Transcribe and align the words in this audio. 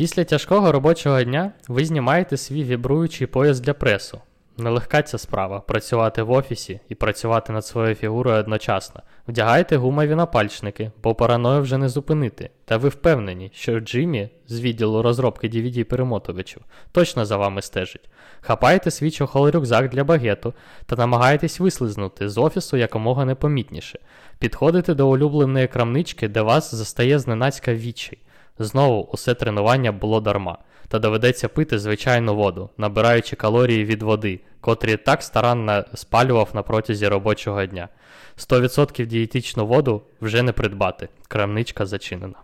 Після 0.00 0.24
тяжкого 0.24 0.72
робочого 0.72 1.22
дня 1.22 1.52
ви 1.68 1.84
знімаєте 1.84 2.36
свій 2.36 2.64
вібруючий 2.64 3.26
пояс 3.26 3.60
для 3.60 3.74
пресу. 3.74 4.20
Нелегка 4.58 5.02
ця 5.02 5.18
справа 5.18 5.60
працювати 5.60 6.22
в 6.22 6.30
офісі 6.30 6.80
і 6.88 6.94
працювати 6.94 7.52
над 7.52 7.66
своєю 7.66 7.94
фігурою 7.94 8.36
одночасно. 8.36 9.02
Вдягайте 9.28 9.76
гумові 9.76 10.14
напальчники, 10.14 10.90
бо 11.02 11.14
параною 11.14 11.62
вже 11.62 11.78
не 11.78 11.88
зупинити. 11.88 12.50
Та 12.64 12.76
ви 12.76 12.88
впевнені, 12.88 13.50
що 13.54 13.80
Джиммі 13.80 14.28
з 14.46 14.60
відділу 14.60 15.02
розробки 15.02 15.48
dvd 15.48 15.84
перемотувачів 15.84 16.62
точно 16.92 17.24
за 17.24 17.36
вами 17.36 17.62
стежить. 17.62 18.08
Хапайте 18.40 18.90
свій 18.90 19.10
чохол 19.10 19.48
рюкзак 19.48 19.88
для 19.88 20.04
багету 20.04 20.54
та 20.86 20.96
намагаєтесь 20.96 21.60
вислизнути 21.60 22.28
з 22.28 22.38
офісу 22.38 22.76
якомога 22.76 23.24
непомітніше. 23.24 23.98
Підходите 24.38 24.94
до 24.94 25.08
улюбленої 25.08 25.66
крамнички, 25.66 26.28
де 26.28 26.42
вас 26.42 26.74
застає 26.74 27.18
зненацька 27.18 27.74
відчай. 27.74 28.18
Знову 28.60 29.08
усе 29.12 29.34
тренування 29.34 29.92
було 29.92 30.20
дарма, 30.20 30.58
та 30.88 30.98
доведеться 30.98 31.48
пити 31.48 31.78
звичайну 31.78 32.36
воду, 32.36 32.70
набираючи 32.78 33.36
калорії 33.36 33.84
від 33.84 34.02
води, 34.02 34.40
котрі 34.60 34.96
так 34.96 35.22
старанно 35.22 35.84
спалював 35.94 36.48
на 36.54 36.62
протязі 36.62 37.08
робочого 37.08 37.66
дня. 37.66 37.88
100% 38.36 39.06
дієтичну 39.06 39.66
воду 39.66 40.02
вже 40.20 40.42
не 40.42 40.52
придбати. 40.52 41.08
Крамничка 41.28 41.86
зачинена. 41.86 42.34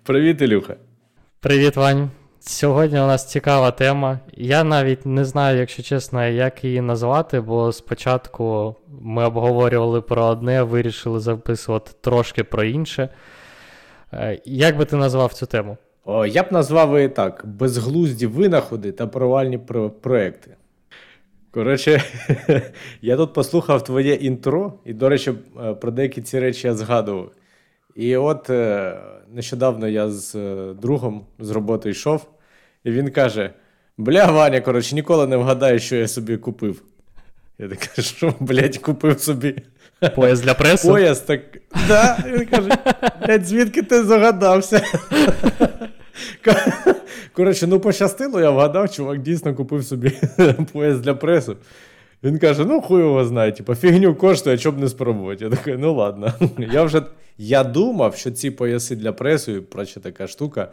Привіт, 0.04 0.42
Ілюха. 0.42 0.76
Привіт, 1.40 1.76
Вань. 1.76 2.10
Сьогодні 2.40 2.98
у 3.00 3.08
нас 3.08 3.32
цікава 3.32 3.72
тема. 3.72 4.20
Я 4.34 4.64
навіть 4.64 5.06
не 5.06 5.26
знаю, 5.26 5.60
якщо 5.60 5.84
чесно, 5.84 6.28
як 6.28 6.64
її 6.64 6.82
назвати, 6.82 7.42
бо 7.42 7.72
спочатку 7.72 8.76
ми 9.02 9.26
обговорювали 9.26 10.02
про 10.02 10.26
одне, 10.26 10.64
вирішили 10.64 11.20
записувати 11.20 11.92
трошки 12.02 12.44
про 12.44 12.64
інше. 12.64 13.10
Е, 14.14 14.42
Як 14.46 14.78
би 14.78 14.86
ти 14.86 14.96
назвав 14.96 15.34
цю 15.34 15.46
тему? 15.46 15.78
О, 16.06 16.26
я 16.26 16.44
б 16.44 16.46
назвав 16.52 16.96
її 16.96 17.10
так: 17.10 17.42
безглузді 17.46 18.28
винаходи 18.28 18.92
та 18.92 19.08
провальні 19.08 19.58
про- 19.58 19.90
проекти. 19.90 20.56
Коротше, 21.52 22.02
я 23.02 23.18
тут 23.18 23.34
послухав 23.34 23.84
твоє 23.84 24.14
інтро, 24.14 24.74
і, 24.86 24.94
до 24.94 25.10
речі, 25.10 25.34
е, 25.64 25.74
про 25.74 25.92
деякі 25.92 26.22
ці 26.22 26.40
речі 26.40 26.68
я 26.68 26.74
згадував. 26.74 27.32
І 27.96 28.18
от 28.18 28.50
е, 28.50 28.98
нещодавно 29.34 29.88
я 29.88 30.10
з 30.10 30.36
е, 30.36 30.74
другом 30.82 31.26
з 31.40 31.50
роботи 31.50 31.90
йшов, 31.90 32.26
і 32.84 32.92
він 32.92 33.12
каже: 33.12 33.54
Бля, 33.98 34.26
Ваня, 34.26 34.62
коротше, 34.62 34.96
ніколи 34.96 35.28
не 35.28 35.38
вгадаєш, 35.38 35.84
що 35.84 35.96
я 35.96 36.08
собі 36.08 36.38
купив. 36.38 36.82
Я 37.60 37.68
так 37.68 37.80
кажу, 37.80 38.08
що, 38.08 38.34
блядь, 38.40 38.78
купив 38.78 39.20
собі 39.20 39.56
Пояс 40.16 40.42
для 40.42 40.54
преси? 40.54 40.88
пояс, 40.88 41.20
так. 41.20 41.42
Да, 41.88 42.18
він 42.28 42.46
каже, 42.46 42.70
блядь, 43.26 43.46
звідки 43.46 43.82
ти 43.82 44.04
загадався? 44.04 44.82
Коротше, 47.34 47.68
ну 47.68 47.80
пощастило, 47.80 48.42
я 48.42 48.50
вгадав, 48.50 48.92
чувак 48.92 49.22
дійсно 49.22 49.56
купив 49.56 49.84
собі 49.84 50.12
пояс 50.74 51.00
для 51.00 51.14
пресу. 51.14 51.58
Він 52.24 52.40
каже: 52.40 52.66
ну 52.66 52.82
хуй 52.82 53.02
його 53.02 53.26
знає, 53.26 53.52
типу, 53.52 53.76
фігню 53.76 54.16
коштує, 54.16 54.56
а 54.56 54.60
чоб 54.60 54.80
не 54.80 54.90
спробувати. 54.90 55.44
Я 55.46 55.50
такий, 55.52 55.78
ну 55.78 55.94
ладно. 55.94 56.34
Я 56.58 56.84
вже 56.84 57.02
я 57.38 57.64
думав, 57.64 58.16
що 58.16 58.32
ці 58.32 58.52
пояси 58.52 58.96
для 58.96 59.14
пресу, 59.14 59.52
і 59.52 59.62
проча 59.62 60.00
така 60.00 60.28
штука, 60.28 60.72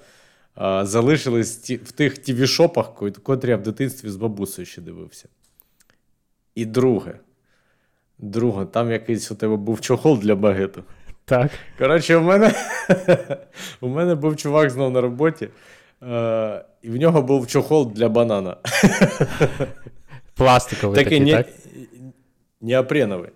а, 0.54 0.86
залишились 0.86 1.56
ті, 1.56 1.76
в 1.76 1.92
тих 1.92 2.18
тіві-шопах, 2.18 2.94
ко- 2.94 3.12
котрі 3.22 3.50
я 3.50 3.56
в 3.56 3.62
дитинстві 3.62 4.08
з 4.08 4.16
бабусею 4.16 4.66
ще 4.66 4.80
дивився. 4.80 5.28
І 6.54 6.64
друге. 6.66 7.14
Друге, 8.18 8.64
там 8.64 8.90
якийсь 8.90 9.30
у 9.32 9.34
тебе 9.34 9.56
був 9.56 9.80
чохол 9.80 10.18
для 10.18 10.34
багету. 10.34 10.84
Так. 11.24 11.50
Коротше, 11.78 12.16
у 12.16 12.22
мене, 12.22 12.52
у 13.80 13.88
мене 13.88 14.14
був 14.14 14.36
чувак 14.36 14.70
знов 14.70 14.90
на 14.92 15.00
роботі, 15.00 15.48
е, 16.02 16.64
і 16.82 16.90
в 16.90 16.96
нього 16.96 17.22
був 17.22 17.46
чохол 17.46 17.92
для 17.92 18.08
банана. 18.08 18.56
Пластиковий 20.40 21.04
такий, 21.04 21.20
не, 21.20 21.32
так? 21.32 21.46
неопреновий. 22.60 23.30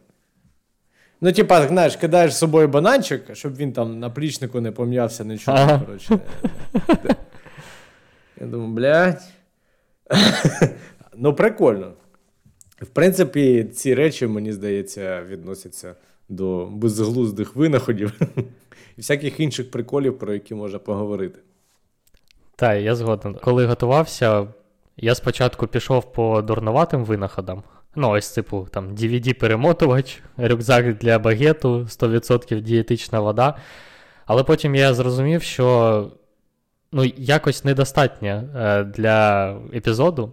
Ну, 1.20 1.32
типа, 1.32 1.68
знаєш, 1.68 1.96
кидаєш 1.96 2.34
з 2.34 2.38
собою 2.38 2.68
бананчик, 2.68 3.36
щоб 3.36 3.56
він 3.56 3.72
там 3.72 3.98
на 3.98 4.10
плічнику 4.10 4.60
не 4.60 4.72
пом'явся, 4.72 5.24
нічого. 5.24 5.58
Ага. 5.58 5.80
Коротше. 5.86 6.18
Я 8.40 8.46
думаю, 8.46 8.72
блядь. 8.72 9.22
ну, 11.16 11.34
прикольно. 11.34 11.92
В 12.80 12.86
принципі, 12.86 13.64
ці 13.64 13.94
речі, 13.94 14.26
мені 14.26 14.52
здається, 14.52 15.22
відносяться 15.22 15.94
до 16.28 16.66
безглуздих 16.66 17.56
винаходів 17.56 18.20
і 18.96 19.00
всяких 19.00 19.40
інших 19.40 19.70
приколів, 19.70 20.18
про 20.18 20.34
які 20.34 20.54
можна 20.54 20.78
поговорити. 20.78 21.38
Так, 22.56 22.82
я 22.82 22.94
згоден. 22.94 23.34
Коли 23.34 23.66
готувався, 23.66 24.46
я 24.96 25.14
спочатку 25.14 25.66
пішов 25.66 26.12
по 26.12 26.42
дурнуватим 26.42 27.04
винаходам. 27.04 27.62
Ну, 27.96 28.10
ось, 28.10 28.30
типу, 28.30 28.68
там 28.70 28.94
DVD-перемотувач, 28.94 30.18
рюкзак 30.36 30.98
для 30.98 31.18
багету, 31.18 31.80
100% 31.80 32.60
дієтична 32.60 33.20
вода. 33.20 33.54
Але 34.26 34.44
потім 34.44 34.74
я 34.74 34.94
зрозумів, 34.94 35.42
що 35.42 36.10
ну, 36.92 37.04
якось 37.16 37.64
недостатньо 37.64 38.44
е, 38.56 38.84
для 38.84 39.50
епізоду. 39.74 40.32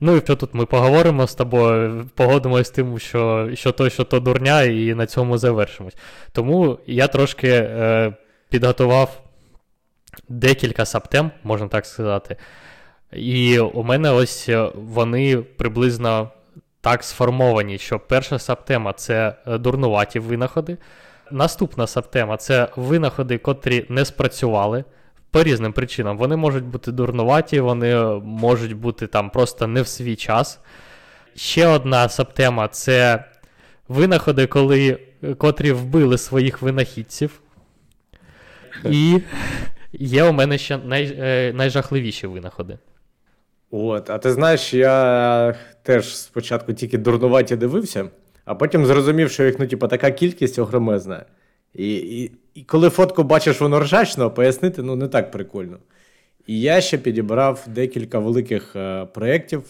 Ну, 0.00 0.16
і 0.16 0.20
що 0.20 0.36
тут 0.36 0.54
ми 0.54 0.66
поговоримо 0.66 1.26
з 1.26 1.34
тобою, 1.34 2.10
погодимося 2.14 2.64
з 2.64 2.70
тим, 2.70 2.98
що, 2.98 3.50
що 3.54 3.72
то, 3.72 3.90
що 3.90 4.04
то 4.04 4.20
дурня, 4.20 4.62
і 4.62 4.94
на 4.94 5.06
цьому 5.06 5.38
завершимось. 5.38 5.96
Тому 6.32 6.78
я 6.86 7.08
трошки 7.08 7.48
е, 7.48 8.12
підготував 8.48 9.22
декілька 10.28 10.84
саптем, 10.84 11.30
можна 11.44 11.68
так 11.68 11.86
сказати. 11.86 12.36
І 13.12 13.58
у 13.58 13.82
мене 13.82 14.10
ось 14.10 14.48
е, 14.48 14.70
вони 14.74 15.36
приблизно 15.36 16.30
так 16.80 17.04
сформовані, 17.04 17.78
що 17.78 17.98
перша 17.98 18.38
саптема 18.38 18.92
це 18.92 19.34
е, 19.46 19.58
дурнуваті 19.58 20.18
винаходи. 20.18 20.76
Наступна 21.30 21.86
саптема 21.86 22.36
це 22.36 22.68
винаходи, 22.76 23.38
котрі 23.38 23.86
не 23.88 24.04
спрацювали 24.04 24.84
по 25.30 25.42
різним 25.42 25.72
причинам. 25.72 26.18
Вони 26.18 26.36
можуть 26.36 26.64
бути 26.64 26.92
дурнуваті, 26.92 27.60
вони 27.60 27.96
е, 27.96 28.20
можуть 28.24 28.72
бути 28.72 29.06
там 29.06 29.30
просто 29.30 29.66
не 29.66 29.82
в 29.82 29.88
свій 29.88 30.16
час. 30.16 30.60
Ще 31.36 31.66
одна 31.66 32.08
саптема 32.08 32.68
це 32.68 33.24
винаходи, 33.88 34.46
коли, 34.46 34.98
котрі 35.38 35.72
вбили 35.72 36.18
своїх 36.18 36.62
винахідців. 36.62 37.40
І 38.84 39.20
є 39.92 40.24
у 40.24 40.32
мене 40.32 40.58
ще 40.58 40.78
най, 40.78 41.52
найжахливіші 41.52 42.26
винаходи. 42.26 42.78
От, 43.70 44.10
а 44.10 44.18
ти 44.18 44.32
знаєш, 44.32 44.74
я 44.74 45.54
теж 45.82 46.16
спочатку 46.16 46.72
тільки 46.72 46.98
дурнуваті 46.98 47.56
дивився, 47.56 48.08
а 48.44 48.54
потім 48.54 48.86
зрозумів, 48.86 49.30
що 49.30 49.44
їх 49.44 49.58
ну, 49.58 49.66
типу, 49.66 49.88
така 49.88 50.10
кількість 50.10 50.58
огромезна. 50.58 51.24
І, 51.74 51.96
і, 51.96 52.32
і 52.54 52.62
коли 52.62 52.90
фотку 52.90 53.22
бачиш 53.22 53.60
воно 53.60 53.80
ржачно, 53.80 54.30
пояснити 54.30 54.82
ну, 54.82 54.96
не 54.96 55.08
так 55.08 55.30
прикольно. 55.30 55.78
І 56.46 56.60
я 56.60 56.80
ще 56.80 56.98
підібрав 56.98 57.64
декілька 57.66 58.18
великих 58.18 58.76
е, 58.76 59.04
проєктів, 59.04 59.62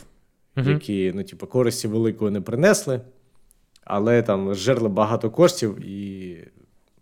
Мгм. 0.57 0.71
які 0.71 1.13
ну, 1.15 1.23
типу, 1.23 1.47
користі 1.47 1.89
великої 1.89 2.31
не 2.31 2.41
принесли, 2.41 3.01
але 3.85 4.23
там 4.23 4.55
жерли 4.55 4.89
багато 4.89 5.31
коштів 5.31 5.79
і 5.87 6.37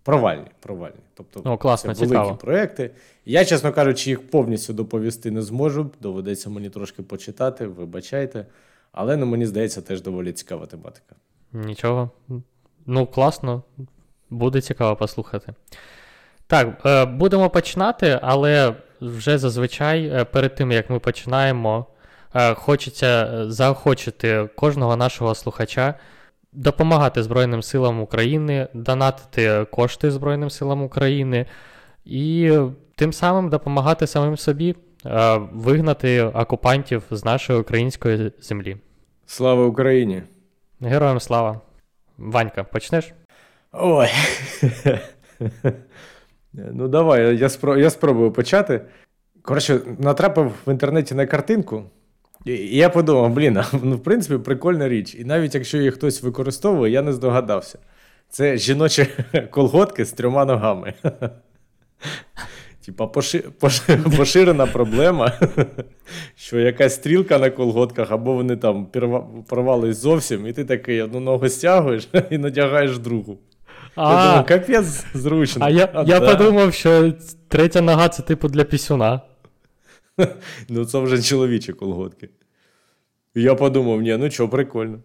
провальні. 0.07 0.47
провальні. 0.61 0.97
Тобто, 1.15 1.43
О, 1.45 1.59
класно, 1.59 1.95
це 1.95 2.01
великі 2.01 2.19
цікаво. 2.19 2.37
проекти. 2.37 2.91
Я, 3.25 3.45
чесно 3.45 3.73
кажучи, 3.73 4.11
їх 4.11 4.31
повністю 4.31 4.73
доповісти 4.73 5.31
не 5.31 5.43
зможу. 5.43 5.91
Доведеться 6.01 6.51
мені 6.51 6.71
трошки 6.71 7.03
почитати, 7.03 7.67
вибачайте. 7.67 8.47
Але 8.93 9.17
ну, 9.17 9.27
мені 9.27 9.47
здається, 9.47 9.83
теж 9.83 10.03
доволі 10.03 10.33
цікава 10.33 10.67
тематика. 10.67 11.15
Нічого. 11.53 12.11
Ну, 12.87 13.07
класно. 13.07 13.63
Буде 14.31 14.61
цікаво 14.61 14.97
послухати. 14.97 15.55
Так, 16.47 16.83
е, 16.87 17.05
будемо 17.05 17.51
починати, 17.51 18.19
але 18.23 18.75
вже 19.01 19.39
зазвичай 19.39 20.07
е, 20.07 20.25
перед 20.25 20.55
тим, 20.55 20.73
як 20.73 20.91
ми 20.91 20.99
починаємо, 20.99 21.87
е, 22.35 22.55
хочеться 22.55 23.45
заохочити 23.51 24.49
кожного 24.57 24.97
нашого 24.97 25.35
слухача 25.35 25.95
допомагати 26.57 27.23
Збройним 27.23 27.63
силам 27.63 28.01
України, 28.01 28.69
донатити 28.75 29.67
кошти 29.71 30.11
Збройним 30.11 30.51
силам 30.51 30.83
України 30.83 31.47
і 32.05 32.53
тим 32.95 33.13
самим 33.13 33.51
допомагати 33.51 34.07
самим 34.07 34.37
собі 34.37 34.75
е, 35.07 35.41
вигнати 35.53 36.23
окупантів 36.23 37.03
з 37.11 37.25
нашої 37.25 37.59
української 37.59 38.33
землі. 38.41 38.77
Слава 39.27 39.67
Україні! 39.67 40.23
Героям 40.81 41.21
слава! 41.21 41.61
Ванька, 42.19 42.65
почнеш? 42.65 43.13
Ой. 43.73 44.09
Ну, 46.73 46.89
давай, 46.89 47.37
я, 47.37 47.49
спро... 47.49 47.77
я 47.77 47.91
спробую 47.91 48.33
почати. 48.33 48.81
Коротше, 49.43 49.81
натрапив 49.99 50.53
в 50.67 50.71
інтернеті 50.71 51.15
на 51.15 51.27
картинку, 51.27 51.83
і 52.47 52.77
я 52.77 52.89
подумав, 52.89 53.31
блін, 53.31 53.61
ну, 53.83 53.97
в 53.97 54.03
принципі, 54.03 54.39
прикольна 54.45 54.89
річ. 54.89 55.15
І 55.19 55.25
навіть 55.25 55.55
якщо 55.55 55.79
її 55.79 55.91
хтось 55.91 56.23
використовує, 56.23 56.93
я 56.93 57.03
не 57.03 57.13
здогадався. 57.13 57.79
Це 58.29 58.57
жіночі 58.57 59.07
колготки 59.51 60.05
з 60.05 60.13
трьома 60.13 60.45
ногами. 60.45 60.93
Типа 62.87 63.07
поши... 63.07 63.39
поши... 63.39 63.97
поширена 64.17 64.67
проблема, 64.67 65.33
що 66.37 66.59
якась 66.61 66.95
стрілка 66.95 67.39
на 67.39 67.51
колготках, 67.51 68.11
або 68.13 68.33
вони 68.33 68.57
там 68.57 68.87
порвались 69.49 69.97
зовсім, 69.97 70.47
і 70.47 70.53
ти 70.53 70.65
такий 70.65 71.03
одну 71.03 71.21
ногу 71.21 71.49
стягуєш 71.49 72.09
і 72.31 72.39
надягаєш 72.39 72.99
другу. 72.99 73.39
Я 73.97 74.03
А, 74.03 74.27
думаю, 74.27 74.45
капець 74.49 75.05
зручно. 75.15 75.65
а 75.67 75.71
я, 75.71 76.05
я 76.07 76.21
да. 76.21 76.37
подумав, 76.37 76.75
що 76.75 77.13
третя 77.49 77.81
нога 77.81 78.09
це 78.09 78.23
типу 78.23 78.49
для 78.49 78.65
пісюна. 78.65 79.21
Ну, 80.69 80.85
це 80.85 80.99
вже 80.99 81.23
чоловічі 81.23 81.73
колготки. 81.73 82.29
І 83.35 83.43
Я 83.43 83.55
подумав, 83.55 84.03
ні, 84.03 84.17
ну 84.17 84.31
що, 84.31 84.49
прикольно. 84.49 84.99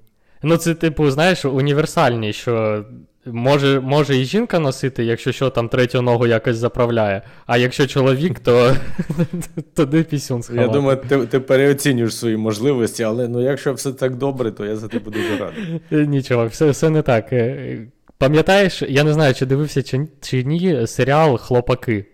Ну, 0.43 0.57
це, 0.57 0.73
типу, 0.75 1.11
знаєш, 1.11 1.45
універсальні, 1.45 2.33
що 2.33 2.85
може, 3.25 3.79
може 3.79 4.17
і 4.17 4.25
жінка 4.25 4.59
носити, 4.59 5.03
якщо 5.03 5.31
що 5.31 5.49
там 5.49 5.69
третю 5.69 6.01
ногу 6.01 6.27
якось 6.27 6.57
заправляє. 6.57 7.21
А 7.45 7.57
якщо 7.57 7.87
чоловік, 7.87 8.39
то 8.39 8.75
туди 9.75 10.03
пісюн 10.03 10.43
сховати. 10.43 10.67
Я 10.67 10.73
думаю, 10.73 10.97
ти, 11.09 11.25
ти 11.25 11.39
переоцінюєш 11.39 12.15
свої 12.15 12.37
можливості, 12.37 13.03
але 13.03 13.27
ну, 13.27 13.41
якщо 13.41 13.73
все 13.73 13.91
так 13.91 14.15
добре, 14.15 14.51
то 14.51 14.65
я 14.65 14.75
за 14.75 14.87
тебе 14.87 15.11
дуже 15.11 15.37
радий. 15.37 15.81
Е, 15.91 16.05
Нічого, 16.07 16.47
все, 16.47 16.69
все 16.69 16.89
не 16.89 17.01
так. 17.01 17.33
Е, 17.33 17.87
Пам'ятаєш, 18.17 18.81
я 18.81 19.03
не 19.03 19.13
знаю, 19.13 19.33
чи 19.33 19.45
дивився 19.45 19.83
чи, 19.83 20.07
чи 20.21 20.43
ні, 20.43 20.87
серіал 20.87 21.37
Хлопаки. 21.37 22.05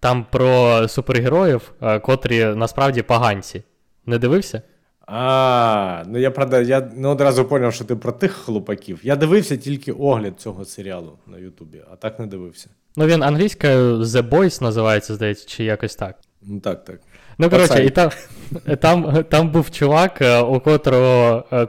Там 0.00 0.26
про 0.30 0.88
супергероїв, 0.88 1.72
е, 1.82 1.98
котрі 1.98 2.44
насправді 2.44 3.02
поганці. 3.02 3.62
Не 4.06 4.18
дивився? 4.18 4.62
А, 5.06 6.02
ну 6.06 6.18
я 6.18 6.30
правда, 6.30 6.60
я 6.60 6.80
не 6.94 7.08
одразу 7.08 7.42
зрозумів, 7.42 7.72
що 7.72 7.84
ти 7.84 7.96
про 7.96 8.12
тих 8.12 8.32
хлопаків. 8.32 9.00
Я 9.02 9.16
дивився 9.16 9.56
тільки 9.56 9.92
огляд 9.92 10.40
цього 10.40 10.64
серіалу 10.64 11.18
на 11.26 11.38
Ютубі, 11.38 11.82
а 11.92 11.96
так 11.96 12.18
не 12.18 12.26
дивився. 12.26 12.68
Ну, 12.96 13.06
він 13.06 13.22
англійською 13.22 13.96
The 14.02 14.28
Boys 14.28 14.62
називається, 14.62 15.14
здається, 15.14 15.48
чи 15.48 15.64
якось 15.64 15.96
так. 15.96 16.16
Ну 16.42 16.60
так, 16.60 16.84
так. 16.84 17.00
Ну, 17.38 17.50
коротше, 17.50 17.84
і 17.84 17.90
там, 17.90 18.10
там, 18.80 19.24
там 19.24 19.50
був 19.50 19.70
чувак, 19.70 20.22
е, 20.22 20.40
у 20.40 20.60
котрого, 20.60 21.44
е, 21.52 21.66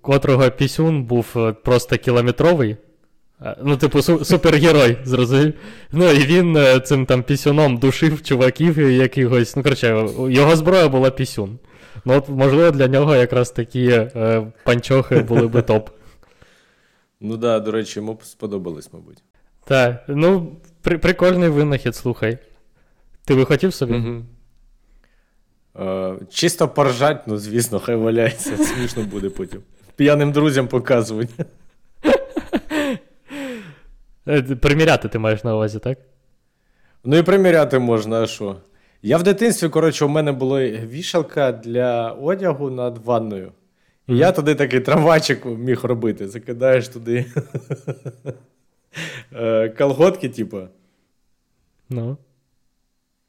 котрого 0.00 0.50
пісюн 0.50 1.04
був 1.04 1.36
просто 1.64 1.96
кілометровий. 1.96 2.76
Е, 3.42 3.56
Ну, 3.62 3.76
типу, 3.76 3.98
су- 3.98 4.24
супергерой, 4.24 4.96
зрозумів. 5.04 5.54
Ну, 5.92 6.10
і 6.10 6.18
він 6.18 6.56
е, 6.56 6.80
цим 6.80 7.06
там 7.06 7.22
пісюном 7.22 7.78
душив 7.78 8.22
чуваків 8.22 8.78
якихось. 8.78 9.56
Ну, 9.56 9.62
коротше, 9.62 10.08
його 10.28 10.56
зброя 10.56 10.88
була 10.88 11.10
пісюн. 11.10 11.58
Ну, 12.04 12.14
от, 12.14 12.28
можливо, 12.28 12.70
для 12.70 12.88
нього 12.88 13.16
якраз 13.16 13.50
такі 13.50 13.86
е, 13.88 14.46
панчохи 14.64 15.16
були 15.18 15.46
би 15.48 15.62
топ. 15.62 15.90
Ну 17.20 17.36
да, 17.36 17.60
до 17.60 17.70
речі, 17.70 17.98
йому 17.98 18.14
б 18.14 18.24
сподобалось, 18.24 18.92
мабуть. 18.92 19.22
Так, 19.64 20.04
ну, 20.08 20.56
при, 20.82 20.98
прикольний 20.98 21.48
винахід, 21.48 21.96
слухай. 21.96 22.38
Ти 23.24 23.34
би 23.34 23.44
хотів 23.44 23.74
собі? 23.74 23.94
Угу. 23.94 24.22
Е, 25.86 26.14
чисто 26.30 26.68
поржать, 26.68 27.26
ну 27.26 27.36
звісно, 27.36 27.80
хай 27.80 27.96
валяється, 27.96 28.56
смішно 28.64 29.02
буде 29.02 29.30
потім. 29.30 29.60
П'яним 29.96 30.32
друзям 30.32 30.68
показувати. 30.68 31.44
Е, 34.28 34.42
Приміряти 34.42 35.08
ти 35.08 35.18
маєш 35.18 35.44
на 35.44 35.54
увазі, 35.54 35.78
так? 35.78 35.98
Ну 37.04 37.16
і 37.16 37.22
приміряти 37.22 37.78
можна, 37.78 38.22
а 38.22 38.26
що? 38.26 38.56
Я 39.02 39.16
в 39.16 39.22
дитинстві, 39.22 39.68
коротше, 39.68 40.04
у 40.04 40.08
мене 40.08 40.32
була 40.32 40.62
вішалка 40.68 41.52
для 41.52 42.10
одягу 42.10 42.70
над 42.70 42.98
ванною. 42.98 43.52
І 44.08 44.16
я 44.16 44.32
туди 44.32 44.54
такий 44.54 44.80
трамвайчик 44.80 45.44
міг 45.46 45.84
робити. 45.84 46.28
Закидаєш 46.28 46.88
туди 46.88 47.24
е, 49.34 49.68
колготки, 49.68 50.28
типу, 50.28 50.60
Ну. 51.90 52.16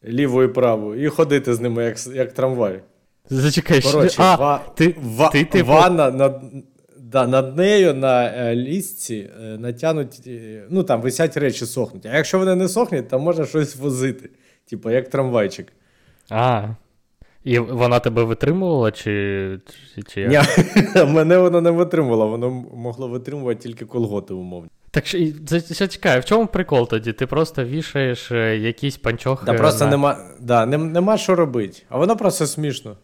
ліву 0.05 0.43
і 0.43 0.47
праву, 0.47 0.95
і 0.95 1.07
ходити 1.07 1.53
з 1.53 1.59
ними, 1.59 1.83
як, 1.83 2.07
як 2.07 2.33
трамвай. 2.33 2.81
Зачекай, 3.29 3.81
Коротше, 3.81 4.21
а, 4.21 4.35
ва- 4.35 4.61
ти, 4.75 4.95
ва- 5.01 5.29
ти, 5.29 5.45
типу, 5.45 5.67
ванна 5.69 6.11
над, 6.11 6.41
да, 7.11 7.27
над 7.27 7.57
нею 7.57 7.93
на 7.93 8.25
е, 8.25 8.55
лісці 8.55 9.29
е, 9.43 9.57
натянуть, 9.57 10.21
е, 10.27 10.63
ну 10.69 10.83
там 10.83 11.01
висять 11.01 11.37
речі 11.37 11.65
сохнуть. 11.65 12.05
А 12.05 12.15
якщо 12.15 12.39
вони 12.39 12.55
не 12.55 12.69
сохнуть, 12.69 13.09
то 13.09 13.19
можна 13.19 13.45
щось 13.45 13.75
возити. 13.75 14.29
Типу, 14.69 14.89
як 14.89 15.09
трамвайчик. 15.09 15.73
А. 16.29 16.67
І 17.43 17.59
вона 17.59 17.99
тебе 17.99 18.23
витримувала, 18.23 18.91
чи, 18.91 19.59
чи, 19.95 20.01
чи 20.03 20.21
як? 20.21 20.47
Ні, 20.95 21.03
мене 21.13 21.37
воно 21.37 21.61
не 21.61 21.71
витримувало, 21.71 22.27
воно 22.27 22.49
могло 22.73 23.07
витримувати 23.07 23.59
тільки 23.61 23.85
колготи 23.85 24.33
умовні. 24.33 24.69
Так 24.91 25.05
що, 25.05 25.17
за- 25.47 25.59
за- 25.59 26.19
в 26.19 26.25
чому 26.25 26.47
прикол 26.47 26.87
тоді? 26.87 27.13
Ти 27.13 27.27
просто 27.27 27.63
вішаєш 27.63 28.31
якісь 28.61 28.97
панчохи. 28.97 29.45
Да, 29.45 29.53
просто 29.53 29.85
на... 29.85 29.91
нема, 29.91 30.17
да, 30.39 30.65
нем- 30.65 30.91
нема 30.91 31.17
що 31.17 31.35
робити. 31.35 31.83
А 31.89 31.97
воно 31.97 32.17
просто 32.17 32.47
смішно. 32.47 32.97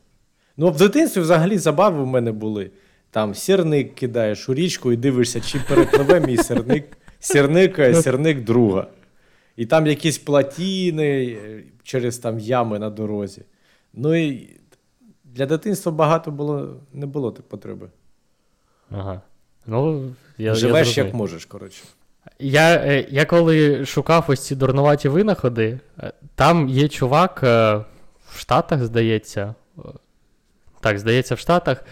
Ну, 0.58 0.70
в 0.70 0.78
дитинстві 0.78 1.22
взагалі 1.22 1.58
забави 1.58 2.04
в 2.04 2.08
мене 2.08 2.32
були. 2.32 2.72
Там 3.13 3.36
сірник 3.36 3.95
кидаєш 3.95 4.50
у 4.50 4.54
річку 4.54 4.92
і 4.92 4.98
дивишся, 4.98 5.42
чи 5.42 5.60
перепливе 5.60 6.19
мій 6.19 6.38
сірник, 6.38 6.98
сірник, 7.19 7.75
сірник 7.95 8.44
друга. 8.44 8.88
І 9.56 9.65
там 9.65 9.88
якісь 9.88 10.18
платіни 10.18 11.25
е, 11.25 11.63
через 11.83 12.18
там 12.18 12.39
ями 12.39 12.80
на 12.80 12.89
дорозі. 12.89 13.42
Ну 13.94 14.15
і 14.15 14.50
для 15.24 15.45
дитинства 15.45 15.92
багато 15.92 16.31
було, 16.31 16.75
не 16.94 17.06
було 17.06 17.31
так 17.31 17.45
потреби. 17.48 17.89
Ага. 18.92 19.21
Ну, 19.68 20.12
я, 20.38 20.56
Живеш 20.56 20.98
я 20.98 21.04
як 21.04 21.13
можеш, 21.13 21.45
коротше. 21.45 21.83
Я, 22.39 22.75
е, 22.75 23.07
я 23.09 23.25
коли 23.25 23.86
шукав 23.86 24.25
ось 24.27 24.45
ці 24.45 24.56
дурнуваті 24.56 25.09
винаходи, 25.09 25.80
е, 26.00 26.13
там 26.36 26.69
є 26.69 26.88
чувак 26.88 27.42
е, 27.44 27.75
в 28.30 28.39
Штатах, 28.39 28.83
здається. 28.83 29.56
е, 29.77 29.81
Так, 30.81 31.00
здається, 31.00 31.36
в 31.36 31.39
Штатах. 31.39 31.86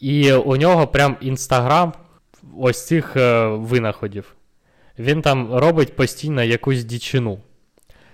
І 0.00 0.32
у 0.32 0.56
нього 0.56 0.86
прям 0.86 1.16
інстаграм 1.20 1.92
ось 2.58 2.86
цих 2.86 3.16
е, 3.16 3.46
винаходів. 3.46 4.34
Він 4.98 5.22
там 5.22 5.54
робить 5.54 5.96
постійно 5.96 6.42
якусь 6.42 6.84
дічину. 6.84 7.38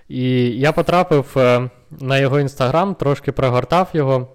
І 0.09 0.31
я 0.51 0.73
потрапив 0.73 1.33
е, 1.37 1.71
на 1.91 2.19
його 2.19 2.41
інстаграм, 2.41 2.95
трошки 2.95 3.33
прогортав 3.33 3.89
його. 3.93 4.29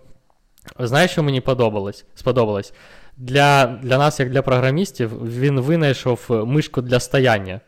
Знаєш, 0.79 1.11
що 1.11 1.23
мені 1.23 1.41
подобалось? 1.41 2.05
сподобалось? 2.15 2.73
Для, 3.17 3.65
для 3.65 3.97
нас, 3.97 4.19
як 4.19 4.29
для 4.29 4.41
програмістів, 4.41 5.37
він 5.37 5.59
винайшов 5.59 6.27
е, 6.29 6.33
мишку 6.33 6.81
для 6.81 6.99
стояння. 6.99 7.59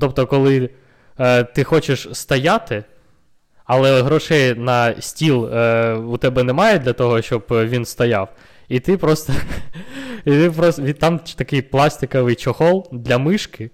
Тобто, 0.00 0.26
коли 0.26 0.70
е, 1.18 1.44
ти 1.44 1.64
хочеш 1.64 2.08
стояти, 2.12 2.84
але 3.64 4.02
грошей 4.02 4.54
на 4.54 4.94
стіл 5.00 5.46
е, 5.46 5.94
у 5.94 6.16
тебе 6.16 6.42
немає 6.42 6.78
для 6.78 6.92
того, 6.92 7.22
щоб 7.22 7.46
е, 7.50 7.64
він 7.64 7.84
стояв. 7.84 8.28
І 8.68 8.80
ти 8.80 8.96
просто. 8.96 9.32
І 10.24 10.30
ти 10.30 10.50
просто 10.50 10.92
там 10.92 11.20
такий 11.36 11.62
пластиковий 11.62 12.34
чохол 12.34 12.88
для 12.92 13.18
мишки, 13.18 13.70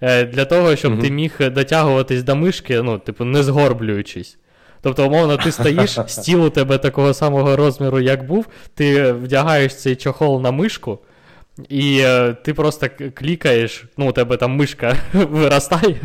е, 0.00 0.24
для 0.24 0.44
того, 0.44 0.76
щоб 0.76 1.00
ти 1.00 1.10
міг 1.10 1.32
дотягуватись 1.40 2.22
до 2.22 2.36
мишки, 2.36 2.82
ну, 2.82 2.98
типу, 2.98 3.24
не 3.24 3.42
згорблюючись. 3.42 4.38
Тобто, 4.80 5.06
умовно, 5.06 5.36
ти 5.36 5.52
стоїш, 5.52 5.98
стіл 6.06 6.44
у 6.44 6.50
тебе 6.50 6.78
такого 6.78 7.14
самого 7.14 7.56
розміру, 7.56 8.00
як 8.00 8.26
був, 8.26 8.46
ти 8.74 9.12
вдягаєш 9.12 9.76
цей 9.76 9.96
чохол 9.96 10.40
на 10.40 10.50
мишку, 10.50 10.98
і 11.68 11.98
е, 12.00 12.36
ти 12.44 12.54
просто 12.54 12.86
клікаєш, 13.14 13.84
ну, 13.96 14.08
у 14.08 14.12
тебе 14.12 14.36
там 14.36 14.56
мишка 14.56 14.96
виростає, 15.12 15.96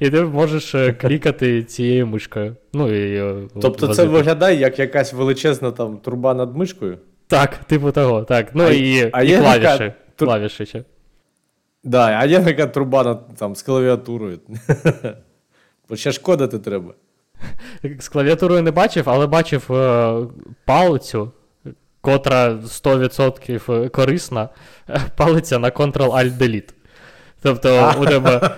і 0.00 0.10
ти 0.10 0.20
можеш 0.20 0.74
е, 0.74 0.92
клікати 0.92 1.62
цією 1.62 2.06
мишкою. 2.06 2.56
Ну, 2.72 2.94
і, 2.94 3.38
Тобто 3.62 3.88
це 3.88 4.04
виглядає 4.04 4.58
як 4.58 4.78
якась 4.78 5.12
величезна 5.12 5.70
там 5.70 5.98
труба 5.98 6.34
над 6.34 6.56
мишкою. 6.56 6.98
Так, 7.34 7.56
типу 7.56 7.90
того, 7.92 8.22
так. 8.24 8.46
Ну 8.54 8.64
А- 8.64 8.70
і, 8.70 9.10
а 9.12 9.22
і 9.22 9.28
є 9.28 9.38
клавіші. 9.38 9.66
тр- 9.66 9.92
Клавіші 10.18 10.66
ще. 10.66 10.84
Да, 11.84 12.06
а 12.20 12.24
є 12.24 12.40
така 12.40 12.66
труба 12.66 13.20
там, 13.38 13.56
з 13.56 13.62
клавіатурою. 13.62 14.38
Бо 15.88 15.96
ще 15.96 16.12
шкодити 16.12 16.58
треба. 16.58 16.94
З 18.00 18.08
клавіатурою 18.08 18.62
не 18.62 18.70
бачив, 18.70 19.10
але 19.10 19.26
бачив 19.26 19.72
е, 19.72 20.14
палицю, 20.64 21.32
котра 22.00 22.50
100% 22.52 23.88
корисна, 23.88 24.48
е, 24.88 25.00
палиця 25.16 25.58
на 25.58 25.70
Ctrl-Alt-Delete. 25.70 26.70
Тобто 27.42 27.92
у 28.00 28.04
тебе 28.06 28.50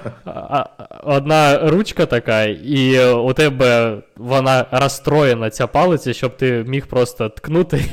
одна 1.02 1.58
ручка 1.68 2.06
така, 2.06 2.42
і 2.44 3.08
у 3.14 3.32
тебе 3.32 3.98
вона 4.16 4.66
розстроєна, 4.70 5.50
ця 5.50 5.66
палиця, 5.66 6.12
щоб 6.12 6.36
ти 6.36 6.64
міг 6.68 6.86
просто 6.86 7.28
ткнути 7.28 7.84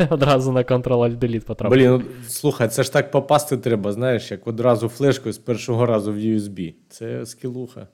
одразу 0.10 0.52
на 0.52 0.62
Ctrl-Alt-Delete 0.62 1.44
потрапив. 1.44 1.78
Блін, 1.78 1.90
ну, 1.90 2.02
слухай, 2.28 2.68
це 2.68 2.82
ж 2.82 2.92
так 2.92 3.10
попасти 3.10 3.56
треба, 3.56 3.92
знаєш, 3.92 4.30
як 4.30 4.46
одразу 4.46 4.88
флешкою 4.88 5.32
з 5.32 5.38
першого 5.38 5.86
разу 5.86 6.12
в 6.12 6.16
USB. 6.16 6.74
Це 6.88 7.26
скілуха. 7.26 7.86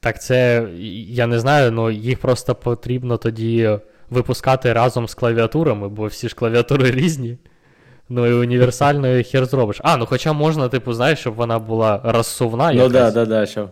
Так 0.00 0.22
це, 0.22 0.68
я 1.08 1.26
не 1.26 1.38
знаю, 1.38 1.74
але 1.76 1.94
їх 1.94 2.18
просто 2.18 2.54
потрібно 2.54 3.16
тоді 3.16 3.78
випускати 4.10 4.72
разом 4.72 5.08
з 5.08 5.14
клавіатурами, 5.14 5.88
бо 5.88 6.06
всі 6.06 6.28
ж 6.28 6.34
клавіатури 6.34 6.90
різні. 6.90 7.38
Ну 8.08 8.26
і 8.26 8.32
універсальною 8.32 9.24
хер 9.24 9.46
зробиш. 9.46 9.80
А, 9.84 9.96
ну 9.96 10.06
хоча 10.06 10.32
можна, 10.32 10.68
типу, 10.68 10.92
знаєш, 10.92 11.18
щоб 11.18 11.34
вона 11.34 11.58
була 11.58 12.00
розсувна. 12.04 12.72
Ну 12.72 12.88
да, 12.88 13.10
да, 13.10 13.26
да, 13.26 13.46
що. 13.46 13.70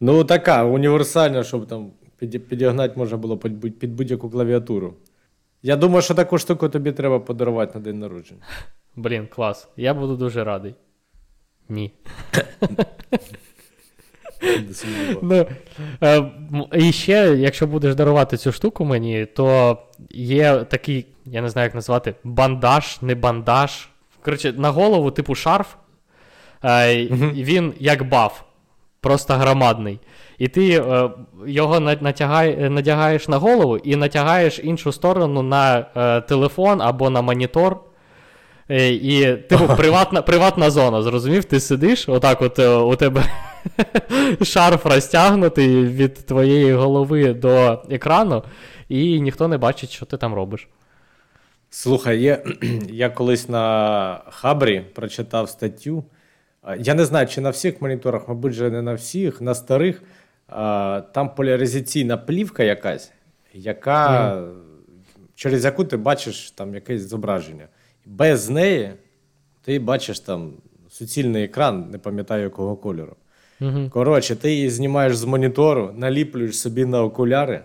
Ну, 0.00 0.24
така, 0.24 0.64
універсальна, 0.64 1.44
щоб 1.44 1.66
там 1.66 1.90
підігнати 2.18 2.94
можна 2.96 3.16
було 3.16 3.36
під 3.38 3.94
будь-яку 3.94 4.30
клавіатуру. 4.30 4.94
Я 5.62 5.76
думаю, 5.76 6.02
що 6.02 6.14
таку 6.14 6.38
штуку 6.38 6.68
тобі 6.68 6.92
треба 6.92 7.20
подарувати 7.20 7.78
на 7.78 7.84
день 7.84 7.98
народження. 7.98 8.40
Блін, 8.96 9.26
клас. 9.26 9.68
Я 9.76 9.94
буду 9.94 10.16
дуже 10.16 10.44
радий. 10.44 10.74
Ні. 11.68 11.92
Ну, 15.22 15.46
е, 16.02 16.30
і 16.72 16.92
ще, 16.92 17.36
якщо 17.38 17.66
будеш 17.66 17.94
дарувати 17.94 18.36
цю 18.36 18.52
штуку 18.52 18.84
мені, 18.84 19.26
то 19.26 19.78
є 20.10 20.64
такий, 20.64 21.06
я 21.24 21.42
не 21.42 21.48
знаю, 21.48 21.66
як 21.66 21.74
назвати, 21.74 22.14
бандаж, 22.24 22.98
не 23.02 23.14
бандаж. 23.14 23.88
Коротше, 24.22 24.52
на 24.52 24.70
голову, 24.70 25.10
типу 25.10 25.34
шарф. 25.34 25.74
Е, 26.64 27.04
Він 27.34 27.74
як 27.78 28.08
баф, 28.08 28.42
просто 29.00 29.34
громадний. 29.34 30.00
І 30.38 30.48
ти 30.48 30.70
е, 30.70 31.10
його 31.46 31.80
на- 31.80 31.96
натягай, 32.00 32.70
надягаєш 32.70 33.28
на 33.28 33.36
голову 33.36 33.76
і 33.78 33.96
натягаєш 33.96 34.60
іншу 34.64 34.92
сторону 34.92 35.42
на 35.42 35.86
е, 35.96 36.20
телефон 36.20 36.82
або 36.82 37.10
на 37.10 37.22
монітор. 37.22 37.80
Е, 38.70 38.88
І, 38.92 39.36
типу, 39.36 39.66
приватна, 39.76 40.22
приватна 40.22 40.70
зона, 40.70 41.02
зрозумів? 41.02 41.44
Ти 41.44 41.60
сидиш, 41.60 42.08
отак 42.08 42.42
от 42.42 42.58
е, 42.58 42.68
у 42.68 42.96
тебе 42.96 43.22
шарф 44.42 44.86
розтягнутий 44.86 45.84
від 45.86 46.14
твоєї 46.14 46.72
голови 46.72 47.32
до 47.34 47.82
екрану, 47.90 48.42
і 48.88 49.20
ніхто 49.20 49.48
не 49.48 49.58
бачить, 49.58 49.90
що 49.90 50.06
ти 50.06 50.16
там 50.16 50.34
робиш. 50.34 50.68
Слухай, 51.70 52.18
є, 52.20 52.42
я 52.90 53.08
колись 53.10 53.48
на 53.48 54.20
Хабрі 54.30 54.80
прочитав 54.94 55.48
статтю. 55.48 56.04
Я 56.78 56.94
не 56.94 57.04
знаю, 57.04 57.26
чи 57.26 57.40
на 57.40 57.50
всіх 57.50 57.82
моніторах, 57.82 58.28
мабуть, 58.28 58.52
же 58.52 58.70
не 58.70 58.82
на 58.82 58.94
всіх, 58.94 59.40
на 59.40 59.54
старих. 59.54 60.02
Там 61.12 61.34
поляризаційна 61.36 62.16
плівка 62.16 62.62
якась, 62.62 63.12
яка, 63.54 64.48
через 65.34 65.64
яку 65.64 65.84
ти 65.84 65.96
бачиш 65.96 66.50
там 66.50 66.74
якесь 66.74 67.08
зображення. 67.08 67.68
Без 68.06 68.50
неї 68.50 68.92
ти 69.62 69.78
бачиш 69.78 70.20
там 70.20 70.52
суцільний 70.90 71.44
екран, 71.44 71.90
не 71.90 71.98
пам'ятаю 71.98 72.42
якого 72.42 72.76
кольору. 72.76 73.16
Угу. 73.60 73.90
Коротше, 73.90 74.36
ти 74.36 74.52
її 74.52 74.70
знімаєш 74.70 75.16
з 75.16 75.24
монітору, 75.24 75.92
наліплюєш 75.96 76.58
собі 76.58 76.84
на 76.84 77.02
окуляри, 77.02 77.60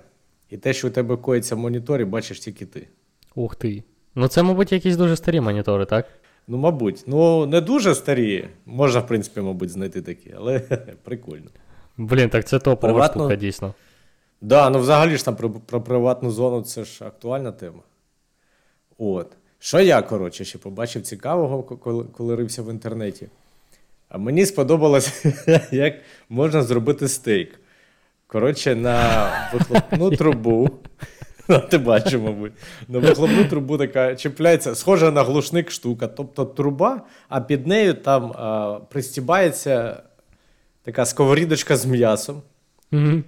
і 0.49 0.57
те, 0.57 0.73
що 0.73 0.87
у 0.87 0.91
тебе 0.91 1.17
коїться 1.17 1.55
в 1.55 1.59
моніторі, 1.59 2.05
бачиш 2.05 2.39
тільки 2.39 2.65
ти. 2.65 2.87
Ух 3.35 3.55
ти. 3.55 3.83
Ну, 4.15 4.27
це, 4.27 4.43
мабуть, 4.43 4.71
якісь 4.71 4.97
дуже 4.97 5.15
старі 5.15 5.41
монітори, 5.41 5.85
так? 5.85 6.05
Ну, 6.47 6.57
мабуть. 6.57 7.03
Ну, 7.07 7.45
не 7.45 7.61
дуже 7.61 7.95
старі. 7.95 8.47
Можна, 8.65 8.99
в 8.99 9.07
принципі, 9.07 9.41
мабуть, 9.41 9.69
знайти 9.69 10.01
такі, 10.01 10.33
але 10.37 10.59
прикольно. 11.03 11.49
Блін, 11.97 12.29
так 12.29 12.45
це 12.45 12.59
топова 12.59 12.93
Приватно? 12.93 13.21
штука, 13.21 13.35
дійсно. 13.35 13.73
Да, 14.41 14.69
ну 14.69 14.79
взагалі 14.79 15.17
ж 15.17 15.25
там 15.25 15.35
про, 15.35 15.49
про 15.49 15.81
приватну 15.81 16.31
зону 16.31 16.61
це 16.61 16.83
ж 16.83 17.05
актуальна 17.05 17.51
тема. 17.51 17.79
От. 18.97 19.31
Що 19.59 19.79
я, 19.79 20.01
коротше, 20.01 20.45
ще 20.45 20.57
побачив 20.57 21.01
цікавого, 21.01 21.63
коли, 21.63 22.03
коли 22.03 22.35
рився 22.35 22.61
в 22.63 22.69
інтернеті. 22.71 23.27
А 24.09 24.17
мені 24.17 24.45
сподобалось, 24.45 25.25
як 25.71 25.95
можна 26.29 26.63
зробити 26.63 27.07
стейк. 27.07 27.59
Коротше, 28.27 28.75
на 28.75 29.29
вихлопну 29.53 30.11
трубу. 30.11 30.69
Ну, 31.47 31.59
ти 31.69 31.77
бачиш, 31.77 32.13
мабуть. 32.13 32.51
На 32.87 32.99
вихлопну 32.99 33.45
трубу 33.45 33.77
така 33.77 34.15
чіпляється, 34.15 34.75
схожа 34.75 35.11
на 35.11 35.23
глушник 35.23 35.71
штука. 35.71 36.07
Тобто 36.07 36.45
труба, 36.45 37.01
а 37.29 37.41
під 37.41 37.67
нею 37.67 37.93
там 37.93 38.31
а, 38.31 38.79
пристібається 38.89 40.03
така 40.83 41.05
сковорідочка 41.05 41.77
з 41.77 41.85
м'ясом. 41.85 42.41
Угу. 42.91 43.21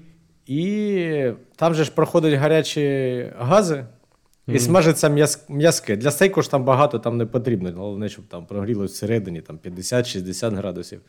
І 0.48 1.32
там 1.56 1.74
же 1.74 1.84
ж 1.84 1.92
проходять 1.92 2.34
гарячі 2.34 3.32
гази, 3.40 3.86
і 4.48 4.60
смажиться 4.60 5.10
м'яс- 5.10 5.40
м'язке. 5.50 5.96
Для 5.96 6.12
стейку 6.12 6.42
ж 6.42 6.52
там 6.52 6.64
багато 6.64 7.00
там 7.00 7.18
не 7.18 7.26
потрібно. 7.26 7.72
Головне, 7.76 8.10
щоб 8.10 8.26
там 8.26 8.46
прогрілось 8.46 8.92
всередині 8.92 9.42
там 9.42 9.60
50-60 9.66 10.56
градусів. 10.56 11.02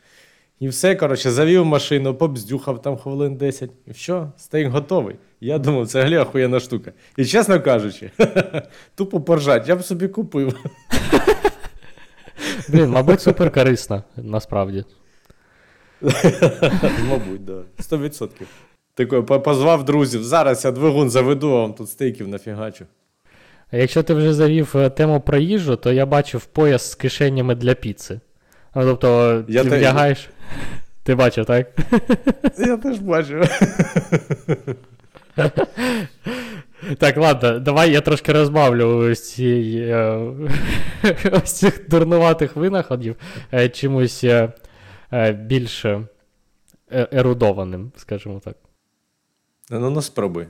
І 0.59 0.67
все, 0.67 0.95
коротше, 0.95 1.31
завів 1.31 1.65
машину, 1.65 2.15
побздюхав 2.15 2.81
там 2.81 2.97
хвилин 2.97 3.35
10. 3.35 3.69
І 3.87 3.93
що? 3.93 4.31
Стейк 4.37 4.67
готовий. 4.67 5.15
Я 5.41 5.57
думав, 5.57 5.87
це 5.87 6.03
гля 6.03 6.21
охуєнна 6.21 6.59
штука. 6.59 6.91
І 7.17 7.25
чесно 7.25 7.61
кажучи, 7.61 8.11
тупо 8.95 9.21
поржать, 9.21 9.67
я 9.67 9.75
б 9.75 9.83
собі 9.83 10.07
купив. 10.07 10.55
Блін, 12.69 12.89
мабуть, 12.89 13.21
супер 13.21 13.51
корисно, 13.51 14.03
насправді. 14.15 14.83
Мабуть, 17.09 17.45
да. 17.45 17.63
100%. 17.79 18.29
Такой, 18.93 19.21
позвав 19.21 19.85
друзів. 19.85 20.23
Зараз 20.23 20.65
я 20.65 20.71
двигун 20.71 21.09
заведу, 21.09 21.49
а 21.49 21.61
вам 21.61 21.73
тут 21.73 21.89
стейків 21.89 22.27
нафігачу. 22.27 22.85
А 23.71 23.77
якщо 23.77 24.03
ти 24.03 24.13
вже 24.13 24.33
завів 24.33 24.73
е, 24.75 24.89
тему 24.89 25.21
про 25.21 25.37
їжу, 25.37 25.75
то 25.75 25.91
я 25.91 26.05
бачив 26.05 26.45
пояс 26.45 26.91
з 26.91 26.95
кишенями 26.95 27.55
для 27.55 27.73
піци. 27.73 28.19
Ну, 28.75 28.85
тобто, 28.85 29.43
Я 29.47 29.63
ти 29.63 29.69
вдягаєш. 29.69 30.29
Ти 31.03 31.15
бачив, 31.15 31.45
так? 31.45 31.67
Я 32.57 32.77
теж 32.77 32.99
бачу. 32.99 33.43
Так, 36.97 37.17
ладно, 37.17 37.59
давай 37.59 37.91
я 37.91 38.01
трошки 38.01 38.31
розбавлю 38.33 38.97
ось, 38.97 39.33
ці, 39.33 39.79
е, 39.89 40.19
ось 41.31 41.53
цих 41.53 41.89
дурнуватих 41.89 42.55
винаходів 42.55 43.15
е, 43.53 43.69
чимось 43.69 44.23
е, 44.23 44.53
е, 45.13 45.31
більш 45.31 45.85
е, 45.85 46.01
ерудованим, 46.91 47.91
скажімо 47.97 48.41
так. 48.45 48.55
Ну, 49.69 49.89
ну 49.89 50.01
спробуй. 50.01 50.47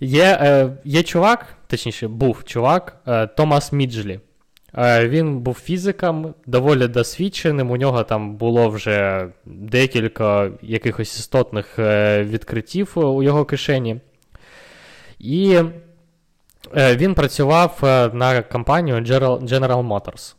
Є, 0.00 0.38
е, 0.42 0.76
є 0.84 1.02
чувак, 1.02 1.46
точніше, 1.66 2.08
був 2.08 2.44
чувак 2.44 2.96
е, 3.06 3.26
Томас 3.26 3.72
Міджлі. 3.72 4.20
Е, 4.78 5.08
він 5.08 5.38
був 5.38 5.54
фізиком, 5.54 6.34
доволі 6.46 6.88
досвідченим. 6.88 7.70
У 7.70 7.76
нього 7.76 8.02
там 8.02 8.36
було 8.36 8.68
вже 8.68 9.28
декілька 9.46 10.50
якихось 10.62 11.18
істотних 11.18 11.78
е, 11.78 12.22
відкриттів 12.22 12.92
у 12.94 13.22
його 13.22 13.44
кишені. 13.44 14.00
І 15.18 15.60
е, 16.76 16.96
він 16.96 17.14
працював 17.14 17.78
на 18.14 18.42
компанію 18.42 18.96
General, 18.96 19.88
Motors. 19.88 20.34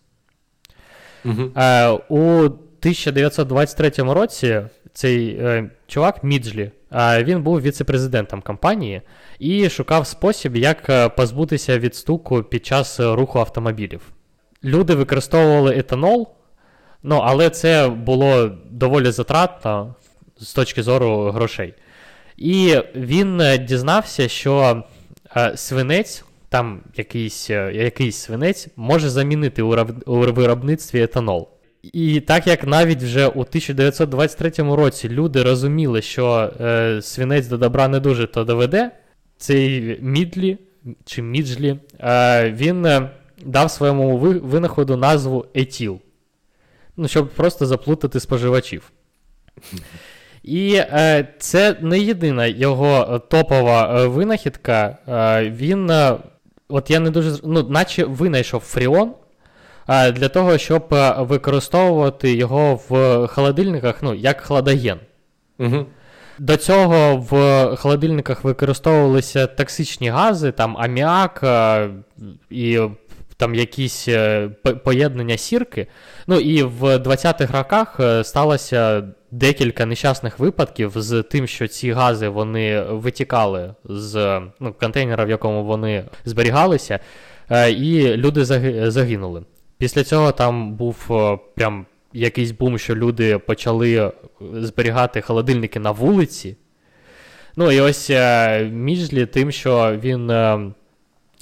Угу. 1.26 1.44
У 2.10 2.40
1923 2.40 3.90
році 3.98 4.62
цей 4.94 5.42
чувак 5.88 6.24
Міджлі, 6.24 6.72
він 7.20 7.44
був 7.44 7.62
віце-президентом 7.62 8.42
компанії 8.42 9.02
і 9.40 9.70
шукав 9.70 10.08
спосіб, 10.08 10.56
як 10.56 11.12
позбутися 11.16 11.80
від 11.80 11.96
стуку 11.96 12.44
під 12.44 12.66
час 12.66 13.00
руху 13.00 13.40
автомобілів. 13.40 14.15
Люди 14.66 14.96
використовували 14.96 15.78
етанол, 15.78 16.28
ну, 17.04 17.16
але 17.16 17.50
це 17.50 17.90
було 17.90 18.52
доволі 18.72 19.12
затратно 19.12 19.96
з 20.38 20.54
точки 20.54 20.84
зору 20.84 21.32
грошей. 21.32 21.74
І 22.38 22.76
він 22.96 23.42
е, 23.42 23.58
дізнався, 23.58 24.28
що 24.28 24.84
е, 25.38 25.58
свинець, 25.58 26.24
там 26.50 26.82
якийсь, 26.96 27.50
е, 27.50 27.72
якийсь 27.74 28.18
свинець, 28.18 28.68
може 28.76 29.10
замінити 29.10 29.62
у 29.62 30.16
виробництві 30.16 31.04
етанол. 31.04 31.50
І 31.94 32.20
так 32.20 32.48
як 32.48 32.68
навіть 32.68 33.04
вже 33.04 33.28
у 33.28 33.42
1923 33.42 34.52
році 34.76 35.10
люди 35.10 35.44
розуміли, 35.44 36.02
що 36.02 36.52
е, 36.62 37.02
свинець 37.02 37.48
до 37.48 37.58
добра 37.58 37.88
не 37.88 38.00
дуже 38.00 38.28
то 38.28 38.44
доведе, 38.44 38.92
цей 39.38 39.98
Мідлі 40.02 40.58
чи 41.06 41.22
Міджлі, 41.22 41.80
е, 42.00 42.52
він 42.52 42.88
дав 43.46 43.72
своєму 43.72 44.18
винаходу 44.18 44.98
назву 44.98 45.46
етіл. 45.54 46.00
Ну, 46.98 47.08
щоб 47.08 47.30
просто 47.30 47.66
заплутати 47.66 48.20
споживачів. 48.20 48.92
І 50.44 50.76
е, 50.76 51.28
це 51.40 51.76
не 51.82 52.00
єдина 52.00 52.46
його 52.46 53.14
е, 53.16 53.20
топова 53.20 54.02
е, 54.02 54.08
винахідка. 54.08 54.98
Е, 55.08 55.50
він, 55.50 55.90
е, 55.90 56.18
от 56.70 56.92
я 56.92 57.00
не 57.00 57.10
дуже, 57.10 57.40
ну, 57.44 57.64
наче 57.64 58.06
винайшов 58.06 58.62
фріон 58.62 59.12
е, 59.90 60.12
для 60.12 60.30
того, 60.30 60.58
щоб 60.58 60.88
використовувати 61.18 62.34
його 62.34 62.80
в 62.90 63.28
холодильниках, 63.28 64.04
ну, 64.04 64.14
як 64.14 64.42
хладоген. 64.42 65.00
Угу. 65.60 65.86
До 66.40 66.58
цього 66.58 67.18
в 67.18 67.76
холодильниках 67.76 68.44
використовувалися 68.44 69.48
токсичні 69.48 70.10
гази, 70.10 70.52
там 70.52 70.78
аміак 70.78 71.44
і 72.50 72.80
там 73.38 73.56
якісь 73.56 74.08
е, 74.08 74.50
поєднання 74.84 75.38
сірки. 75.38 75.88
Ну 76.28 76.40
і 76.40 76.64
в 76.64 76.84
20-х 76.84 77.58
роках 77.58 78.00
е, 78.00 78.24
сталося 78.24 79.04
декілька 79.32 79.86
нещасних 79.86 80.40
випадків 80.40 80.92
з 80.96 81.24
тим, 81.24 81.48
що 81.48 81.68
ці 81.68 81.92
гази 81.92 82.30
вони 82.30 82.82
витікали 82.82 83.74
з 83.84 84.42
ну, 84.60 84.74
контейнера, 84.74 85.26
в 85.26 85.30
якому 85.30 85.64
вони 85.64 86.06
зберігалися, 86.26 87.00
е, 87.50 87.72
і 87.72 88.18
люди 88.18 88.46
загинули. 88.92 89.44
Після 89.78 90.04
цього 90.04 90.32
там 90.32 90.74
був 90.74 91.08
прям 91.56 91.86
якийсь 92.14 92.52
бум, 92.52 92.78
що 92.78 92.96
люди 92.96 93.38
почали 93.38 94.12
зберігати 94.54 95.22
холодильники 95.22 95.80
на 95.80 95.92
вулиці. 95.92 96.58
Ну 97.56 97.72
і 97.72 97.80
ось 97.80 98.10
Міжлі 98.72 99.26
тим, 99.26 99.52
що 99.52 99.98
він 100.04 100.32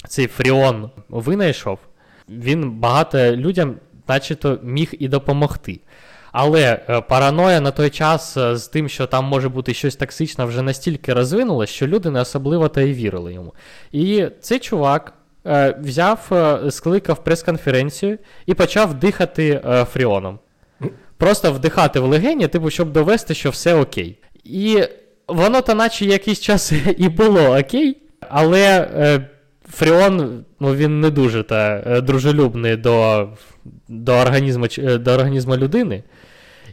цей 0.08 0.26
фріон 0.26 0.90
винайшов, 1.08 1.78
він 2.28 2.70
багато 2.70 3.36
людям, 3.36 3.76
начебто, 4.08 4.58
міг 4.62 4.94
і 4.98 5.08
допомогти. 5.08 5.80
Але 6.36 6.80
е, 6.88 7.00
параноя 7.00 7.60
на 7.60 7.70
той 7.70 7.90
час 7.90 8.36
е, 8.36 8.56
з 8.56 8.68
тим, 8.68 8.88
що 8.88 9.06
там 9.06 9.24
може 9.24 9.48
бути 9.48 9.74
щось 9.74 9.96
токсичне, 9.96 10.44
вже 10.44 10.62
настільки 10.62 11.14
розвинула, 11.14 11.66
що 11.66 11.86
люди 11.86 12.10
не 12.10 12.20
особливо 12.20 12.68
та 12.68 12.80
й 12.80 12.92
вірили 12.92 13.34
йому. 13.34 13.54
І 13.92 14.26
цей 14.40 14.58
чувак 14.58 15.12
е, 15.46 15.78
взяв, 15.80 16.32
скликав 16.70 17.24
прес-конференцію 17.24 18.18
і 18.46 18.54
почав 18.54 18.94
дихати 18.94 19.60
фріоном. 19.92 20.38
Просто 21.16 21.52
вдихати 21.52 22.00
в 22.00 22.04
легені, 22.04 22.48
типу, 22.48 22.70
щоб 22.70 22.92
довести, 22.92 23.34
що 23.34 23.50
все 23.50 23.74
окей. 23.74 24.18
І 24.44 24.82
воно 25.28 25.60
то 25.60 25.74
наче 25.74 26.04
якийсь 26.04 26.40
час 26.40 26.72
і 26.96 27.08
було 27.08 27.58
окей, 27.58 28.02
але 28.28 28.88
Фріон, 29.74 30.44
ну 30.60 30.74
він 30.74 31.00
не 31.00 31.10
дуже 31.10 31.42
та 31.42 31.82
е, 31.86 32.00
дружелюбний 32.00 32.76
до, 32.76 33.28
до, 33.88 34.12
організму, 34.12 34.66
е, 34.78 34.98
до 34.98 35.10
організму 35.10 35.56
людини. 35.56 36.02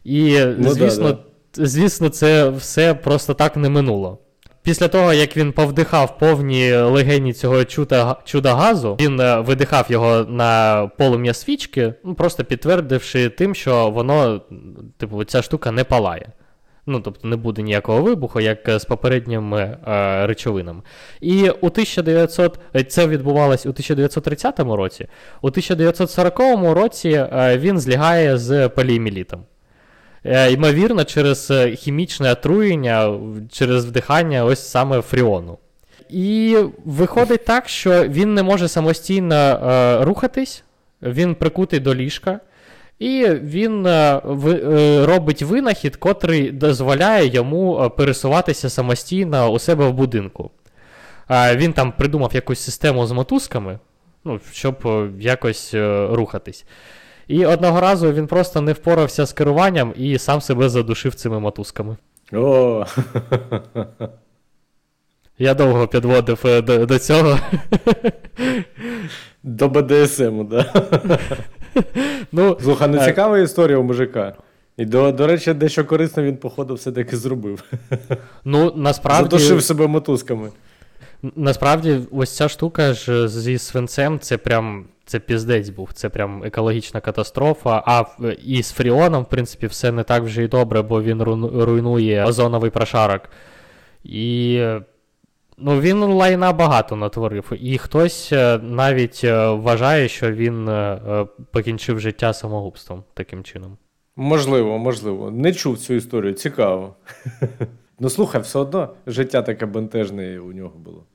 І, 0.03 0.39
Ну 0.57 0.69
звісно, 0.69 1.11
да. 1.11 1.65
звісно, 1.65 2.09
це 2.09 2.49
все 2.49 2.93
просто 2.93 3.33
так 3.33 3.57
не 3.57 3.69
минуло. 3.69 4.17
Після 4.63 4.87
того, 4.87 5.13
як 5.13 5.37
він 5.37 5.51
повдихав 5.51 6.17
повні 6.17 6.73
легені 6.75 7.33
цього 7.33 7.65
чуда, 7.65 8.15
чуда 8.25 8.55
газу, 8.55 8.97
він 8.99 9.19
е, 9.19 9.39
видихав 9.39 9.85
його 9.89 10.25
на 10.29 10.87
полум'я 10.97 11.33
свічки, 11.33 11.93
ну, 12.03 12.13
просто 12.15 12.43
підтвердивши 12.43 13.29
тим, 13.29 13.55
що 13.55 13.89
воно, 13.89 14.41
типу, 14.97 15.23
ця 15.23 15.41
штука 15.41 15.71
не 15.71 15.83
палає. 15.83 16.31
Ну, 16.91 16.99
тобто 16.99 17.27
не 17.27 17.35
буде 17.35 17.61
ніякого 17.61 18.01
вибуху, 18.01 18.39
як 18.39 18.69
е, 18.69 18.79
з 18.79 18.85
попередніми 18.85 19.59
е, 19.59 19.77
речовинами. 20.27 20.81
І 21.21 21.49
у 21.49 21.67
1900, 21.67 22.59
е, 22.75 22.83
це 22.83 23.07
відбувалось 23.07 23.65
у 23.65 23.69
1930 23.69 24.59
році. 24.59 25.07
У 25.41 25.47
1940 25.47 26.39
році 26.73 27.09
е, 27.09 27.57
він 27.57 27.79
злягає 27.79 28.37
з 28.37 28.69
поліемілітом. 28.69 29.43
Е, 30.25 30.51
Ймовірно, 30.51 31.03
через 31.03 31.53
хімічне 31.75 32.31
отруєння, 32.31 33.19
через 33.51 33.85
вдихання 33.85 34.45
ось 34.45 34.69
саме 34.69 35.01
фріону. 35.01 35.57
І 36.09 36.57
виходить 36.85 37.45
так, 37.45 37.69
що 37.69 38.07
він 38.07 38.33
не 38.33 38.43
може 38.43 38.67
самостійно 38.67 39.35
е, 39.35 40.05
рухатись, 40.05 40.63
він 41.01 41.35
прикутий 41.35 41.79
до 41.79 41.95
ліжка, 41.95 42.39
і 43.01 43.29
він 43.29 43.85
е, 43.85 44.21
е, 44.47 45.05
робить 45.05 45.41
винахід, 45.41 45.95
котрий 45.95 46.51
дозволяє 46.51 47.27
йому 47.27 47.83
е, 47.83 47.89
пересуватися 47.89 48.69
самостійно 48.69 49.49
у 49.49 49.59
себе 49.59 49.87
в 49.87 49.93
будинку. 49.93 50.51
Він 51.55 51.73
там 51.73 51.91
придумав 51.91 52.31
якусь 52.33 52.59
систему 52.59 53.05
з 53.05 53.11
мотузками, 53.11 53.79
ну, 54.25 54.39
щоб 54.51 54.87
якось 55.19 55.73
рухатись. 56.09 56.65
І 57.27 57.45
одного 57.45 57.81
разу 57.81 58.13
він 58.13 58.27
просто 58.27 58.61
не 58.61 58.73
впорався 58.73 59.25
з 59.25 59.33
керуванням 59.33 59.93
і 59.97 60.17
сам 60.17 60.41
себе 60.41 60.69
задушив 60.69 61.15
цими 61.15 61.39
мотузками. 61.39 61.97
О, 62.33 62.85
Я 65.39 65.53
довго 65.53 65.87
підводив 65.87 66.41
до, 66.43 66.85
до 66.85 66.99
цього. 66.99 67.39
до 69.43 69.69
БДСМу, 69.69 70.43
да. 70.43 70.73
Ну, 72.31 72.57
Слухай, 72.61 72.87
ну 72.87 72.97
е, 72.97 73.05
цікава 73.05 73.39
історія 73.39 73.77
у 73.77 73.83
мужика. 73.83 74.33
І 74.77 74.85
до, 74.85 75.11
до 75.11 75.27
речі, 75.27 75.53
дещо 75.53 75.85
корисно 75.85 76.23
він, 76.23 76.37
походу, 76.37 76.73
все-таки 76.73 77.17
зробив. 77.17 77.63
ну 78.45 78.73
насправді, 78.75 79.37
Задушив 79.37 79.63
себе 79.63 79.87
мотузками. 79.87 80.49
насправді, 81.35 81.99
ось 82.11 82.35
ця 82.35 82.49
штука 82.49 82.93
ж 82.93 83.27
зі 83.27 83.57
свинцем, 83.57 84.19
це 84.19 84.37
прям 84.37 84.85
це 85.05 85.19
піздець 85.19 85.69
був, 85.69 85.89
це 85.93 86.09
прям 86.09 86.43
екологічна 86.43 86.99
катастрофа. 86.99 87.83
А 87.85 88.03
і 88.45 88.63
з 88.63 88.71
фріоном, 88.71 89.23
в 89.23 89.29
принципі, 89.29 89.67
все 89.67 89.91
не 89.91 90.03
так 90.03 90.23
вже 90.23 90.43
й 90.43 90.47
добре, 90.47 90.81
бо 90.81 91.01
він 91.01 91.21
руйнує 91.23 92.25
озоновий 92.25 92.71
прошарок. 92.71 93.21
І 94.03 94.55
е, 94.59 94.81
ну, 95.57 95.79
він 95.79 96.03
лайна 96.03 96.53
багато 96.53 96.95
натворив. 96.95 97.53
І 97.61 97.77
хтось 97.77 98.33
е, 98.33 98.57
навіть 98.57 99.21
е, 99.23 99.49
вважає, 99.49 100.07
що 100.07 100.31
він 100.31 100.69
е, 100.69 101.27
покінчив 101.51 101.99
життя 101.99 102.33
самогубством 102.33 103.03
таким 103.13 103.43
чином. 103.43 103.77
Можливо, 104.15 104.77
можливо. 104.77 105.31
Не 105.31 105.53
чув 105.53 105.77
цю 105.77 105.93
історію, 105.93 106.33
цікаво. 106.33 106.95
ну 107.99 108.09
слухай, 108.09 108.41
все 108.41 108.59
одно 108.59 108.93
життя 109.07 109.41
таке 109.41 109.65
бентежне 109.65 110.39
у 110.39 110.53
нього 110.53 110.79
було. 110.79 111.05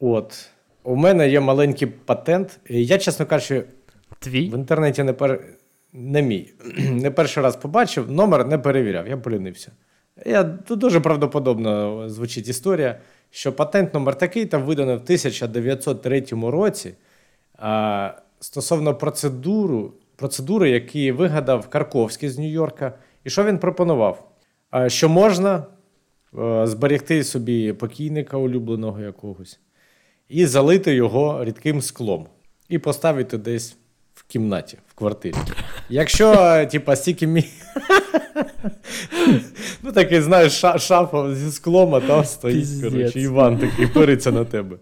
От. 0.00 0.48
У 0.82 0.96
мене 0.96 1.28
є 1.28 1.40
маленький 1.40 1.88
патент. 1.88 2.60
Я, 2.68 2.98
чесно 2.98 3.26
кажучи, 3.26 3.64
Твій? 4.18 4.50
в 4.50 4.54
інтернеті 4.54 5.02
не 5.02 5.12
пер... 5.12 5.40
не 5.92 6.22
мій. 6.22 6.52
не 6.78 7.10
перший 7.10 7.42
раз 7.42 7.56
побачив, 7.56 8.10
номер 8.10 8.46
не 8.46 8.58
перевіряв, 8.58 9.08
я 9.08 9.16
полінився. 9.16 9.72
Я, 10.26 10.44
тут 10.44 10.78
дуже 10.78 11.00
правдоподобно 11.00 12.08
звучить 12.08 12.48
історія, 12.48 13.00
що 13.30 13.52
патент 13.52 13.94
номер 13.94 14.18
такий 14.18 14.46
там 14.46 14.62
виданий 14.62 14.94
в 14.94 15.00
1903 15.00 16.24
році 16.30 16.94
а, 17.58 18.12
стосовно 18.40 18.94
процедуру, 18.94 19.92
процедури, 20.16 20.70
які 20.70 21.12
вигадав 21.12 21.68
Карковський 21.68 22.28
з 22.28 22.38
Нью-Йорка. 22.38 22.92
І 23.24 23.30
що 23.30 23.44
він 23.44 23.58
пропонував? 23.58 24.30
А, 24.70 24.88
що 24.88 25.08
можна 25.08 25.64
е, 26.38 26.66
зберегти 26.66 27.24
собі 27.24 27.72
покійника 27.72 28.36
улюбленого 28.36 29.00
якогось 29.00 29.60
і 30.30 30.46
залити 30.46 30.94
його 30.94 31.44
рідким 31.44 31.82
склом, 31.82 32.26
і 32.68 32.78
поставити 32.78 33.38
десь 33.38 33.76
в 34.14 34.22
кімнаті, 34.22 34.78
квартирі. 35.00 35.34
Якщо, 35.88 36.32
е, 36.32 36.66
типа, 36.66 36.96
стільки 36.96 37.26
мі... 37.26 37.44
Ну, 39.82 39.92
такий, 39.92 40.20
знаєш, 40.20 40.64
ша- 40.64 40.78
шафа 40.78 41.34
зі 41.34 41.50
склом, 41.50 41.94
а 41.94 42.00
там 42.00 42.24
стоїть, 42.24 42.58
Піздець. 42.60 42.92
коротше, 42.92 43.20
Іван 43.20 43.58
такий 43.58 43.86
пириться 43.86 44.32
на 44.32 44.44
тебе. 44.44 44.76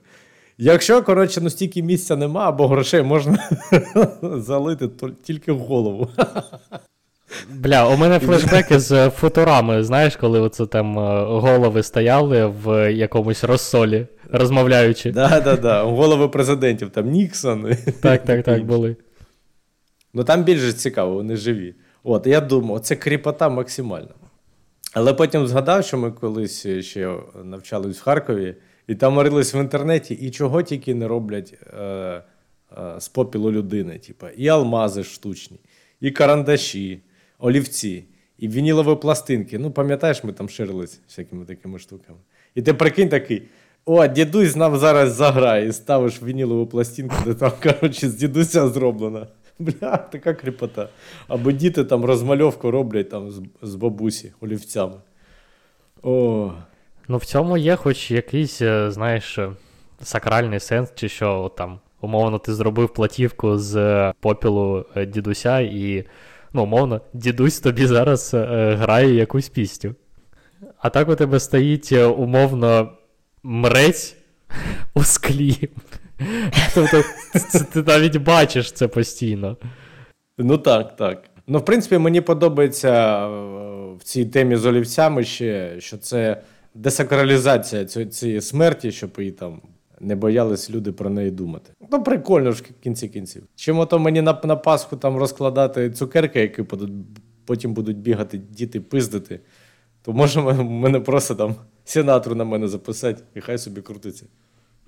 Якщо, 0.59 1.03
коротше, 1.03 1.41
ну 1.41 1.51
стільки 1.51 1.83
місця 1.83 2.17
нема 2.17 2.49
або 2.49 2.69
грошей, 2.69 3.03
можна 3.03 3.39
залити 4.23 4.89
то- 4.89 5.11
тільки 5.25 5.53
в 5.53 5.59
голову. 5.59 6.09
Бля, 7.55 7.87
у 7.89 7.97
мене 7.97 8.19
флешбеки 8.19 8.79
з 8.79 9.11
футурами, 9.11 9.85
знаєш, 9.85 10.17
коли 10.17 10.41
оце 10.41 10.67
там 10.67 10.99
е, 10.99 11.25
голови 11.25 11.83
стояли 11.83 12.47
в 12.65 12.93
якомусь 12.93 13.45
розсолі, 13.45 14.07
розмовляючи. 14.33 15.13
Да, 15.13 15.41
да, 15.41 15.57
да. 15.57 15.83
Голови 15.83 16.29
президентів, 16.29 16.91
там 16.91 17.11
Ніксон. 17.11 17.75
Так, 18.01 18.25
так, 18.25 18.45
так, 18.45 18.65
були. 18.65 18.97
Ну 20.15 20.25
там 20.25 20.45
більше 20.45 20.73
цікаво, 20.73 21.15
вони 21.15 21.37
живі. 21.37 21.75
От, 22.03 22.27
я 22.27 22.41
думав, 22.41 22.81
це 22.81 22.97
кріпота 22.97 23.49
максимальна. 23.49 24.15
Але 24.93 25.15
потім 25.15 25.47
згадав, 25.47 25.85
що 25.85 25.99
ми 25.99 26.11
колись 26.11 26.67
ще 26.67 27.17
навчались 27.45 27.99
в 27.99 28.03
Харкові, 28.03 28.55
і 28.87 28.95
там 28.95 29.13
морились 29.13 29.55
в 29.55 29.57
інтернеті, 29.57 30.15
і 30.15 30.31
чого 30.31 30.63
тільки 30.63 30.95
не 30.95 31.09
роблять 31.09 31.55
е, 31.79 31.83
е, 31.83 32.23
з 32.99 33.09
попілу 33.09 33.53
людини. 33.53 33.99
Типа, 33.99 34.31
і 34.31 34.49
алмази 34.49 35.05
штучні, 35.05 35.61
і 36.01 36.11
карандаші, 36.11 37.01
олівці, 37.39 38.05
і 38.39 38.49
вінілові 38.49 38.97
пластинки. 38.97 39.59
Ну, 39.59 39.71
пам'ятаєш, 39.71 40.25
ми 40.25 40.33
там 40.33 40.49
ширились 40.49 41.01
всякими 41.09 41.45
такими 41.45 41.79
штуками. 41.79 42.19
І 42.55 42.63
ти 42.63 42.75
прикинь 42.75 43.09
такий. 43.09 43.43
О, 43.85 44.07
дідусь 44.07 44.57
нам 44.57 44.77
зараз 44.77 45.15
заграє, 45.15 45.69
і 45.69 45.73
ставиш 45.73 46.23
вінілову 46.23 46.67
пластинку, 46.67 47.15
де 47.27 47.35
там, 47.35 47.53
коротше, 47.63 48.09
з 48.09 48.15
дідуся 48.15 48.69
зроблено. 48.69 49.27
Бля, 49.81 49.97
така 49.97 50.35
кріпота. 50.35 50.89
Або 51.29 51.53
діти 51.53 51.85
там 51.85 52.05
розмальовку 52.05 52.71
роблять 52.71 53.11
там 53.11 53.31
з, 53.31 53.43
з 53.63 53.75
бабусі 53.75 54.33
олівцями. 54.41 54.95
О, 56.03 56.53
Ну, 57.11 57.17
в 57.17 57.25
цьому 57.25 57.57
є 57.57 57.77
хоч 57.77 58.11
якийсь, 58.11 58.63
е, 58.63 58.91
знаєш, 58.91 59.39
е, 59.39 59.51
сакральний 60.03 60.61
сенс, 60.61 60.93
чи 60.95 61.09
що 61.09 61.53
там, 61.57 61.79
умовно, 62.01 62.39
ти 62.39 62.55
зробив 62.55 62.89
платівку 62.95 63.59
з 63.59 63.77
е, 63.77 64.13
попілу 64.21 64.87
дідуся, 65.07 65.61
і, 65.61 66.05
ну, 66.53 66.63
умовно, 66.63 67.01
дідусь 67.13 67.61
тобі 67.61 67.87
зараз 67.87 68.35
грає 68.79 69.15
якусь 69.15 69.49
пісню. 69.49 69.95
а 70.79 70.91
так 70.91 71.09
у 71.09 71.15
тебе 71.15 71.41
стоїть 71.41 71.93
умовно 71.93 72.93
мрець 73.43 74.17
у 74.95 75.03
склі. 75.03 75.69
Тобто 76.75 77.03
ти 77.73 77.83
навіть 77.83 78.17
бачиш 78.17 78.73
це 78.73 78.89
постійно. 78.89 79.57
Ну 80.39 80.59
так, 80.59 80.97
так. 80.97 81.25
Ну, 81.47 81.59
в 81.59 81.65
принципі, 81.65 81.99
мені 81.99 82.21
подобається 82.21 83.27
е, 83.27 83.29
в 83.99 84.03
цій 84.03 84.25
темі 84.25 84.57
з 84.57 84.67
олівцями 84.67 85.25
ще, 85.25 85.81
що 85.81 85.99
це 85.99 86.43
десакралізація 86.75 87.85
цієї, 87.85 88.41
смерті, 88.41 88.93
щоб 88.93 89.11
її 89.19 89.31
там 89.31 89.61
не 90.01 90.17
боялись 90.17 90.71
люди 90.71 90.93
про 90.93 91.11
неї 91.11 91.31
думати. 91.31 91.73
Ну, 91.93 92.03
прикольно 92.03 92.53
ж 92.53 92.63
в 92.63 92.83
кінці 92.83 93.09
кінців. 93.09 93.43
Чим 93.55 93.79
ото 93.79 93.99
мені 93.99 94.23
на, 94.23 94.41
на 94.45 94.57
Пасху 94.57 94.97
там 94.97 95.17
розкладати 95.17 95.91
цукерки, 95.91 96.41
які 96.41 96.63
потім 97.45 97.75
будуть 97.75 97.99
бігати 97.99 98.39
діти 98.39 98.81
пиздити, 98.81 99.41
то 100.03 100.13
може 100.13 100.41
мене 100.63 101.01
просто 101.01 101.35
там 101.35 101.55
сенатору 101.85 102.37
на 102.37 102.45
мене 102.45 102.69
записати, 102.69 103.23
і 103.35 103.41
хай 103.41 103.59
собі 103.59 103.81
крутиться. 103.81 104.27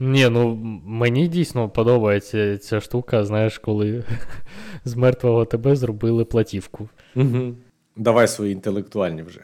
Ні, 0.00 0.28
ну 0.28 0.54
мені 0.84 1.28
дійсно 1.28 1.68
подобається 1.68 2.58
ця 2.58 2.80
штука, 2.80 3.24
знаєш, 3.24 3.58
коли 3.58 4.04
з 4.84 4.94
мертвого 4.94 5.44
тебе 5.44 5.76
зробили 5.76 6.24
платівку. 6.24 6.88
Угу. 7.16 7.54
Давай 7.96 8.28
свої 8.28 8.52
інтелектуальні 8.52 9.22
вже, 9.22 9.40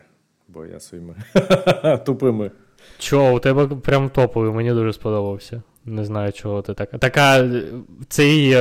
бо 0.49 0.67
я 0.67 0.81
своїми 0.81 1.15
тупими. 2.07 2.51
Чо, 2.99 3.35
у 3.35 3.39
тебе 3.39 3.67
прям 3.67 4.11
топовий, 4.11 4.53
мені 4.53 4.73
дуже 4.73 4.93
сподобався. 4.93 5.63
Не 5.85 6.05
знаю, 6.05 6.33
чого 6.33 6.63
ти 6.63 6.75
так. 6.75 6.91
Така, 6.91 7.49
цей, 8.09 8.57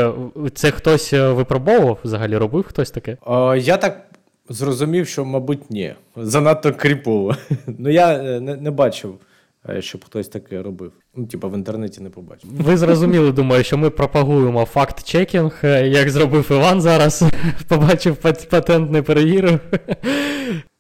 це 0.54 0.72
хтось 0.72 1.14
е, 1.14 1.30
випробовував 1.30 2.00
взагалі, 2.04 2.38
робив 2.38 2.64
хтось 2.64 2.92
таке? 2.92 3.18
О, 3.26 3.56
я 3.56 3.78
так 3.78 4.06
зрозумів, 4.50 5.08
що, 5.08 5.26
мабуть, 5.26 5.72
ні. 5.72 5.94
Занадто 6.16 6.74
кріпово. 6.74 7.36
ну, 7.68 7.90
я 7.90 8.14
е, 8.14 8.40
не, 8.40 8.56
не 8.56 8.72
бачив, 8.72 9.20
щоб 9.80 10.06
хтось 10.06 10.28
таке 10.28 10.62
робив. 10.62 10.92
Ну, 11.16 11.26
типа, 11.26 11.48
в 11.48 11.54
інтернеті 11.54 12.02
не 12.02 12.10
побачив. 12.10 12.50
Ви 12.60 12.78
зрозуміли, 12.78 13.32
думаю, 13.32 13.64
що 13.64 13.78
ми 13.78 13.90
пропагуємо 13.90 14.66
факт-чекінг, 14.66 15.60
е, 15.64 15.88
як 15.88 16.10
зробив 16.10 16.48
Іван 16.52 16.82
зараз, 16.82 17.24
побачив 17.68 18.16
патент, 18.50 18.92
не 18.92 19.02
перевірив. 19.02 19.60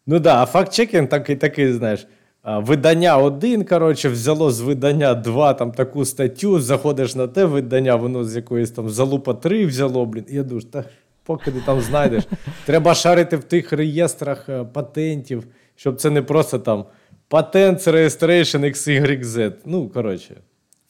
Ну 0.08 0.20
да, 0.20 0.44
а 0.44 0.46
факт-чекінг 0.46 1.10
такий, 1.10 1.36
такий, 1.36 1.74
знаєш. 1.74 2.08
Видання 2.46 3.18
один, 3.18 3.66
коротше, 3.66 4.10
взяло 4.10 4.52
з 4.52 4.62
видання 4.62 5.14
2 5.14 5.54
там 5.54 5.72
таку 5.72 6.06
статтю, 6.06 6.60
заходиш 6.60 7.16
на 7.16 7.28
те 7.28 7.46
видання, 7.46 7.96
воно 7.96 8.24
з 8.24 8.36
якоїсь 8.36 8.72
там 8.72 8.90
залупа 8.90 9.34
3 9.34 9.66
взяло, 9.66 10.06
блін. 10.06 10.26
І 10.30 10.36
я 10.36 10.44
думаю, 10.44 10.68
та 10.72 10.84
поки 11.24 11.52
ти 11.52 11.62
там 11.66 11.82
знайдеш. 11.82 12.24
Треба 12.66 12.94
шарити 12.94 13.38
в 13.38 13.44
тих 13.44 13.74
реєстрах 13.74 14.50
е, 14.50 14.64
патентів, 14.64 15.48
щоб 15.76 15.96
це 15.96 16.10
не 16.10 16.22
просто 16.22 16.60
там 16.60 16.86
патент 17.28 17.80
registration 17.80 18.60
XYZ. 18.64 19.54
Ну, 19.66 19.90
коротше, 19.90 20.36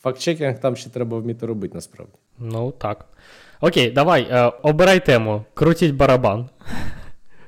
факт-чекінг 0.04 0.60
там 0.60 0.76
ще 0.76 0.90
треба 0.90 1.18
вміти 1.18 1.46
робити 1.46 1.76
насправді. 1.76 2.14
Ну, 2.40 2.72
так. 2.72 3.06
Окей, 3.62 3.92
давай, 3.92 4.28
е, 4.32 4.52
обирай 4.62 5.06
тему. 5.06 5.46
Крутіть 5.54 5.96
барабан. 5.96 6.50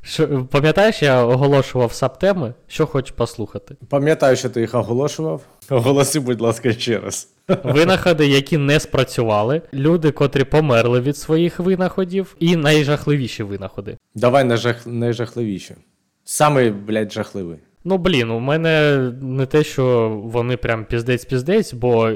Що, 0.02 0.46
пам'ятаєш, 0.52 1.04
я 1.04 1.24
оголошував 1.26 1.94
сабтеми, 1.94 2.54
що 2.68 2.86
хочеш 2.86 3.12
послухати? 3.12 3.76
Пам'ятаю, 3.90 4.36
що 4.36 4.50
ти 4.50 4.62
їх 4.62 4.76
оголошував. 4.76 5.42
Оголоси, 5.70 6.20
будь 6.20 6.42
ласка, 6.42 6.74
ще 6.74 7.00
раз. 7.00 7.30
Винаходи, 7.64 8.28
які 8.28 8.58
не 8.58 8.80
спрацювали, 8.80 9.62
люди, 9.74 10.12
котрі 10.12 10.44
померли 10.44 11.02
від 11.02 11.18
своїх 11.18 11.60
винаходів, 11.60 12.36
і 12.40 12.56
найжахливіші 12.56 13.44
винаходи. 13.44 13.98
Давай 14.16 14.44
найжах... 14.44 14.88
найжахливіше. 14.88 15.76
Самий, 16.24 16.72
блядь, 16.72 17.12
жахливий. 17.12 17.58
Ну, 17.90 17.98
блін, 17.98 18.32
у 18.32 18.40
мене 18.40 18.98
не 19.22 19.46
те, 19.46 19.64
що 19.64 20.10
вони 20.24 20.58
прям 20.58 20.86
піздець-піздець, 20.86 21.76
бо. 21.76 22.12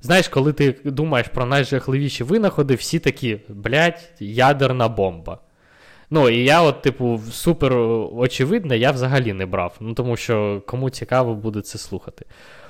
Знаєш, 0.00 0.28
коли 0.28 0.52
ти 0.52 0.76
думаєш 0.84 1.28
про 1.28 1.46
найжахливіші 1.46 2.24
винаходи, 2.24 2.74
всі 2.74 2.98
такі, 2.98 3.40
блядь, 3.48 4.12
ядерна 4.20 4.88
бомба. 4.88 5.38
Ну, 6.10 6.28
і 6.28 6.44
я, 6.44 6.62
от, 6.62 6.82
типу, 6.82 7.20
супер 7.30 7.72
очевидне, 8.16 8.78
я 8.78 8.90
взагалі 8.90 9.32
не 9.32 9.46
брав. 9.46 9.76
Ну, 9.80 9.94
тому 9.94 10.16
що 10.16 10.62
кому 10.66 10.90
цікаво 10.90 11.34
буде 11.34 11.60
це 11.60 11.78
слухати. 11.78 12.24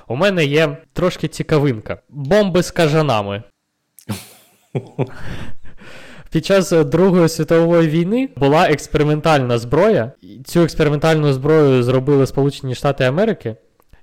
У 0.07 0.15
мене 0.15 0.45
є 0.45 0.77
трошки 0.93 1.27
цікавинка. 1.27 1.99
Бомби 2.09 2.63
з 2.63 2.71
кажанами. 2.71 3.43
Під 6.31 6.45
час 6.45 6.73
е, 6.73 6.83
Другої 6.83 7.29
світової 7.29 7.87
війни 7.87 8.29
була 8.37 8.65
експериментальна 8.69 9.57
зброя. 9.57 10.11
Цю 10.45 10.61
експериментальну 10.61 11.33
зброю 11.33 11.83
зробили 11.83 12.27
Сполучені 12.27 12.75
Штати 12.75 13.03
Америки, 13.03 13.55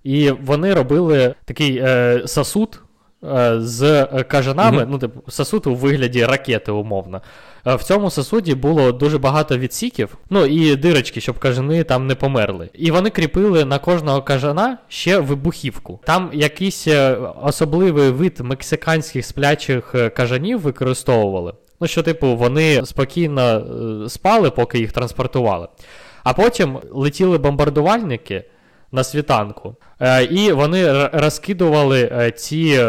і 0.04 0.30
вони 0.30 0.74
робили 0.74 1.34
такий 1.44 1.76
е, 1.78 2.22
сосуд 2.26 2.80
е, 3.24 3.60
з 3.60 3.82
е, 3.82 4.22
кажанами, 4.28 4.82
Мгм. 4.82 4.90
ну, 4.90 4.98
типу, 4.98 5.30
сосуд 5.30 5.66
у 5.66 5.74
вигляді 5.74 6.24
ракети, 6.24 6.72
умовно. 6.72 7.22
В 7.64 7.84
цьому 7.84 8.10
сосуді 8.10 8.54
було 8.54 8.92
дуже 8.92 9.18
багато 9.18 9.58
відсіків, 9.58 10.18
ну 10.30 10.46
і 10.46 10.76
дирочки, 10.76 11.20
щоб 11.20 11.38
кажани 11.38 11.84
там 11.84 12.06
не 12.06 12.14
померли. 12.14 12.68
І 12.74 12.90
вони 12.90 13.10
кріпили 13.10 13.64
на 13.64 13.78
кожного 13.78 14.22
кажана 14.22 14.78
ще 14.88 15.18
вибухівку. 15.18 16.00
Там 16.04 16.30
якийсь 16.32 16.88
особливий 17.42 18.10
вид 18.10 18.40
мексиканських 18.40 19.26
сплячих 19.26 19.94
кажанів 20.16 20.60
використовували. 20.60 21.52
Ну, 21.84 21.88
що, 21.88 22.02
типу, 22.02 22.36
вони 22.36 22.86
спокійно 22.86 23.42
е, 23.42 24.08
спали, 24.08 24.50
поки 24.50 24.78
їх 24.78 24.92
транспортували. 24.92 25.68
А 26.22 26.32
потім 26.32 26.78
летіли 26.90 27.38
бомбардувальники 27.38 28.44
на 28.92 29.04
світанку, 29.04 29.76
е, 30.00 30.24
і 30.24 30.52
вони 30.52 31.08
розкидували 31.08 32.10
е, 32.12 32.30
ці, 32.30 32.86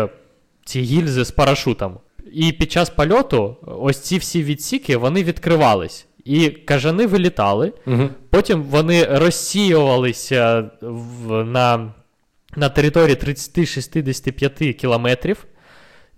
ці 0.66 0.82
гільзи 0.82 1.26
з 1.26 1.32
парашутом. 1.32 2.00
І 2.34 2.52
під 2.52 2.72
час 2.72 2.90
польоту 2.90 3.56
ось 3.82 4.00
ці 4.00 4.18
всі 4.18 4.44
відсіки 4.44 4.98
вони 4.98 5.24
відкривались. 5.24 6.08
І 6.26 6.50
кажани 6.50 7.08
вилітали, 7.08 7.74
Угу. 7.88 8.10
Потім 8.30 8.64
вони 8.64 9.04
розсіювалися 9.04 10.70
в, 10.82 11.44
на, 11.44 11.94
на 12.56 12.70
території 12.70 13.16
30-65 13.16 14.74
кілометрів, 14.74 15.46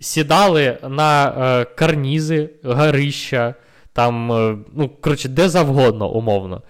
сідали 0.00 0.78
на 0.88 1.28
е, 1.28 1.64
карнізи, 1.64 2.50
горища, 2.64 3.54
там, 3.92 4.32
е, 4.32 4.56
ну, 4.74 4.90
коротше, 5.00 5.28
де 5.28 5.48
завгодно, 5.48 6.10
умовно. 6.10 6.62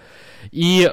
І 0.52 0.88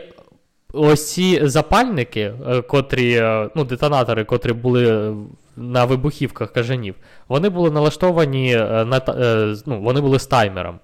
ось 0.74 1.14
ці 1.14 1.48
запальники, 1.48 2.34
е, 2.48 2.62
котрі, 2.62 3.14
е, 3.14 3.50
ну, 3.56 3.64
детонатори, 3.64 4.24
котрі 4.24 4.54
були 4.54 5.14
на 5.56 5.86
вибухівках 5.86 6.52
кажанів, 6.52 6.96
вони 7.28 7.50
були 7.50 7.72
налаштовані 7.72 8.56
е, 8.56 8.86
на, 8.86 8.98
е, 8.98 9.56
ну, 9.66 9.82
вони 9.82 10.02
були 10.02 10.20
з 10.20 10.28
таймером. 10.28 10.80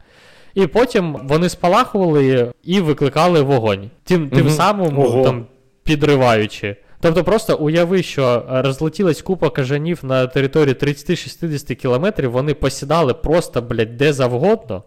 І 0.53 0.67
потім 0.67 1.17
вони 1.23 1.49
спалахували 1.49 2.53
і 2.63 2.79
викликали 2.79 3.41
вогонь. 3.41 3.89
Тим, 4.03 4.29
тим 4.29 4.49
самим 4.49 4.99
Ого. 4.99 5.23
там, 5.23 5.45
підриваючи. 5.83 6.75
Тобто 7.01 7.23
просто 7.23 7.57
уяви, 7.57 8.03
що 8.03 8.45
е, 8.51 8.61
розлетілась 8.61 9.21
купа 9.21 9.49
кажанів 9.49 9.99
на 10.03 10.27
території 10.27 10.75
30-60 10.75 11.75
кілометрів, 11.75 12.31
вони 12.31 12.53
посідали 12.53 13.13
просто, 13.13 13.61
блядь, 13.61 13.97
де 13.97 14.13
завгодно, 14.13 14.83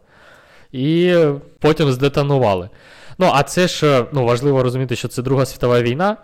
і 0.73 1.15
потім 1.61 1.93
здетонували. 1.93 2.69
Ну, 3.19 3.31
а 3.35 3.43
це 3.43 3.69
ж 3.69 3.87
е, 3.87 4.05
ну, 4.13 4.25
важливо 4.25 4.63
розуміти, 4.63 4.97
що 4.97 5.09
це 5.09 5.23
Друга 5.23 5.47
світова 5.47 5.81
війна, 5.81 6.17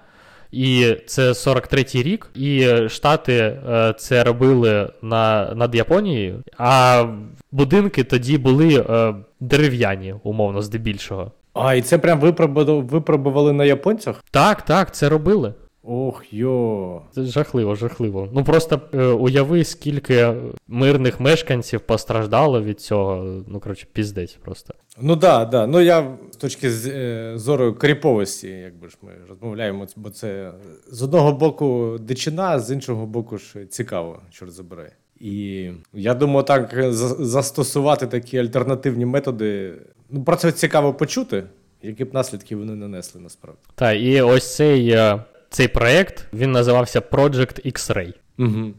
і 0.53 0.97
це 1.07 1.31
43-й 1.31 2.03
рік, 2.03 2.31
і 2.35 2.69
Штати 2.89 3.35
е, 3.35 3.95
це 3.99 4.25
робили 4.25 4.93
на, 5.03 5.55
над 5.55 5.75
Японією, 5.75 6.43
а 6.59 7.05
будинки 7.53 8.05
тоді 8.05 8.39
були 8.39 8.85
е, 8.91 9.15
дерев'яні, 9.41 10.15
умовно, 10.23 10.63
здебільшого. 10.63 11.33
А, 11.55 11.75
і 11.75 11.83
це 11.83 11.99
прям 11.99 12.21
випробували 12.21 13.53
на 13.53 13.65
японцях? 13.65 14.25
Так, 14.31 14.63
так, 14.63 14.95
це 14.95 15.09
робили. 15.09 15.55
Ох, 15.83 16.33
йо. 16.33 17.03
Це 17.13 17.25
жахливо, 17.25 17.75
жахливо. 17.75 18.29
Ну 18.33 18.45
просто 18.45 18.81
е, 18.95 19.07
уяви, 19.07 19.65
скільки 19.65 20.35
мирних 20.69 21.21
мешканців 21.21 21.81
постраждало 21.81 22.63
від 22.63 22.81
цього. 22.81 23.43
Ну, 23.49 23.61
коротше, 23.61 23.87
піздець 23.93 24.33
просто. 24.33 24.75
Ну 25.01 25.17
да, 25.17 25.45
да. 25.45 25.67
Ну 25.67 25.81
я 25.81 26.17
з 26.31 26.37
точки 26.37 26.69
е, 26.87 27.33
зору 27.37 27.75
кріповості, 27.75 28.49
якби 28.49 28.89
ж 28.89 28.97
ми 29.03 29.13
розмовляємо, 29.29 29.87
бо 29.97 30.11
це 30.11 30.53
з 30.91 31.03
одного 31.03 31.33
боку 31.33 31.97
дичина, 32.01 32.61
з 32.61 32.71
іншого 32.71 33.07
боку 33.07 33.39
ж 33.39 33.67
цікаво, 33.67 34.19
чорт 34.31 34.53
забирає. 34.53 34.93
І 35.21 35.71
я 35.93 36.15
думаю, 36.15 36.43
так 36.43 36.75
е, 36.75 36.93
застосувати 36.93 38.07
такі 38.07 38.39
альтернативні 38.39 39.07
методи. 39.07 39.73
Ну, 40.11 40.25
про 40.25 40.37
це 40.37 40.53
цікаво 40.53 40.95
почути, 40.95 41.45
які 41.83 42.05
б 42.05 42.15
наслідки 42.15 42.57
вони 42.57 42.75
нанесли 42.75 43.21
насправді. 43.21 43.61
Так, 43.75 44.01
і 44.01 44.21
ось 44.21 44.57
цей, 44.57 44.91
е, 44.91 45.25
цей 45.51 45.69
проект 45.69 46.27
він 46.33 46.53
називався 46.53 47.01
Project 47.01 47.67
X-Ray. 47.67 48.15
Угу. 48.39 48.73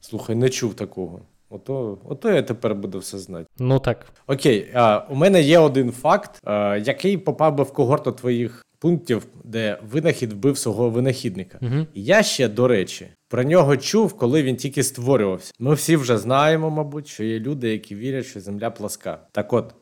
Слухай, 0.00 0.36
не 0.36 0.48
чув 0.48 0.74
такого. 0.74 1.20
Ото, 1.50 1.98
ото 2.04 2.30
я 2.30 2.42
тепер 2.42 2.74
буду 2.74 2.98
все 2.98 3.18
знати. 3.18 3.46
Ну 3.58 3.78
так. 3.78 4.06
Окей, 4.26 4.70
а, 4.74 5.06
у 5.10 5.14
мене 5.14 5.42
є 5.42 5.58
один 5.58 5.92
факт, 5.92 6.40
а, 6.44 6.76
який 6.76 7.18
попав 7.18 7.54
би 7.54 7.64
в 7.64 7.72
когорту 7.72 8.12
твоїх 8.12 8.66
пунктів, 8.78 9.26
де 9.44 9.78
винахід 9.90 10.32
вбив 10.32 10.58
свого 10.58 10.90
винахідника. 10.90 11.58
І 11.94 12.04
я 12.04 12.22
ще, 12.22 12.48
до 12.48 12.68
речі, 12.68 13.06
про 13.28 13.44
нього 13.44 13.76
чув, 13.76 14.12
коли 14.12 14.42
він 14.42 14.56
тільки 14.56 14.82
створювався. 14.82 15.52
Ми 15.58 15.74
всі 15.74 15.96
вже 15.96 16.18
знаємо, 16.18 16.70
мабуть, 16.70 17.08
що 17.08 17.24
є 17.24 17.38
люди, 17.38 17.70
які 17.70 17.94
вірять, 17.94 18.26
що 18.26 18.40
земля 18.40 18.70
пласка. 18.70 19.18
Так 19.32 19.52
от, 19.52 19.74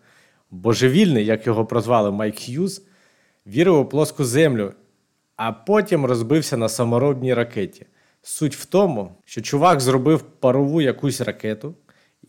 божевільний, 0.50 1.24
як 1.24 1.46
його 1.46 1.66
прозвали 1.66 2.10
Майк 2.10 2.38
Х'юз, 2.38 2.82
вірив 3.46 3.78
у 3.78 3.84
плоску 3.84 4.24
землю, 4.24 4.72
а 5.38 5.52
потім 5.52 6.04
розбився 6.04 6.56
на 6.56 6.68
саморобній 6.68 7.34
ракеті. 7.34 7.86
Суть 8.22 8.56
в 8.56 8.64
тому, 8.64 9.12
що 9.24 9.40
чувак 9.40 9.80
зробив 9.80 10.22
парову 10.22 10.80
якусь 10.80 11.20
ракету, 11.20 11.74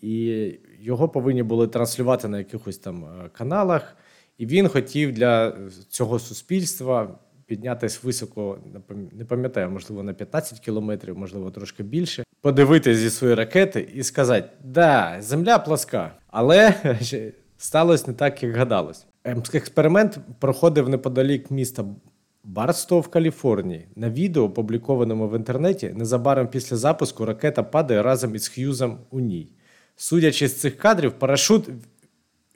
і 0.02 0.54
його 0.80 1.10
повинні 1.10 1.44
були 1.44 1.68
транслювати 1.68 2.28
на 2.28 2.38
якихось 2.38 2.78
там 2.78 3.06
е, 3.06 3.30
каналах. 3.30 3.96
І 4.38 4.46
він 4.46 4.68
хотів 4.68 5.12
для 5.12 5.58
цього 5.90 6.20
суспільства 6.20 7.20
піднятися 7.46 8.00
високо, 8.04 8.60
не 8.74 8.80
пам- 8.80 9.26
пам'ятаю, 9.26 9.72
можливо, 9.72 10.04
на 10.04 10.14
15 10.14 10.60
кілометрів, 10.60 11.18
можливо, 11.18 11.52
трошки 11.52 11.84
більше, 11.84 12.24
подивитися 12.42 13.00
зі 13.00 13.10
своєї 13.10 13.36
ракети 13.36 13.88
і 13.94 14.04
сказати: 14.04 14.50
да, 14.64 15.18
земля 15.20 15.60
пласка. 15.60 16.12
Але 16.28 16.74
сталося 17.58 18.04
не 18.08 18.14
так, 18.14 18.44
як 18.44 18.56
гадалось. 18.56 19.06
Ем, 19.24 19.44
Експеримент 19.54 20.20
проходив 20.40 20.90
неподалік 20.90 21.52
міста 21.52 21.86
Барстоу 22.44 23.00
в 23.00 23.08
Каліфорнії. 23.08 23.88
На 23.96 24.10
відео, 24.10 24.44
опублікованому 24.44 25.28
в 25.28 25.36
інтернеті, 25.36 25.94
незабаром 25.96 26.48
після 26.48 26.78
запуску 26.78 27.26
ракета 27.26 27.64
падає 27.64 28.04
разом 28.04 28.36
із 28.36 28.48
Х'юзом 28.48 28.98
у 29.12 29.20
ній. 29.20 29.50
Судячи 29.96 30.48
з 30.48 30.60
цих 30.60 30.78
кадрів, 30.78 31.12
парашут 31.12 31.70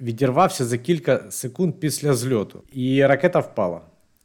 відірвався 0.02 0.65
за 0.65 0.78
кілька 0.78 1.26
секунд 1.30 1.76
після 1.80 2.13
зльоту, 2.13 2.63
і 2.74 3.06
ракета 3.06 3.39
впала. 3.39 3.82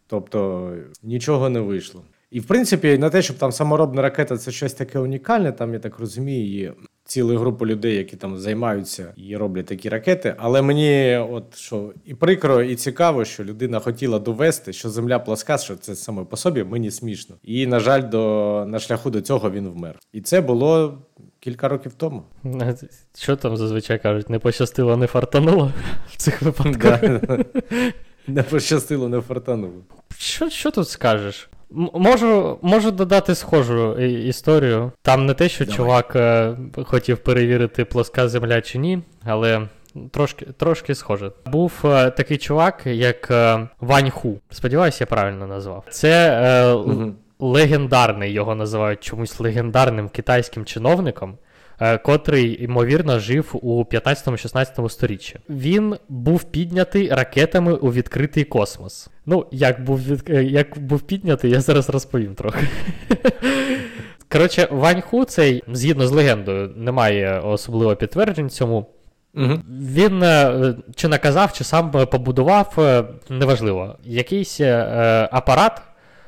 Тобто 0.07 0.73
нічого 1.03 1.49
не 1.49 1.61
вийшло. 1.61 2.03
І 2.31 2.41
в 2.41 2.45
принципі, 2.45 2.99
на 2.99 3.11
те, 3.11 3.23
щоб 3.23 3.37
там 3.37 3.53
саморобна 3.53 4.03
ракета 4.03 4.39
це 4.39 4.51
щось 4.51 4.75
таке 4.75 4.99
унікальне, 4.99 5.53
там, 5.53 5.73
я 5.75 5.79
так 5.79 5.99
розумію, 5.99 6.61
є 6.61 6.73
ціла 7.09 7.39
група 7.39 7.67
людей, 7.67 7.97
які 7.97 8.17
там 8.17 8.39
займаються 8.39 9.13
і 9.17 9.37
роблять 9.37 9.67
такі 9.67 9.89
ракети. 9.89 10.35
Але 10.39 10.63
мені, 10.63 11.17
от 11.17 11.57
що 11.57 11.93
і 12.05 12.15
прикро, 12.15 12.63
і 12.63 12.77
цікаво, 12.77 13.25
що 13.25 13.45
людина 13.45 13.79
хотіла 13.79 14.19
довести, 14.19 14.73
що 14.73 14.91
земля 14.91 15.19
пласка, 15.19 15.59
що 15.59 15.77
це 15.77 15.95
саме 15.95 16.25
по 16.25 16.37
собі 16.37 16.65
мені 16.65 16.91
смішно. 16.91 17.37
І, 17.43 17.67
на 17.67 17.81
жаль, 17.81 18.11
до, 18.11 18.65
на 18.69 18.79
шляху 18.79 19.11
до 19.11 19.21
цього 19.21 19.51
він 19.51 19.69
вмер. 19.69 19.99
І 20.13 20.21
це 20.21 20.41
було 20.41 20.99
кілька 21.41 21.69
років 21.69 21.93
тому. 21.97 22.23
Що 23.19 23.37
там 23.37 23.57
зазвичай 23.57 24.03
кажуть, 24.03 24.31
не 24.31 24.39
пощастило, 24.39 24.97
не 24.97 25.07
фартануло 25.07 25.73
в 26.11 26.17
цих 26.17 26.43
випадках. 26.43 27.01
Не 28.27 28.43
пощастило, 28.43 29.09
не 29.09 29.21
фартануло. 29.21 29.85
Що, 30.19 30.51
що 30.51 30.71
тут 30.71 30.89
скажеш? 30.89 31.49
Можу, 31.71 32.59
можу 32.63 32.91
додати 32.91 33.35
схожу 33.35 33.93
історію. 34.03 34.93
Там 35.03 35.27
не 35.27 35.35
те, 35.35 35.49
що 35.49 35.65
Давай. 35.65 35.77
чувак 35.77 36.17
е, 36.17 36.57
хотів 36.85 37.19
перевірити, 37.19 37.85
плоска 37.85 38.29
земля 38.29 38.61
чи 38.61 38.79
ні, 38.79 38.99
але 39.25 39.69
трошки, 40.11 40.47
трошки 40.57 40.95
схоже. 40.95 41.33
Був 41.47 41.73
е, 41.85 42.11
такий 42.11 42.39
чувак, 42.39 42.83
як 42.87 43.31
е, 43.31 43.69
Вань 43.81 44.11
Ху. 44.11 44.39
Сподіваюся, 44.51 44.99
я 45.01 45.07
правильно 45.07 45.47
назвав. 45.47 45.85
Це 45.91 46.41
е, 46.43 46.73
угу. 46.73 47.13
Легендарний, 47.39 48.33
його 48.33 48.55
називають 48.55 49.01
чомусь 49.01 49.41
легендарним 49.41 50.09
китайським 50.09 50.65
чиновником. 50.65 51.39
Е, 51.81 51.99
Котрий, 51.99 52.65
ймовірно, 52.65 53.19
жив 53.19 53.51
у 53.63 53.85
15-16 53.85 54.89
сторіччі. 54.89 55.37
Він 55.49 55.97
був 56.09 56.45
піднятий 56.45 57.09
ракетами 57.09 57.73
у 57.73 57.93
відкритий 57.93 58.45
космос. 58.45 59.09
Ну, 59.27 59.47
як 59.51 59.85
був, 59.85 59.99
від... 59.99 60.31
е, 60.31 60.45
як 60.45 60.79
був 60.79 61.01
піднятий, 61.01 61.51
я 61.51 61.61
зараз 61.61 61.91
розповім 61.91 62.35
трохи. 62.35 62.67
Коротше, 64.33 64.69
Вань 64.71 65.01
Ху 65.01 65.25
цей, 65.25 65.63
згідно 65.73 66.07
з 66.07 66.11
легендою, 66.13 66.71
немає 66.77 67.41
особливо 67.41 67.97
підтверджень 67.97 68.51
цьому. 68.51 68.87
Мгм. 69.35 69.63
Він 69.81 70.23
е, 70.23 70.75
чи 70.97 71.09
наказав, 71.09 71.53
чи 71.53 71.65
сам 71.65 71.91
побудував, 71.91 72.79
неважливо, 73.31 73.97
якийсь 74.05 74.61
апарат, 75.31 75.83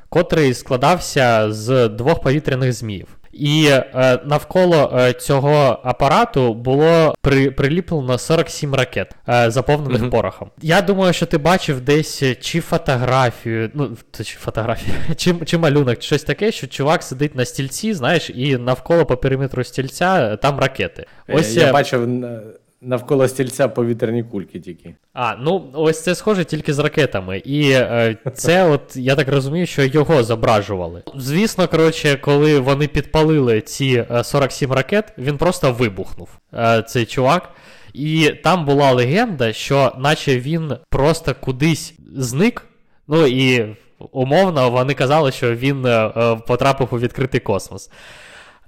котрий 0.09 0.53
складався 0.53 1.51
з 1.51 1.87
двох 1.87 2.21
повітряних 2.21 2.73
зміїв. 2.73 3.07
І 3.33 3.67
е, 3.71 4.19
навколо 4.25 4.93
е, 4.99 5.13
цього 5.13 5.79
апарату 5.83 6.53
було 6.53 7.15
при, 7.21 7.51
приліплено 7.51 8.17
47 8.17 8.75
ракет, 8.75 9.11
е, 9.29 9.51
заповнених 9.51 10.01
Мгм. 10.01 10.09
порохом. 10.09 10.49
Я 10.61 10.81
думаю, 10.81 11.13
що 11.13 11.25
ти 11.25 11.37
бачив 11.37 11.81
десь 11.81 12.23
е, 12.23 12.35
чи 12.35 12.59
фотографію, 12.61 13.71
ну 13.73 13.97
то 14.11 14.23
чи 14.23 14.37
фотографію, 14.37 14.95
чи, 15.15 15.35
чи 15.45 15.57
малюнок, 15.57 15.99
чи 15.99 16.05
щось 16.05 16.23
таке, 16.23 16.51
що 16.51 16.67
чувак 16.67 17.03
сидить 17.03 17.35
на 17.35 17.45
стільці, 17.45 17.93
знаєш, 17.93 18.29
і 18.35 18.57
навколо 18.57 19.05
по 19.05 19.17
периметру 19.17 19.63
стільця 19.63 20.29
е, 20.33 20.37
там 20.37 20.59
ракети. 20.59 21.05
Ось 21.27 21.55
я 21.55 21.65
я 21.65 21.73
бачив 21.73 22.07
навколо 22.81 23.27
стільця 23.27 23.67
повітряні 23.67 24.23
кульки 24.23 24.59
тільки. 24.59 24.95
А, 25.13 25.35
ну 25.35 25.69
ось 25.73 26.03
це 26.03 26.15
схоже 26.15 26.45
тільки 26.45 26.73
з 26.73 26.79
ракетами. 26.79 27.37
І 27.37 27.71
е, 27.71 28.17
це, 28.33 28.65
от 28.65 28.95
я 28.95 29.15
так 29.15 29.27
розумію, 29.27 29.65
що 29.65 29.83
його 29.83 30.23
зображували. 30.23 31.03
Звісно, 31.15 31.67
коротше, 31.67 32.15
коли 32.15 32.59
вони 32.59 32.87
підпалили 32.87 33.61
ці 33.61 34.05
е, 34.11 34.23
47 34.23 34.71
ракет, 34.71 35.13
він 35.17 35.37
просто 35.37 35.71
вибухнув. 35.71 36.29
Е, 36.53 36.81
цей 36.87 37.05
чувак. 37.05 37.49
І 37.93 38.29
там 38.43 38.65
була 38.65 38.91
легенда, 38.91 39.53
що 39.53 39.91
наче 39.97 40.39
він 40.39 40.73
просто 40.89 41.35
кудись 41.41 41.93
зник. 42.15 42.65
Ну 43.07 43.25
і 43.27 43.75
умовно 44.11 44.69
вони 44.69 44.93
казали, 44.93 45.31
що 45.31 45.55
він 45.55 45.85
е, 45.85 45.89
е, 46.17 46.35
потрапив 46.35 46.87
у 46.91 46.99
відкритий 46.99 47.39
космос. 47.39 47.89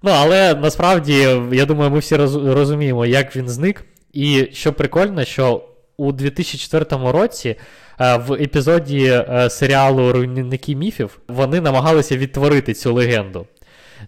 Ну, 0.05 0.11
але 0.15 0.55
насправді, 0.55 1.27
я 1.51 1.65
думаю, 1.65 1.91
ми 1.91 1.99
всі 1.99 2.15
роз- 2.15 2.53
розуміємо, 2.53 3.05
як 3.05 3.35
він 3.35 3.49
зник. 3.49 3.85
І 4.13 4.47
що 4.53 4.73
прикольно, 4.73 5.25
що 5.25 5.63
у 5.97 6.11
2004 6.11 7.11
році 7.11 7.55
е, 7.99 8.17
в 8.17 8.33
епізоді 8.33 9.05
е, 9.05 9.49
серіалу 9.49 10.11
Руйнівники 10.11 10.75
міфів 10.75 11.19
вони 11.27 11.61
намагалися 11.61 12.17
відтворити 12.17 12.73
цю 12.73 12.93
легенду. 12.93 13.47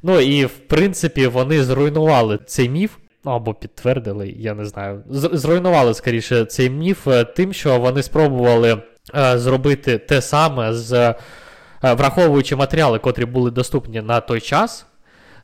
Ну 0.04 0.20
і 0.20 0.46
в 0.46 0.58
принципі 0.58 1.28
вони 1.28 1.64
зруйнували 1.64 2.40
цей 2.46 2.70
міф. 2.70 2.92
Ну, 3.26 3.32
або 3.32 3.54
підтвердили, 3.54 4.34
я 4.38 4.54
не 4.54 4.66
знаю. 4.66 5.04
Зруйнували 5.10 5.94
скоріше 5.94 6.46
цей 6.46 6.70
міф 6.70 7.08
е, 7.08 7.24
тим, 7.24 7.54
що 7.54 7.80
вони 7.80 8.04
спробували 8.04 8.78
е, 9.16 9.38
зробити 9.40 9.98
те 9.98 10.22
саме 10.22 10.74
з 10.74 10.94
е, 10.94 11.16
враховуючи 11.84 12.56
матеріали, 12.56 13.00
котрі 13.00 13.26
були 13.26 13.52
доступні 13.52 14.02
на 14.02 14.20
той 14.20 14.42
час. 14.42 14.86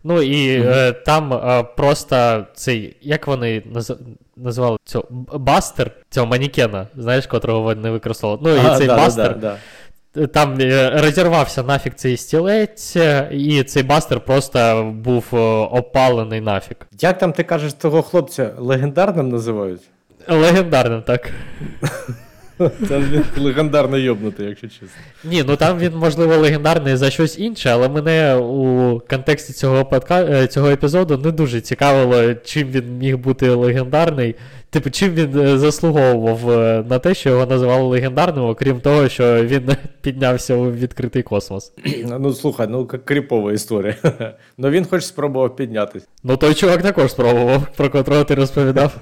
Ну 0.04 0.22
і 0.22 0.60
Мгм. 0.60 0.70
е, 0.70 0.92
там 0.92 1.34
е, 1.34 1.64
просто 1.64 2.46
цей, 2.54 2.96
як 3.02 3.28
вони 3.28 3.64
наз... 3.66 3.92
називали 4.42 4.78
цього 4.86 5.06
бастер, 5.34 5.92
цього 6.10 6.28
манікена, 6.28 6.88
знаєш, 6.98 7.28
котрого 7.28 7.62
вони 7.62 7.90
використовували. 7.90 8.42
Ну 8.44 8.64
і 8.64 8.68
А, 8.68 8.78
цей 8.78 8.88
да, 8.88 8.98
бастер, 8.98 9.40
да, 9.40 9.58
да. 10.14 10.28
там 10.28 10.58
е, 10.62 10.90
розірвався 11.02 11.64
нафік 11.64 11.96
цей 11.96 12.18
стілець, 12.18 12.96
е, 12.96 13.30
і 13.32 13.64
цей 13.64 13.84
бастер 13.84 14.20
просто 14.20 14.92
був 14.96 15.26
е, 15.34 15.38
опалений 15.72 16.42
нафік. 16.42 16.88
Як 17.00 17.18
там 17.18 17.34
ти 17.34 17.44
кажеш 17.44 17.74
того 17.74 18.02
хлопця 18.02 18.52
легендарним 18.58 19.30
називають? 19.30 19.82
Легендарним, 20.28 21.02
так. 21.02 21.30
Це 22.88 23.00
він 23.00 23.24
легендарно 23.38 23.98
йобнутий, 23.98 24.48
якщо 24.48 24.68
чесно. 24.68 24.88
Ні, 25.24 25.44
ну 25.48 25.56
там 25.56 25.80
він, 25.80 25.96
можливо, 25.96 26.38
легендарний 26.38 26.96
за 26.96 27.10
щось 27.10 27.40
інше, 27.40 27.70
але 27.70 27.90
мене 27.90 28.36
у 28.36 29.00
контексті 29.10 29.54
цього 29.54 29.86
подка... 29.86 30.22
е, 30.24 30.48
цього 30.48 30.70
епізоду 30.70 31.18
не 31.18 31.32
дуже 31.32 31.62
цікавило, 31.62 32.34
чим 32.34 32.68
він 32.68 32.98
міг 32.98 33.18
бути 33.18 33.50
легендарний. 33.50 34.36
Типу, 34.72 34.90
чим 34.90 35.14
він 35.14 35.40
е, 35.40 35.58
заслуговував 35.58 36.52
е, 36.52 36.84
на 36.90 37.00
те, 37.00 37.14
що 37.14 37.30
його 37.30 37.46
називали 37.46 37.84
легендарним, 37.84 38.44
окрім 38.44 38.80
того, 38.80 39.10
що 39.10 39.44
він 39.44 39.76
піднявся 40.02 40.56
у 40.56 40.72
відкритий 40.72 41.24
космос. 41.24 41.74
Ну 42.20 42.34
слухай, 42.34 42.68
ну 42.68 42.86
кріпова 42.86 43.54
історія. 43.54 43.96
Ну 44.58 44.70
він 44.70 44.86
хоч 44.86 45.04
спробував 45.04 45.56
піднятися. 45.56 46.08
Ну 46.24 46.38
той 46.38 46.54
чувак 46.54 46.82
також 46.82 47.12
спробував, 47.12 47.68
про 47.78 47.90
котрого 47.90 48.24
ти 48.24 48.36
розповідав. 48.36 48.98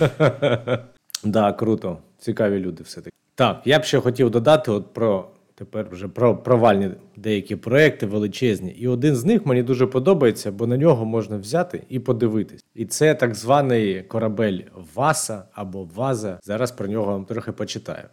Да, 1.24 1.52
круто. 1.52 1.98
Цікаві 2.20 2.58
люди 2.58 2.82
все-таки. 2.82 3.16
Так, 3.34 3.62
я 3.64 3.78
б 3.78 3.84
ще 3.84 4.00
хотів 4.00 4.30
додати 4.30 4.70
от 4.70 4.94
про 4.94 5.28
тепер 5.54 5.86
вже 5.90 6.08
про 6.08 6.36
провальні 6.36 6.90
деякі 7.16 7.56
проекти 7.56 8.06
величезні. 8.06 8.70
І 8.70 8.88
один 8.88 9.16
з 9.16 9.24
них 9.24 9.46
мені 9.46 9.62
дуже 9.62 9.86
подобається, 9.86 10.52
бо 10.52 10.66
на 10.66 10.76
нього 10.76 11.04
можна 11.04 11.36
взяти 11.36 11.82
і 11.88 11.98
подивитись. 11.98 12.64
І 12.74 12.84
це 12.86 13.14
так 13.14 13.34
званий 13.34 14.02
корабель 14.02 14.58
Васа 14.94 15.44
або 15.52 15.88
Ваза. 15.94 16.38
Зараз 16.42 16.72
про 16.72 16.86
нього 16.86 17.12
вам 17.12 17.24
трохи 17.24 17.52
почитаю. 17.52 18.04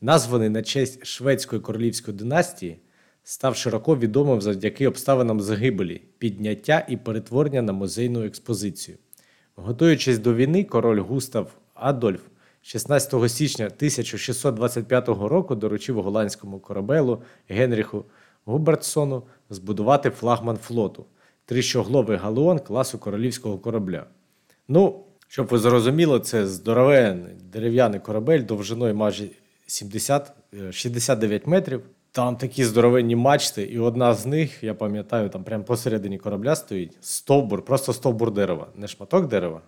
Названий 0.00 0.48
на 0.48 0.62
честь 0.62 1.06
шведської 1.06 1.62
королівської 1.62 2.16
династії, 2.16 2.76
став 3.24 3.56
широко 3.56 3.96
відомим 3.96 4.40
завдяки 4.40 4.88
обставинам 4.88 5.40
загибелі, 5.40 6.02
підняття 6.18 6.86
і 6.88 6.96
перетворення 6.96 7.62
на 7.62 7.72
музейну 7.72 8.24
експозицію. 8.24 8.98
Готуючись 9.56 10.18
до 10.18 10.34
війни, 10.34 10.64
король 10.64 11.00
Густав 11.00 11.52
Адольф 11.74 12.20
16 12.62 13.30
січня 13.30 13.66
1625 13.66 15.08
року 15.08 15.54
доручив 15.54 16.02
голландському 16.02 16.58
корабелу 16.58 17.22
Генріху 17.48 18.04
Губертсону 18.44 19.22
збудувати 19.50 20.10
флагман 20.10 20.56
флоту 20.56 21.06
трищогловий 21.44 22.16
галеон 22.16 22.58
класу 22.58 22.98
королівського 22.98 23.58
корабля. 23.58 24.06
Ну, 24.68 25.04
щоб 25.28 25.46
ви 25.46 25.58
зрозуміли, 25.58 26.20
це 26.20 26.46
здоровенний 26.46 27.34
дерев'яний 27.52 28.00
корабель 28.00 28.42
довжиною 28.42 28.94
майже 28.94 29.26
70, 29.66 30.32
е, 30.54 30.72
69 30.72 31.46
метрів. 31.46 31.82
Там 32.12 32.36
такі 32.36 32.64
здоровенні 32.64 33.16
мачти, 33.16 33.62
і 33.62 33.78
одна 33.78 34.14
з 34.14 34.26
них, 34.26 34.62
я 34.62 34.74
пам'ятаю, 34.74 35.28
там 35.28 35.44
прямо 35.44 35.64
посередині 35.64 36.18
корабля 36.18 36.56
стоїть 36.56 36.98
стовбур, 37.00 37.64
просто 37.64 37.92
стовбур 37.92 38.32
дерева. 38.32 38.66
Не 38.76 38.88
шматок 38.88 39.28
дерева, 39.28 39.60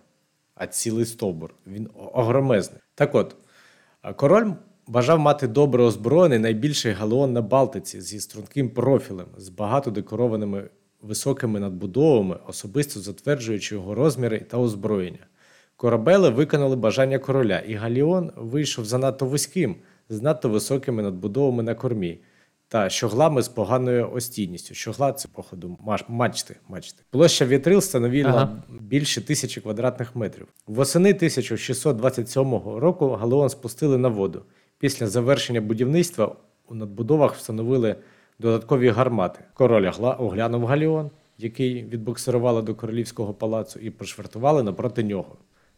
а 0.55 0.67
цілий 0.67 1.05
стовбур. 1.05 1.53
Він 1.67 1.89
огромезний. 2.13 2.81
Так 2.95 3.15
от, 3.15 3.35
король 4.15 4.51
бажав 4.87 5.19
мати 5.19 5.47
добре 5.47 5.83
озброєний 5.83 6.39
найбільший 6.39 6.91
галеон 6.91 7.33
на 7.33 7.41
Балтиці 7.41 8.01
зі 8.01 8.19
струнким 8.19 8.69
профілем, 8.69 9.27
з 9.37 9.49
багато 9.49 9.91
декорованими 9.91 10.69
високими 11.01 11.59
надбудовами, 11.59 12.39
особисто 12.47 12.99
затверджуючи 12.99 13.75
його 13.75 13.95
розміри 13.95 14.39
та 14.39 14.57
озброєння. 14.57 15.27
Корабели 15.75 16.29
виконали 16.29 16.75
бажання 16.75 17.19
короля, 17.19 17.59
і 17.59 17.73
галіон 17.73 18.31
вийшов 18.35 18.85
занадто 18.85 19.25
вузьким, 19.25 19.75
з 20.09 20.21
надто 20.21 20.49
високими 20.49 21.03
надбудовами 21.03 21.63
на 21.63 21.75
кормі 21.75 22.19
та 22.67 22.89
щоглами 22.89 23.41
з 23.41 23.47
поганою 23.47 24.11
остійністю. 24.11 24.73
Щогла 24.73 25.13
це, 25.13 25.27
походу, 25.27 25.77
мачти. 26.07 26.55
мачти. 26.69 27.03
Площа 27.09 27.45
вітрил 27.45 27.81
становила 27.81 28.29
Ага. 28.29 28.63
більше 28.81 29.21
тисячі 29.21 29.61
квадратних 29.61 30.15
метрів. 30.15 30.47
Восени 30.67 31.13
1627 31.13 32.59
року 32.79 33.09
галеон 33.09 33.49
спустили 33.49 33.97
на 33.97 34.07
воду. 34.07 34.41
Після 34.79 35.07
завершення 35.07 35.61
будівництва 35.61 36.35
у 36.69 36.75
надбудовах 36.75 37.35
встановили 37.35 37.95
додаткові 38.39 38.89
гармати. 38.89 39.39
Король 39.53 39.91
оглянув 39.99 40.65
галеон, 40.65 41.09
який 41.37 41.83
відбуксирували 41.83 42.61
до 42.61 42.75
королівського 42.75 43.33
палацу, 43.33 43.79
і 43.79 43.89
пришвартували 43.89 44.63
напроти 44.63 45.03
нього. 45.03 45.35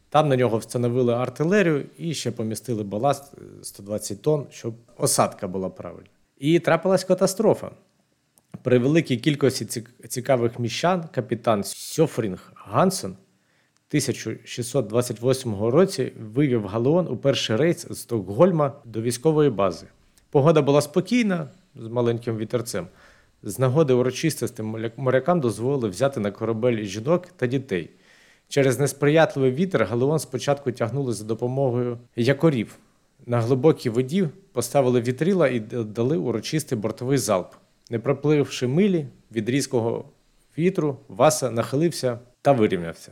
Там 0.10 0.30
на 0.30 0.36
нього 0.36 0.58
встановили 0.58 1.14
артилерію 1.14 1.86
і 1.98 2.14
ще 2.14 2.32
помістили 2.32 2.84
баласт 2.84 3.34
е, 3.34 3.64
120 3.64 4.22
тонн, 4.22 4.46
щоб 4.50 4.74
осадка 4.98 5.48
була 5.48 5.70
правильна. 5.70 6.10
І 6.40 6.60
трапилась 6.60 7.04
катастрофа. 7.04 7.72
При 8.64 8.80
великій 8.80 9.18
кількості 9.18 9.84
цікавих 10.08 10.60
міщан 10.60 11.04
капітан 11.12 11.64
Сьофрінг 11.64 12.52
Гансен 12.56 13.12
1628 13.12 15.64
році 15.64 16.12
вивів 16.34 16.68
галеон 16.68 17.08
у 17.08 17.18
перший 17.18 17.56
рейс 17.56 17.88
з 17.90 17.98
Стокгольма 17.98 18.74
до 18.86 19.02
військової 19.02 19.50
бази. 19.50 19.88
Погода 20.30 20.62
була 20.62 20.82
спокійна 20.82 21.48
з 21.76 21.88
маленьким 21.88 22.38
вітерцем. 22.38 22.88
З 23.44 23.60
нагоди 23.60 23.94
урочистостей 23.94 24.66
морякам 24.98 25.40
дозволили 25.40 25.90
взяти 25.90 26.20
на 26.20 26.32
корабель 26.32 26.84
жінок 26.84 27.28
та 27.36 27.48
дітей. 27.48 27.90
Через 28.48 28.80
несприятливий 28.80 29.52
вітер 29.52 29.86
галеон 29.86 30.20
спочатку 30.20 30.72
тягнули 30.72 31.14
за 31.14 31.26
допомогою 31.26 31.98
якорів. 32.16 32.80
На 33.30 33.42
глибокій 33.42 33.90
воді 33.90 34.30
поставили 34.52 35.02
вітрила 35.02 35.48
і 35.48 35.60
дали 35.60 36.18
урочистий 36.18 36.78
бортовий 36.78 37.18
залп. 37.18 37.48
Не 37.90 38.00
пропливши 38.00 38.68
милі 38.68 39.08
від 39.32 39.50
різкого 39.50 40.06
вітру, 40.58 40.98
Васа 41.08 41.52
нахилився 41.52 42.20
та 42.42 42.52
вирівнявся. 42.52 43.12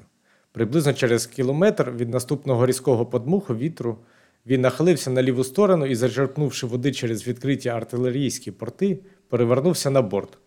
Приблизно 0.51 0.93
через 0.93 1.25
кілометр 1.25 1.91
від 1.91 2.09
наступного 2.09 2.65
різкого 2.65 3.05
подмуху 3.05 3.55
вітру 3.55 3.97
він 4.45 4.61
нахилився 4.61 5.09
на 5.11 5.23
ліву 5.23 5.43
сторону 5.43 5.85
і, 5.85 5.95
зачерпнувши 5.95 6.67
води 6.67 6.91
через 6.91 7.27
відкриті 7.27 7.67
артилерійські 7.67 8.51
порти, 8.51 8.99
перевернувся 9.29 9.89
на 9.89 10.01
борт. 10.01 10.37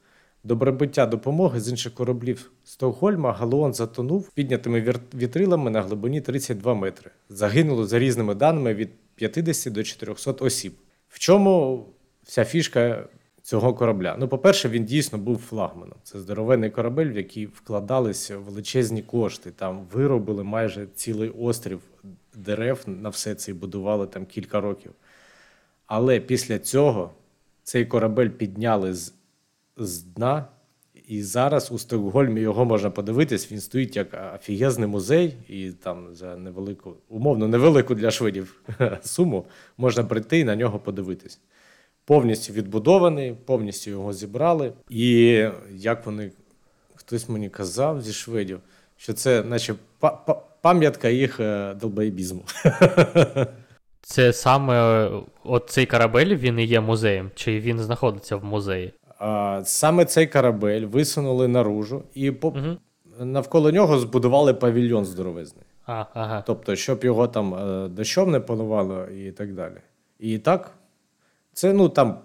До 0.45 0.59
прибуття 0.59 1.07
допомоги 1.07 1.61
з 1.61 1.69
інших 1.69 1.95
кораблів 1.95 2.51
Стокгольма 2.65 3.33
галеон 3.33 3.75
затонув 3.75 4.31
піднятими 4.35 4.95
вітрилами 5.15 5.71
на 5.71 5.83
глибині 5.83 6.21
32 6.21 6.75
метри. 6.75 7.11
Загинуло 7.29 7.87
за 7.87 7.99
різними 7.99 8.35
даними 8.35 8.75
від 8.75 8.91
50 9.19 9.73
до 9.73 9.83
400 9.83 10.33
осіб. 10.33 10.75
В 11.09 11.19
чому 11.19 11.85
вся 12.23 12.45
фішка 12.45 13.09
цього 13.43 13.75
корабля? 13.75 14.17
Ну, 14.19 14.29
по-перше, 14.29 14.69
він 14.69 14.85
дійсно 14.85 15.19
був 15.19 15.39
флагманом. 15.39 15.99
Це 16.03 16.21
здоровенний 16.21 16.71
корабель, 16.71 17.07
в 17.07 17.17
який 17.17 17.47
вкладалися 17.47 18.39
величезні 18.39 19.03
кошти. 19.03 19.51
Там 19.51 19.87
виробили 19.93 20.45
майже 20.45 20.87
цілий 20.95 21.31
острів 21.31 21.81
дерев 22.35 22.83
на 22.87 23.09
все 23.09 23.35
це 23.35 23.51
і 23.51 23.55
будували 23.55 24.07
там 24.07 24.27
кілька 24.27 24.61
років. 24.61 24.93
Але 25.87 26.21
після 26.21 26.59
цього 26.59 27.11
цей 27.63 27.87
корабель 27.87 28.29
підняли 28.29 28.95
з, 28.95 29.15
з 29.77 30.03
дна, 30.03 30.47
і 31.09 31.23
зараз 31.23 31.73
у 31.73 31.79
Стокгольмі 31.79 32.41
його 32.41 32.65
можна 32.65 32.91
подивитись. 32.91 33.53
Він 33.53 33.61
стоїть 33.61 33.97
як 33.97 34.33
офігезний 34.35 34.89
музей, 34.89 35.35
і 35.49 35.71
там 35.71 36.15
за 36.15 36.37
невелику, 36.37 36.95
умовно 37.09 37.49
невелику 37.49 37.95
для 37.95 38.11
шведів 38.11 38.63
суму 39.03 39.47
можна 39.77 40.05
прийти 40.05 40.39
і 40.39 40.45
на 40.45 40.57
нього 40.57 40.79
подивитись. 40.79 41.41
Повністю 42.05 42.53
відбудований, 42.53 43.35
повністю 43.45 43.91
його 43.91 44.13
зібрали. 44.13 44.73
І 44.91 45.45
як 45.71 46.07
вони, 46.07 46.31
хтось 46.95 47.29
мені 47.29 47.49
казав 47.49 48.03
зі 48.03 48.13
шведів, 48.13 48.61
що 48.97 49.13
це, 49.13 49.43
наче 49.43 49.75
па- 49.99 50.23
па- 50.27 50.43
пам'ятка 50.63 51.09
їх 51.09 51.41
е, 51.41 51.75
долбоєбізму. 51.75 52.45
Це 54.03 54.33
саме 54.33 55.07
е, 55.07 55.11
от 55.45 55.65
цей 55.71 55.87
корабель 55.87 56.37
він 56.37 56.59
і 56.59 56.65
є 56.65 56.81
музеєм, 56.81 57.31
чи 57.35 57.61
він 57.61 57.79
знаходиться 57.79 58.37
в 58.37 58.45
музеї? 58.45 58.93
А, 59.19 59.63
Саме 59.65 60.05
цей 60.05 60.27
корабель 60.27 60.87
висунули 60.87 61.49
наружу, 61.49 62.03
і 62.15 62.31
по... 62.31 62.49
Угу. 62.49 62.77
навколо 63.21 63.71
нього 63.71 63.99
збудували 63.99 64.55
павільйон 64.55 65.05
здоровезний. 65.05 65.65
А, 65.87 66.05
ага. 66.15 66.43
Тобто, 66.47 66.77
щоб 66.77 67.05
його 67.05 67.29
там 67.29 67.55
е, 67.55 67.89
дощом 67.89 68.31
не 68.31 68.41
поливало 68.41 69.07
і 69.07 69.33
так 69.33 69.55
далі. 69.55 69.77
І 70.19 70.39
так, 70.39 70.75
це 71.53 71.73
ну 71.73 71.89
там 71.89 72.19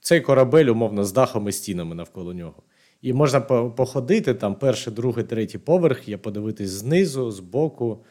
цей 0.00 0.20
корабель, 0.20 0.66
умовно, 0.66 1.04
з 1.04 1.12
дахом 1.12 1.48
і 1.48 1.52
стінами 1.52 1.94
навколо 1.94 2.34
нього. 2.34 2.62
І 3.02 3.12
можна 3.12 3.40
походити 3.70 4.34
там 4.34 4.54
перший, 4.54 4.92
другий, 4.92 5.24
третій 5.24 5.58
поверх, 5.58 6.08
є 6.08 6.16
подивитись 6.16 6.70
знизу, 6.70 7.30
збоку, 7.30 8.04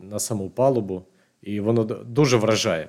на 0.00 0.18
саму 0.18 0.50
палубу. 0.50 1.02
І 1.42 1.60
воно 1.60 1.84
дуже 1.84 2.36
вражає. 2.36 2.88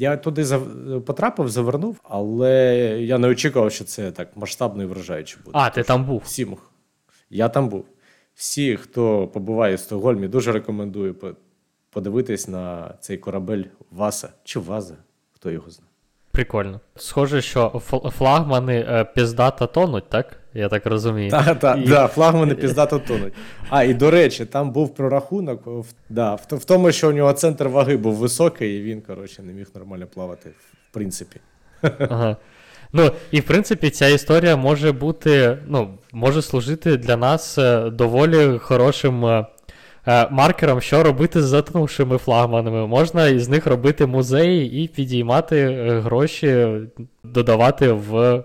Я 0.00 0.16
туди 0.16 0.42
зав- 0.44 1.00
потрапив, 1.00 1.48
завернув, 1.48 2.00
але 2.02 2.54
я 3.00 3.18
не 3.18 3.28
очікував, 3.28 3.72
що 3.72 3.84
це 3.84 4.10
так 4.12 4.36
масштабно 4.36 4.82
і 4.82 4.86
вражаюче 4.86 5.38
буде. 5.44 5.58
А, 5.58 5.70
ти 5.70 5.82
там 5.82 6.04
був. 6.04 6.22
Всім. 6.24 6.56
Я 7.30 7.48
там 7.48 7.68
був. 7.68 7.84
Всі, 8.34 8.76
хто 8.76 9.26
побуває 9.28 9.74
в 9.74 9.80
Стокгольмі, 9.80 10.28
дуже 10.28 10.52
рекомендую 10.52 11.16
подивитись 11.90 12.48
на 12.48 12.94
цей 13.00 13.18
корабель 13.18 13.64
Васа 13.90 14.28
чи 14.44 14.60
Ваза, 14.60 14.94
хто 15.32 15.50
його 15.50 15.70
знає. 15.70 15.90
Прикольно. 16.32 16.80
Схоже, 16.96 17.42
що 17.42 17.68
флагмани 18.18 18.86
е, 18.88 19.04
піздато 19.04 19.66
тонуть, 19.66 20.08
так? 20.08 20.39
Я 20.54 20.68
так 20.68 20.86
розумію. 20.86 21.30
Так, 21.30 21.58
так, 21.58 21.78
І- 21.78 21.88
да, 21.88 22.06
флагмани 22.06 22.54
піздато 22.64 22.98
тонуть. 22.98 23.32
А, 23.70 23.82
і 23.82 23.94
до 23.94 24.10
речі, 24.10 24.44
там 24.44 24.70
був 24.70 24.94
прорахунок 24.94 25.62
в, 25.66 25.86
да, 26.08 26.34
в, 26.34 26.46
в 26.50 26.64
тому, 26.64 26.92
що 26.92 27.08
у 27.08 27.12
нього 27.12 27.32
центр 27.32 27.68
ваги 27.68 27.96
був 27.96 28.14
високий, 28.14 28.78
і 28.78 28.82
він, 28.82 29.00
коротше, 29.00 29.42
не 29.42 29.52
міг 29.52 29.66
нормально 29.74 30.06
плавати, 30.14 30.50
в 30.90 30.94
принципі. 30.94 31.40
Ага. 31.98 32.36
Ну, 32.92 33.10
і 33.30 33.40
в 33.40 33.44
принципі, 33.44 33.90
ця 33.90 34.08
історія 34.08 34.56
може 34.56 34.92
бути, 34.92 35.58
ну, 35.66 35.88
може 36.12 36.42
служити 36.42 36.96
для 36.96 37.16
нас 37.16 37.58
е, 37.58 37.90
доволі 37.90 38.58
хорошим 38.58 39.26
е, 39.26 39.46
е, 40.06 40.28
маркером, 40.30 40.80
що 40.80 41.02
робити 41.02 41.42
з 41.42 41.44
затонувшими 41.44 42.18
флагманами. 42.18 42.86
Можна 42.86 43.26
із 43.28 43.48
них 43.48 43.66
робити 43.66 44.06
музеї 44.06 44.84
і 44.84 44.88
підіймати 44.88 45.66
гроші, 46.04 46.66
додавати 47.24 47.92
в 47.92 48.42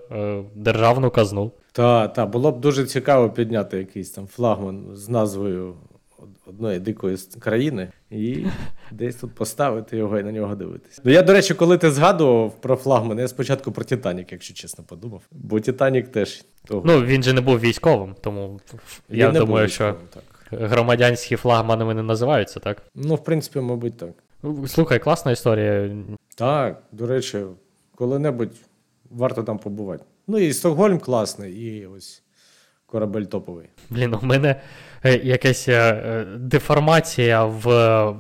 державну 0.55 1.09
казну. 1.09 1.51
Та, 1.75 2.07
та, 2.07 2.25
було 2.25 2.51
б 2.51 2.59
дуже 2.59 2.85
цікаво 2.85 3.29
підняти 3.29 3.77
якийсь 3.77 4.09
там 4.11 4.27
флагман 4.27 4.85
з 4.93 5.09
назвою 5.09 5.73
од- 6.19 6.29
одної 6.47 6.79
дикої 6.79 7.17
країни 7.39 7.89
і 8.09 8.45
десь 8.91 9.15
тут 9.15 9.35
поставити 9.35 9.97
його 9.97 10.19
і 10.19 10.23
на 10.23 10.31
нього 10.31 10.55
дивитися. 10.55 11.01
Ну 11.05 11.11
я, 11.11 11.21
до 11.21 11.33
речі, 11.33 11.53
коли 11.53 11.77
ти 11.77 11.91
згадував 11.91 12.61
про 12.61 12.75
флагман, 12.75 13.19
я 13.19 13.27
спочатку 13.27 13.71
про 13.71 13.85
Титанік, 13.85 14.31
якщо 14.31 14.53
чесно, 14.53 14.83
подумав. 14.83 15.21
Бо 15.31 15.59
Титанік 15.59 16.07
теж 16.07 16.43
того. 16.65 16.81
Ну, 16.85 17.01
він 17.01 17.23
же 17.23 17.33
не 17.33 17.41
був 17.41 17.59
військовим, 17.59 18.15
тому 18.21 18.59
Він 19.09 19.19
я 19.19 19.31
думаю, 19.31 19.67
що 19.67 19.95
так. 20.13 20.23
громадянські 20.61 21.35
флагманами 21.35 21.93
не 21.93 22.03
називаються, 22.03 22.59
так? 22.59 22.81
Ну, 22.95 23.15
в 23.15 23.23
принципі, 23.23 23.59
мабуть, 23.59 23.97
так. 23.97 24.09
Слухай, 24.67 24.99
класна 24.99 25.31
історія. 25.31 25.95
Так, 26.35 26.83
до 26.91 27.07
речі, 27.07 27.41
коли-небудь 27.95 28.51
варто 29.11 29.43
там 29.43 29.57
побувати. 29.57 30.03
Ну 30.27 30.37
і 30.37 30.53
Стокгольм 30.53 30.99
класний, 30.99 31.53
і 31.53 31.85
ось 31.85 32.23
корабель 32.85 33.23
топовий. 33.23 33.69
Блін, 33.89 34.13
у 34.13 34.25
мене 34.25 34.61
е, 35.03 35.17
якась 35.17 35.67
е, 35.67 36.25
деформація 36.37 37.45
в, 37.45 37.65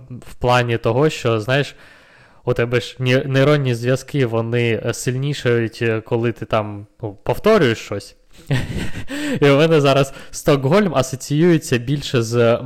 в 0.09 0.35
плані 0.39 0.77
того, 0.77 1.09
що, 1.09 1.39
знаєш, 1.39 1.75
у 2.45 2.53
тебе 2.53 2.79
ж 2.79 2.95
нейронні 3.25 3.75
зв'язки 3.75 4.25
вони 4.25 4.81
е, 4.85 4.93
сильнішають, 4.93 5.79
е, 5.81 6.01
коли 6.01 6.31
ти 6.31 6.45
там 6.45 6.87
ну, 7.01 7.17
повторюєш 7.23 7.77
щось. 7.77 8.15
І 9.41 9.49
у 9.49 9.57
мене 9.57 9.81
зараз 9.81 10.13
Стокгольм 10.31 10.95
асоціюється 10.95 11.77
більше 11.77 12.21
з 12.21 12.59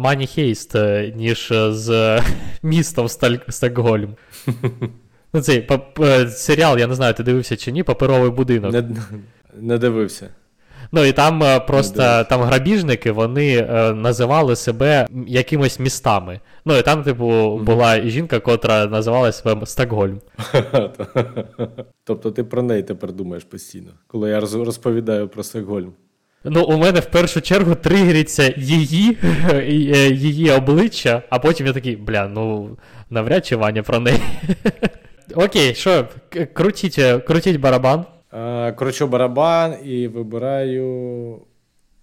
е, 0.76 1.14
ніж 1.16 1.52
е, 1.52 1.74
з 1.74 2.22
містом 2.64 3.08
Стокгольм. 3.50 4.16
Ну, 5.34 5.42
цей 5.42 5.62
пап- 5.62 6.04
е, 6.04 6.28
серіал, 6.28 6.80
я 6.80 6.88
не 6.88 6.96
знаю, 6.96 7.14
ти 7.14 7.24
дивився 7.24 7.58
чи 7.58 7.72
ні, 7.72 7.84
паперовий 7.84 8.32
будинок. 8.32 8.74
Не, 8.74 8.84
не 9.56 9.78
дивився. 9.78 10.30
Ну 10.92 11.06
і 11.06 11.12
там 11.12 11.44
е, 11.44 11.60
просто 11.60 12.26
там 12.30 12.42
грабіжники 12.42 13.12
вони 13.12 13.58
е, 13.58 13.94
називали 13.94 14.56
себе 14.56 15.08
якимось 15.28 15.80
містами. 15.80 16.40
Ну 16.66 16.78
і 16.78 16.82
там, 16.82 17.04
типу, 17.04 17.58
була 17.58 18.02
жінка, 18.02 18.40
котра 18.40 18.86
називала 18.86 19.32
себе 19.32 19.66
Стокгольм. 19.66 20.22
тобто 22.04 22.32
ти 22.32 22.44
про 22.44 22.62
неї 22.62 22.84
тепер 22.84 23.12
думаєш 23.12 23.44
постійно, 23.44 23.92
коли 24.08 24.30
я 24.30 24.40
розповідаю 24.40 25.28
про 25.28 25.44
Стокгольм. 25.44 25.94
Ну, 26.44 26.64
у 26.64 26.78
мене 26.78 27.00
в 27.00 27.06
першу 27.06 27.42
чергу 27.42 27.76
тригериться 27.76 28.54
її, 28.58 29.18
е, 29.52 30.10
її 30.12 30.52
обличчя, 30.52 31.22
а 31.30 31.40
потім 31.40 31.68
я 31.68 31.74
такий, 31.74 31.96
бля, 31.96 32.28
ну 32.28 32.78
навряд 33.10 33.46
чи 33.46 33.56
Ваня 33.56 33.84
про 33.84 34.00
неї. 34.00 34.20
Окей, 35.36 35.76
що, 35.76 36.08
крутіть, 36.54 37.00
е, 37.00 37.20
крутіть 37.20 37.60
барабан. 37.60 38.06
А, 38.32 38.72
кручу 38.72 39.08
барабан 39.08 39.76
і 39.86 40.08
вибираю 40.08 41.40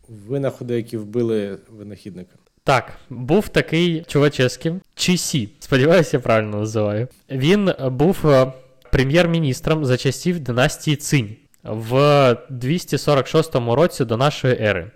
винаходи, 0.08 0.76
які 0.76 0.96
вбили 0.96 1.58
винахідника. 1.70 2.36
Так, 2.64 2.92
був 3.10 3.48
такий 3.48 4.04
чуваческий, 4.06 4.72
Чісі, 4.94 5.48
сподіваюся, 5.58 6.16
я 6.16 6.20
правильно 6.20 6.56
називаю. 6.56 7.08
Він 7.30 7.68
е, 7.68 7.88
був 7.88 8.18
е, 8.24 8.52
прем'єр-міністром 8.92 9.84
за 9.84 9.96
часів 9.96 10.40
династії 10.40 10.96
Цинь 10.96 11.36
в 11.64 12.36
246 12.50 13.54
році 13.54 14.04
до 14.04 14.16
нашої 14.16 14.54
ери. 14.60 14.90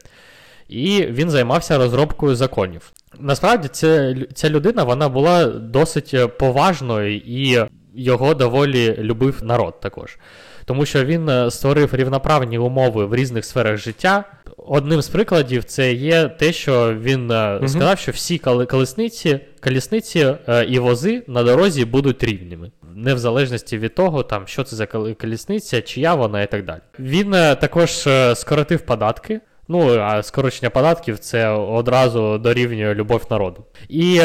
І 0.69 1.07
він 1.07 1.31
займався 1.31 1.79
розробкою 1.79 2.37
законів. 2.37 2.93
Насправді, 3.19 3.69
ця, 3.69 4.17
ця 4.35 4.51
людина 4.51 4.85
вона 4.85 5.09
була 5.09 5.45
досить 5.47 6.15
е, 6.15 6.27
поважною 6.27 7.17
і 7.17 7.67
його 7.95 8.35
доволі 8.35 8.97
любив 8.99 9.41
народ 9.43 9.81
також. 9.81 10.19
Тому 10.65 10.87
що 10.87 11.05
він 11.05 11.29
е, 11.29 11.51
створив 11.51 11.95
рівноправні 11.95 12.59
умови 12.59 13.07
в 13.07 13.15
різних 13.15 13.45
сферах 13.45 13.77
життя. 13.77 14.25
Одним 14.57 15.03
з 15.03 15.09
прикладів 15.09 15.65
це 15.65 15.93
є 15.93 16.29
те, 16.29 16.53
що 16.53 16.95
він 16.95 17.31
е, 17.31 17.61
сказав, 17.67 17.99
що 17.99 18.13
всі 18.13 18.39
колесниці, 18.39 19.41
колісниці 19.61 20.35
е, 20.49 20.65
і 20.65 20.79
вози 20.79 21.23
на 21.27 21.43
дорозі 21.43 21.85
будуть 21.85 22.25
рівними, 22.25 22.71
не 22.95 23.15
в 23.15 23.19
залежності 23.19 23.79
від 23.79 23.95
того, 23.95 24.23
там, 24.23 24.47
що 24.47 24.65
це 24.65 24.77
за 24.77 24.87
колісниця, 24.87 25.83
чия 25.83 26.15
вона 26.15 26.43
і 26.43 26.51
так 26.51 26.65
далі. 26.65 26.81
Він 26.99 27.31
також 27.33 28.09
скоротив 28.35 28.81
податки. 28.81 29.41
Ну, 29.69 29.99
а 30.01 30.23
скорочення 30.23 30.71
податків 30.71 31.19
це 31.19 31.49
одразу 31.49 32.39
дорівнює 32.39 32.95
любов 32.95 33.27
народу. 33.31 33.65
І 33.89 34.21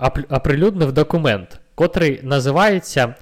ап- 0.00 0.36
оприлюднив 0.36 0.92
документ, 0.92 1.60
котрий 1.74 2.20
називається 2.22 3.14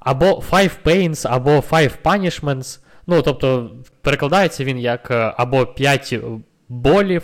або 0.00 0.26
Five 0.50 0.70
Pains, 0.84 1.26
або 1.30 1.50
Five 1.50 1.92
Punishments. 2.04 2.78
Ну, 3.06 3.22
тобто, 3.22 3.70
перекладається 4.02 4.64
він 4.64 4.78
як 4.78 5.10
е, 5.10 5.34
або 5.36 5.66
5 5.66 6.14
болів, 6.68 7.22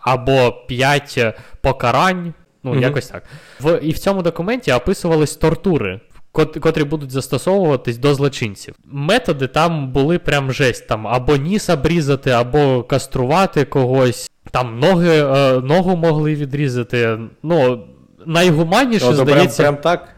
або 0.00 0.52
5 0.68 1.34
покарань. 1.60 2.34
Ну, 2.64 2.70
Мгм. 2.72 2.82
якось 2.82 3.06
так. 3.06 3.22
В, 3.60 3.78
і 3.82 3.90
в 3.90 3.98
цьому 3.98 4.22
документі 4.22 4.72
описувались 4.72 5.36
тортури, 5.36 6.00
кот- 6.32 6.58
котрі 6.60 6.84
будуть 6.84 7.10
застосовуватись 7.10 7.98
до 7.98 8.14
злочинців. 8.14 8.74
Методи 8.84 9.46
там 9.46 9.92
були 9.92 10.18
прям 10.18 10.52
жесть. 10.52 10.88
Там 10.88 11.06
або 11.06 11.36
ніс 11.36 11.70
обрізати, 11.70 12.30
або 12.30 12.82
каструвати 12.82 13.64
когось. 13.64 14.30
Там 14.50 14.78
ноги, 14.78 15.18
е, 15.18 15.60
ногу 15.60 15.96
могли 15.96 16.34
відрізати. 16.34 17.18
Ну, 17.42 17.84
найгуманніше, 18.26 19.06
Ото 19.06 19.14
прям, 19.16 19.28
здається, 19.28 19.62
прям 19.62 19.76
так. 19.76 20.08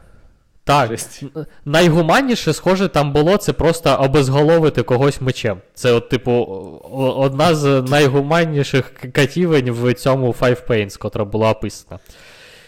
Так. 0.64 0.90
Жесть. 0.90 1.22
Найгуманніше, 1.64 2.52
схоже, 2.52 2.88
там 2.88 3.12
було 3.12 3.36
це 3.36 3.52
просто 3.52 3.94
обезголовити 4.00 4.82
когось 4.82 5.20
мечем. 5.20 5.58
Це, 5.74 5.92
от, 5.92 6.08
типу, 6.08 6.32
одна 7.16 7.54
з 7.54 7.82
найгуманніших 7.82 8.92
катівень 9.12 9.70
в 9.70 9.94
цьому 9.94 10.34
Five 10.40 10.66
Pains, 10.66 10.98
котра 10.98 11.24
була 11.24 11.50
описана. 11.50 12.00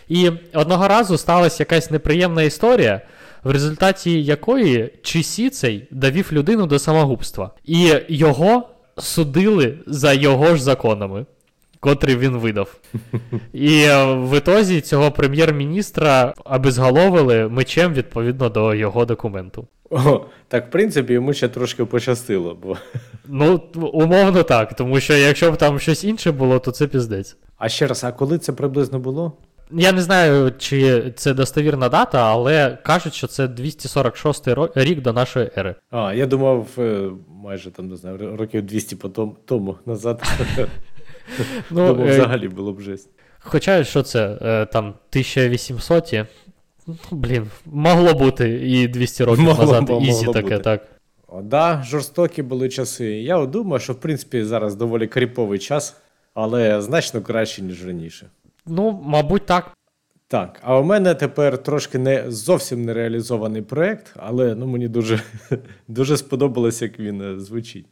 І 0.09 0.31
одного 0.55 0.89
разу 0.89 1.19
сталася 1.19 1.57
якась 1.63 1.91
неприємна 1.91 2.43
історія, 2.43 3.01
в 3.45 3.51
результаті 3.51 4.23
якої 4.23 4.93
Чісі 5.03 5.51
цей 5.51 5.89
довів 5.91 6.29
людину 6.33 6.67
до 6.67 6.79
самогубства. 6.79 7.51
І 7.65 7.95
його 8.09 8.69
судили 8.99 9.79
за 9.87 10.13
його 10.13 10.57
ж 10.57 10.63
законами, 10.63 11.27
котрі 11.81 12.17
він 12.17 12.37
видав. 12.37 12.77
І 13.53 13.83
е, 13.83 14.05
в 14.15 14.39
ітозі 14.39 14.81
цього 14.81 15.11
прем'єр-міністра 15.11 16.35
обезголовили 16.45 17.49
мечем 17.49 17.93
відповідно 17.93 18.49
до 18.49 18.75
його 18.75 19.05
документу. 19.05 19.67
О, 19.91 20.21
так, 20.49 20.67
в 20.67 20.71
принципі, 20.71 21.13
йому 21.13 21.33
ще 21.33 21.49
трошки 21.49 21.85
пощастило, 21.85 22.59
бо. 22.63 22.77
Ну, 23.29 23.61
умовно 23.75 24.43
так, 24.43 24.75
тому 24.75 25.01
що 25.01 25.15
якщо 25.15 25.53
б 25.53 25.57
там 25.57 25.81
щось 25.81 26.05
інше 26.05 26.33
було, 26.33 26.59
то 26.59 26.71
це 26.71 26.87
піздець. 26.87 27.37
А 27.59 27.69
ще 27.69 27.87
раз, 27.87 28.05
а 28.05 28.13
коли 28.13 28.39
це 28.39 28.53
приблизно 28.53 28.99
було? 28.99 29.33
Я 29.71 29.93
не 29.93 30.03
знаю, 30.03 30.53
чи 30.59 31.13
це 31.17 31.35
достовірна 31.35 31.89
дата, 31.89 32.31
але 32.31 32.79
кажуть, 32.83 33.15
що 33.15 33.27
це 33.27 33.49
246 33.49 34.49
рік 34.75 35.03
до 35.03 35.13
нашої 35.13 35.51
ери. 35.57 35.75
А, 35.91 36.15
я 36.15 36.27
думав, 36.27 36.67
е, 36.79 37.11
майже 37.29 37.71
там, 37.71 37.89
не 37.89 37.97
знаю, 37.97 38.37
років 38.37 38.63
200 38.63 38.97
потом, 38.97 39.37
тому 39.45 39.77
назад. 39.87 40.23
Ну, 41.71 41.87
Думав, 41.87 42.09
е, 42.09 42.11
взагалі 42.19 42.49
було 42.49 42.73
б 42.73 42.81
жесть. 42.81 43.11
Хоча 43.39 43.85
що 43.85 44.03
це, 44.03 44.39
е, 44.43 44.67
там 44.67 44.85
1800 45.11 46.27
Ну, 46.87 46.97
блін, 47.11 47.51
могло 47.67 48.15
бути 48.15 48.51
і 48.51 48.89
200 48.89 49.25
років 49.25 49.45
Могло 49.45 49.65
назад. 49.65 49.89
могло 49.89 50.07
Ізі 50.07 50.27
таке, 50.27 50.43
бути. 50.43 50.59
так. 50.59 50.87
О, 51.29 51.43
да, 51.43 51.83
жорстокі 51.87 52.43
були 52.43 52.69
часи. 52.69 53.07
Я 53.07 53.47
думаю, 53.47 53.81
що 53.81 53.93
в 53.93 53.97
принципі 54.01 54.45
зараз 54.45 54.75
доволі 54.75 55.07
кріповий 55.07 55.59
час, 55.59 55.97
але 56.35 56.81
значно 56.83 57.23
краще, 57.23 57.63
ніж 57.63 57.87
раніше. 57.87 58.27
Ну, 58.67 59.01
мабуть, 59.05 59.47
так. 59.47 59.73
Так, 60.29 60.61
а 60.63 60.79
у 60.79 60.85
мене 60.85 61.15
тепер 61.15 61.59
трошки 61.59 61.99
не 61.99 62.31
зовсім 62.31 62.85
не 62.85 62.95
реалізований 62.95 63.63
проєкт, 63.63 64.13
але 64.17 64.55
ну, 64.55 64.67
мені 64.67 64.89
дуже, 64.89 65.21
дуже 65.89 66.17
сподобалось, 66.17 66.83
як 66.83 66.99
він 66.99 67.23
е, 67.23 67.41
звучить. 67.41 67.87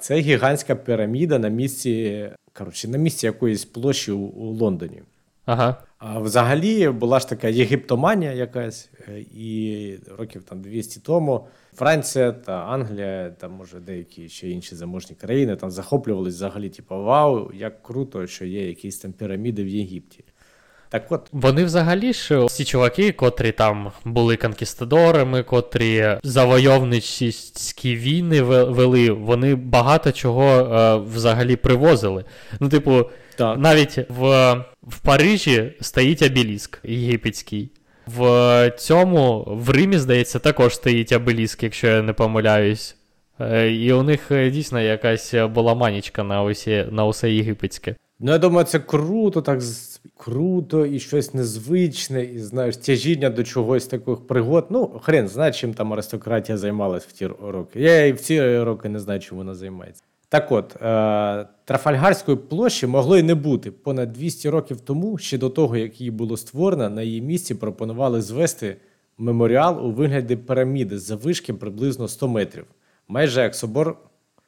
Це 0.00 0.18
гігантська 0.20 0.74
піраміда 0.74 1.38
на 1.38 1.48
місці, 1.48 2.28
коротше, 2.52 2.88
на 2.88 2.98
місці 2.98 3.26
якоїсь 3.26 3.64
площі 3.64 4.12
у, 4.12 4.44
Лондоні. 4.44 5.02
Ага. 5.44 5.76
А 5.98 6.18
взагалі 6.18 6.88
була 6.88 7.20
ж 7.20 7.28
така 7.28 7.48
єгиптоманія 7.48 8.32
якась, 8.32 8.90
е, 9.08 9.24
і 9.34 9.98
років 10.18 10.42
там 10.42 10.60
200 10.62 11.00
тому 11.00 11.46
Франція 11.74 12.32
та 12.32 12.52
Англія, 12.52 13.30
там 13.30 13.52
може 13.52 13.80
деякі 13.80 14.28
ще 14.28 14.48
інші 14.50 14.74
заможні 14.74 15.16
країни 15.16 15.56
там 15.56 15.70
захоплювались 15.70 16.34
взагалі, 16.34 16.68
типу, 16.68 17.02
вау, 17.02 17.50
як 17.54 17.82
круто, 17.82 18.26
що 18.26 18.44
є 18.44 18.68
якісь 18.68 18.98
там 18.98 19.12
піраміди 19.12 19.64
в 19.64 19.68
Єгипті. 19.68 20.24
Так 20.90 21.12
от, 21.12 21.28
Вони 21.32 21.64
взагалі 21.64 22.12
ж 22.12 22.44
всі 22.44 22.64
чуваки, 22.64 23.12
котрі 23.12 23.52
там 23.52 23.92
були 24.04 24.36
конкістадорами, 24.36 25.42
котрі 25.42 26.18
завойовничі 26.22 27.32
війни 27.84 28.42
вели, 28.42 29.10
вони 29.10 29.54
багато 29.54 30.12
чого 30.12 30.44
е, 30.44 30.96
взагалі 30.96 31.56
привозили. 31.56 32.24
Ну, 32.60 32.68
типу, 32.68 33.10
так. 33.36 33.58
навіть 33.58 33.98
в, 34.08 34.52
в 34.82 34.98
Парижі 34.98 35.72
стоїть 35.80 36.22
обеліск 36.22 36.80
єгипетський. 36.84 37.70
В 38.06 38.70
цьому, 38.78 39.44
в 39.46 39.70
Римі, 39.70 39.98
здається, 39.98 40.38
також 40.38 40.74
стоїть 40.74 41.12
обеліск, 41.12 41.62
якщо 41.62 41.86
я 41.86 42.02
не 42.02 42.12
помиляюсь. 42.12 42.96
Е, 43.40 43.70
І 43.70 43.92
у 43.92 44.02
них 44.02 44.30
е, 44.30 44.50
дійсно 44.50 44.80
якась 44.80 45.34
була 45.34 45.74
манічка 45.74 46.22
на 46.22 46.42
усі, 46.42 46.86
на 46.90 47.04
усе 47.04 47.30
єгипетське. 47.30 47.94
Ну, 48.20 48.32
я 48.32 48.38
думаю, 48.38 48.66
це 48.66 48.78
круто, 48.78 49.42
так 49.42 49.60
круто 50.16 50.86
і 50.86 51.00
щось 51.00 51.34
незвичне, 51.34 52.24
і 52.24 52.38
знаєш, 52.38 52.76
тяжіння 52.76 53.30
до 53.30 53.44
чогось 53.44 53.86
таких 53.86 54.26
пригод. 54.26 54.66
Ну, 54.70 55.00
хрен 55.02 55.28
знає, 55.28 55.52
чим 55.52 55.74
там 55.74 55.92
аристократія 55.92 56.58
займалась 56.58 57.04
в 57.04 57.12
ті 57.12 57.26
роки. 57.26 57.80
Я 57.80 58.06
і 58.06 58.12
в 58.12 58.20
ці 58.20 58.58
роки 58.58 58.88
не 58.88 59.00
знаю, 59.00 59.20
чим 59.20 59.38
вона 59.38 59.54
займається. 59.54 60.02
Так 60.28 60.52
от, 60.52 60.76
е- 60.82 61.46
Трафальгарської 61.64 62.36
площі 62.36 62.86
могло 62.86 63.16
й 63.16 63.22
не 63.22 63.34
бути. 63.34 63.70
Понад 63.70 64.12
200 64.12 64.50
років 64.50 64.80
тому, 64.80 65.18
ще 65.18 65.38
до 65.38 65.50
того, 65.50 65.76
як 65.76 66.00
її 66.00 66.10
було 66.10 66.36
створено, 66.36 66.90
на 66.90 67.02
її 67.02 67.22
місці 67.22 67.54
пропонували 67.54 68.22
звести 68.22 68.76
меморіал 69.18 69.86
у 69.86 69.90
вигляді 69.90 70.36
піраміди 70.36 70.98
з 70.98 71.02
завишки 71.02 71.54
приблизно 71.54 72.08
100 72.08 72.28
метрів, 72.28 72.64
майже 73.08 73.40
як 73.42 73.54
собор 73.54 73.98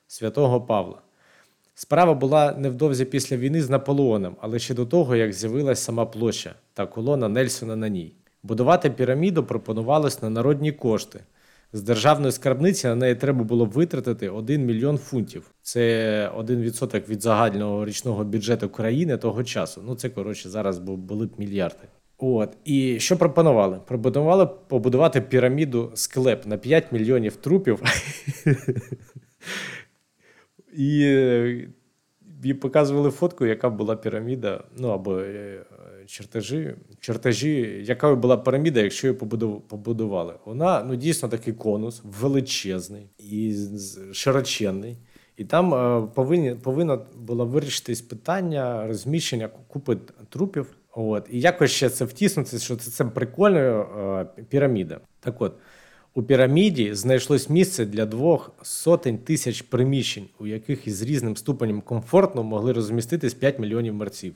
святого 0.07 0.61
Павла. 0.61 0.99
Справа 1.81 2.15
була 2.15 2.53
невдовзі 2.59 3.05
після 3.05 3.37
війни 3.37 3.63
з 3.63 3.71
Наполеоном, 3.71 4.37
але 4.41 4.59
ще 4.59 4.75
до 4.75 4.87
того, 4.87 5.17
як 5.17 5.33
з'явилась 5.33 5.81
сама 5.81 6.07
площа 6.07 6.55
та 6.75 6.87
колона 6.87 7.29
Нельсона 7.29 7.77
на 7.77 7.89
ній. 7.89 8.15
Будувати 8.43 8.91
піраміду 8.91 9.45
пропонувалось 9.45 10.23
на 10.23 10.31
народні 10.31 10.73
кошти. 10.73 11.21
З 11.73 11.83
державної 11.83 12.33
скарбниці 12.33 12.87
на 12.87 12.95
неї 12.95 13.15
треба 13.15 13.45
було 13.45 13.65
витратити 13.65 14.29
1 14.29 14.67
мільйон 14.67 14.99
фунтів. 14.99 15.51
Це 15.63 15.81
1% 16.39 17.09
від 17.09 17.23
загального 17.23 17.85
річного 17.85 18.25
бюджету 18.25 18.69
країни 18.69 19.17
того 19.17 19.45
часу. 19.45 19.83
Ну 19.87 19.95
це 19.95 20.09
коротше 20.09 20.49
зараз 20.49 20.79
були 20.79 21.27
б 21.27 21.31
мільярди. 21.39 21.85
От 22.19 22.57
і 22.65 23.01
що 23.01 23.17
пропонували? 23.17 23.81
Пропонували 23.87 24.47
побудувати 24.47 25.21
піраміду 25.21 25.91
склеп 25.95 26.47
на 26.47 26.57
5 26.57 26.93
мільйонів 26.93 27.37
трупів. 27.37 27.83
І, 30.77 31.03
е, 31.05 31.69
і 32.43 32.55
показували 32.55 33.11
фотку, 33.11 33.47
яка 33.47 33.71
була 33.71 33.97
піраміда, 33.97 34.65
ну 34.79 34.89
або 34.89 35.19
е, 35.19 35.65
чертежі, 36.07 36.75
чертежі, 37.01 37.83
яка 37.85 38.15
була 38.15 38.37
піраміда, 38.37 38.81
якщо 38.81 39.07
її 39.07 39.19
побудували. 39.69 40.35
Вона 40.45 40.85
ну 40.85 40.97
дійсно 40.97 41.29
такий 41.29 41.55
конус, 41.55 42.03
величезний 42.21 43.07
і 43.19 43.57
широченний. 44.13 44.97
І 45.37 45.45
там 45.45 45.75
е, 45.75 46.09
повинні, 46.15 46.55
повинно 46.55 47.07
було 47.17 47.47
вирішитись 47.47 48.01
питання 48.01 48.87
розміщення 48.87 49.49
купи 49.49 49.97
трупів. 50.29 50.77
От. 50.93 51.27
І 51.31 51.41
якось 51.41 51.71
ще 51.71 51.91
це 51.91 52.05
втиснути, 52.05 52.59
що 52.59 52.77
це, 52.77 52.91
це 52.91 53.05
прикольна 53.05 54.27
піраміда. 54.49 55.01
Так 55.21 55.43
от, 55.43 55.55
у 56.15 56.23
піраміді 56.23 56.95
знайшлось 56.95 57.51
місце 57.51 57.87
для 57.87 58.07
двох 58.07 58.53
сотень 58.63 59.19
тисяч 59.19 59.63
приміщень, 59.63 60.29
у 60.39 60.47
яких 60.47 60.87
із 60.87 61.03
різним 61.03 61.37
ступенем 61.37 61.81
комфортно 61.81 62.43
могли 62.43 62.73
розміститись 62.73 63.35
5 63.35 63.59
мільйонів 63.59 63.95
мерців. 63.95 64.35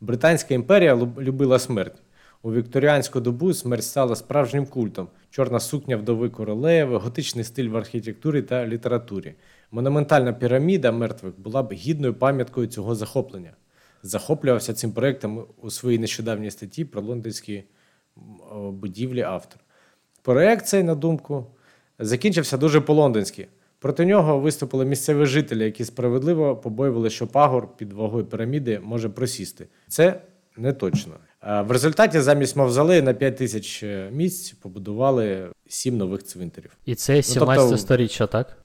Британська 0.00 0.54
імперія 0.54 0.96
любила 1.18 1.58
смерть. 1.58 2.02
У 2.42 2.52
вікторіанську 2.52 3.20
добу 3.20 3.54
смерть 3.54 3.84
стала 3.84 4.16
справжнім 4.16 4.66
культом: 4.66 5.08
чорна 5.30 5.60
сукня 5.60 5.96
вдови 5.96 6.30
королеви, 6.30 6.96
готичний 6.96 7.44
стиль 7.44 7.68
в 7.68 7.76
архітектурі 7.76 8.42
та 8.42 8.66
літературі. 8.66 9.34
Монументальна 9.70 10.32
піраміда 10.32 10.92
мертвих 10.92 11.40
була 11.40 11.62
б 11.62 11.72
гідною 11.72 12.14
пам'яткою 12.14 12.66
цього 12.66 12.94
захоплення. 12.94 13.52
Захоплювався 14.02 14.74
цим 14.74 14.92
проектом 14.92 15.46
у 15.62 15.70
своїй 15.70 15.98
нещодавній 15.98 16.50
статті 16.50 16.84
про 16.84 17.02
лондонські 17.02 17.64
будівлі 18.70 19.20
автор. 19.20 19.60
Проект 20.26 20.66
цей, 20.66 20.82
на 20.82 20.94
думку, 20.94 21.46
закінчився 21.98 22.56
дуже 22.56 22.80
по-лондонськи. 22.80 23.48
Проти 23.78 24.06
нього 24.06 24.38
виступили 24.38 24.84
місцеві 24.84 25.26
жителі, 25.26 25.64
які 25.64 25.84
справедливо 25.84 26.56
побоювали, 26.56 27.10
що 27.10 27.26
пагор 27.26 27.76
під 27.76 27.92
вагою 27.92 28.24
піраміди 28.24 28.80
може 28.84 29.08
просісти. 29.08 29.66
Це 29.88 30.20
не 30.56 30.72
точно. 30.72 31.12
В 31.42 31.70
результаті 31.70 32.20
замість 32.20 32.56
мавзолею 32.56 33.02
на 33.02 33.14
5 33.14 33.36
тисяч 33.36 33.82
е, 33.82 34.10
місць 34.12 34.52
побудували 34.52 35.48
сім 35.68 35.96
нових 35.96 36.24
цвинтарів. 36.24 36.70
І 36.84 36.94
це 36.94 37.22
17 37.22 37.64
тобто- 37.64 37.78
сторіччя, 37.78 38.26
так? 38.26 38.56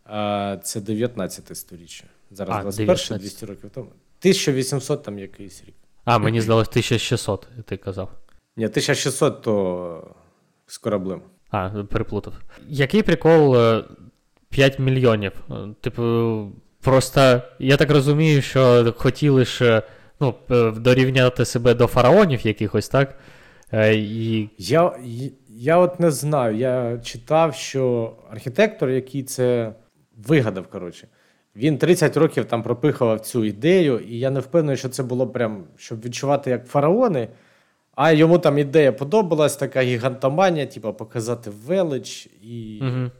Це 0.63 0.81
19 0.81 1.57
сторіччя. 1.57 2.05
Зараз 2.31 2.55
А, 2.57 2.61
21 2.61 3.17
200 3.17 3.45
років 3.45 3.69
тому. 3.73 3.87
1800 3.87 5.03
там 5.03 5.19
якийсь 5.19 5.63
рік. 5.67 5.75
А, 6.05 6.17
мені 6.17 6.41
здалось 6.41 6.67
1600, 6.67 7.47
ти 7.65 7.77
казав. 7.77 8.09
Ні, 8.57 8.67
1600 8.67 9.41
то 9.41 10.15
з 10.67 10.77
кораблем. 10.77 11.21
А, 11.51 11.69
переплутав. 11.69 12.33
Який 12.67 13.03
прикол 13.03 13.57
е, 13.57 13.83
5 14.49 14.79
мільйонів? 14.79 15.31
Е, 15.51 15.53
Типу, 15.81 16.47
просто 16.81 17.41
я 17.59 17.77
так 17.77 17.91
розумію, 17.91 18.41
що 18.41 18.93
хотіли 18.97 19.45
ж 19.45 19.65
е, 19.65 19.81
ну, 20.19 20.33
е, 20.51 20.71
дорівняти 20.71 21.45
себе 21.45 21.73
до 21.73 21.87
фараонів 21.87 22.47
якихось, 22.47 22.89
так? 22.89 23.15
Е, 23.73 23.95
І 23.95 24.49
Я, 24.57 24.91
я 25.49 25.77
от 25.77 25.99
не 25.99 26.11
знаю. 26.11 26.57
Я 26.57 26.97
читав, 27.03 27.55
що 27.55 28.13
архітектор, 28.31 28.89
який 28.89 29.23
це 29.23 29.73
вигадав, 30.27 30.67
коротше, 30.67 31.07
він 31.55 31.77
30 31.77 32.17
років 32.17 32.45
там 32.45 32.63
пропихував 32.63 33.19
цю 33.19 33.45
ідею, 33.45 33.99
і 33.99 34.19
я 34.19 34.29
не 34.29 34.39
впевнений, 34.39 34.77
що 34.77 34.89
це 34.89 35.03
було 35.03 35.27
прям, 35.27 35.63
щоб 35.77 36.05
відчувати 36.05 36.49
як 36.49 36.67
фараони. 36.67 37.27
А 38.03 38.11
йому 38.11 38.39
там 38.39 38.57
ідея 38.57 38.91
подобалась, 38.91 39.55
така 39.55 39.81
гігантоманія, 39.81 40.65
типу, 40.65 40.93
показати 40.93 41.49
велич. 41.49 42.29
І, 42.41 42.79
Угу. 42.81 43.11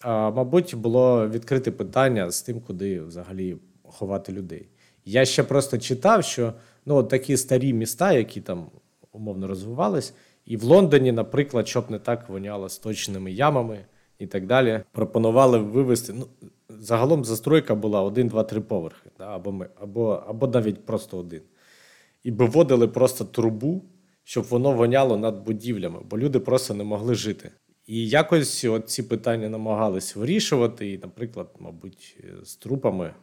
а, 0.00 0.30
мабуть, 0.30 0.74
було 0.74 1.28
відкрите 1.28 1.70
питання 1.70 2.30
з 2.30 2.42
тим, 2.42 2.60
куди 2.60 3.00
взагалі 3.00 3.56
ховати 3.84 4.32
людей. 4.32 4.68
Я 5.04 5.24
ще 5.24 5.42
просто 5.42 5.78
читав, 5.78 6.24
що 6.24 6.52
ну, 6.86 6.94
от 6.94 7.08
такі 7.08 7.36
старі 7.36 7.72
міста, 7.72 8.12
які 8.12 8.40
там 8.40 8.66
умовно 9.12 9.46
розвивались, 9.46 10.14
і 10.44 10.56
в 10.56 10.62
Лондоні, 10.62 11.12
наприклад, 11.12 11.68
щоб 11.68 11.90
не 11.90 11.98
так 11.98 12.28
воняло 12.28 12.68
сточними 12.68 13.32
ямами 13.32 13.78
і 14.18 14.26
так 14.26 14.46
далі, 14.46 14.80
пропонували 14.92 15.58
вивести. 15.58 16.12
Ну, 16.12 16.26
загалом 16.68 17.24
застройка 17.24 17.74
була 17.74 18.02
один, 18.02 18.28
два, 18.28 18.44
три 18.44 18.60
поверхи, 18.60 19.10
да, 19.18 19.34
або, 19.34 19.52
ми, 19.52 19.68
або, 19.80 20.22
або 20.28 20.46
навіть 20.46 20.86
просто 20.86 21.18
один. 21.18 21.42
І 22.24 22.30
виводили 22.30 22.88
просто 22.88 23.24
трубу, 23.24 23.82
щоб 24.30 24.44
воно 24.44 24.72
воняло 24.72 25.16
над 25.16 25.44
будівлями, 25.44 26.00
бо 26.10 26.18
люди 26.18 26.40
просто 26.40 26.74
не 26.74 26.84
могли 26.84 27.14
жити. 27.14 27.50
І 27.86 28.08
якось 28.08 28.64
от 28.64 28.90
ці 28.90 29.02
питання 29.02 29.48
намагались 29.48 30.16
вирішувати, 30.16 30.92
і, 30.92 30.98
наприклад, 30.98 31.48
мабуть, 31.58 32.16
з 32.42 32.56
трупами, 32.56 33.14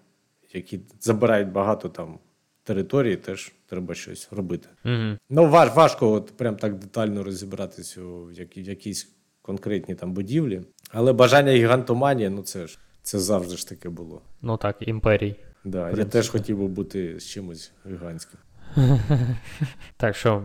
які 0.53 0.79
забирають 0.99 1.51
багато 1.51 1.89
там 1.89 2.19
території, 2.63 3.15
теж 3.15 3.51
треба 3.65 3.95
щось 3.95 4.27
робити. 4.31 4.67
Угу. 4.85 5.17
Ну, 5.29 5.49
важ, 5.49 5.75
важко 5.75 6.11
от 6.11 6.37
прям 6.37 6.55
так 6.55 6.79
детально 6.79 7.23
розібратися 7.23 8.01
у 8.01 8.31
які, 8.31 8.63
якійсь 8.63 9.09
конкретній 9.41 9.95
там 9.95 10.13
будівлі. 10.13 10.61
Але 10.91 11.13
бажання 11.13 11.51
гігантоманії, 11.51 12.29
ну 12.29 12.41
це 12.41 12.67
ж 12.67 12.79
це 13.01 13.19
завжди 13.19 13.57
ж 13.57 13.69
таке 13.69 13.89
було. 13.89 14.21
Ну 14.41 14.57
так, 14.57 14.75
імперій. 14.79 15.35
Да, 15.65 15.89
я 15.89 16.05
теж 16.05 16.29
хотів 16.29 16.57
би 16.57 16.67
бути 16.67 17.19
з 17.19 17.27
чимось 17.27 17.71
гігантським. 17.85 18.39
Так 19.97 20.15
що 20.15 20.43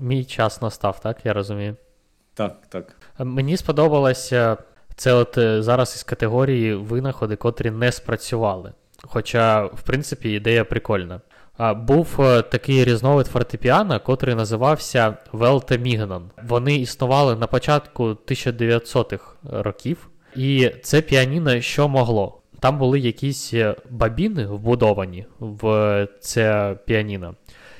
мій 0.00 0.24
час 0.24 0.62
настав, 0.62 1.00
так? 1.00 1.26
Я 1.26 1.32
розумію. 1.32 1.76
Так, 2.34 2.56
так. 2.68 2.96
Мені 3.18 3.56
сподобалося 3.56 4.56
це 4.96 5.12
от 5.12 5.38
е, 5.38 5.62
зараз 5.62 5.94
із 5.96 6.02
категорії 6.02 6.74
винаходи, 6.74 7.36
котрі 7.36 7.70
не 7.70 7.92
спрацювали. 7.92 8.72
Хоча, 9.02 9.64
в 9.64 9.82
принципі, 9.82 10.30
ідея 10.30 10.64
прикольна. 10.64 11.20
А, 11.56 11.74
Був 11.74 12.16
е, 12.20 12.42
такий 12.42 12.84
різновид 12.84 13.26
фортепіано, 13.26 14.00
котрий 14.00 14.34
називався 14.34 15.16
Велте 15.32 15.78
Мігнан. 15.78 16.30
Вони 16.48 16.76
існували 16.76 17.36
на 17.36 17.46
початку 17.46 18.04
1900-х 18.04 19.24
років, 19.42 20.08
і 20.36 20.70
це 20.82 21.00
піаніно 21.00 21.60
що 21.60 21.88
могло. 21.88 22.41
Там 22.62 22.78
були 22.78 23.00
якісь 23.00 23.54
е, 23.54 23.74
бабіни 23.90 24.46
вбудовані 24.46 25.26
в 25.38 25.68
е, 25.68 26.08
це 26.20 26.76
піаніно. 26.84 27.34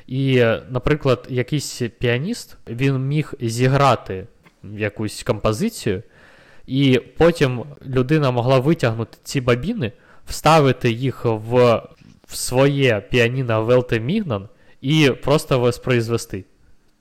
І, 0.07 0.39
е, 0.39 0.63
наприклад, 0.71 1.27
якийсь 1.31 1.83
піаніст 1.99 2.57
він 2.69 2.99
міг 2.99 3.35
зіграти 3.41 4.27
якусь 4.63 5.23
композицію, 5.23 6.03
і 6.67 7.01
потім 7.19 7.65
людина 7.87 8.31
могла 8.31 8.59
витягнути 8.59 9.19
ці 9.23 9.41
бабіни, 9.41 9.93
вставити 10.27 10.91
їх 10.91 11.25
в, 11.25 11.83
в 12.27 12.35
своє 12.37 13.01
піаніно 13.01 13.65
Велте 13.65 14.01
Мігнан 14.01 14.49
і 14.81 15.11
просто 15.11 15.59
воспроизвести 15.59 16.45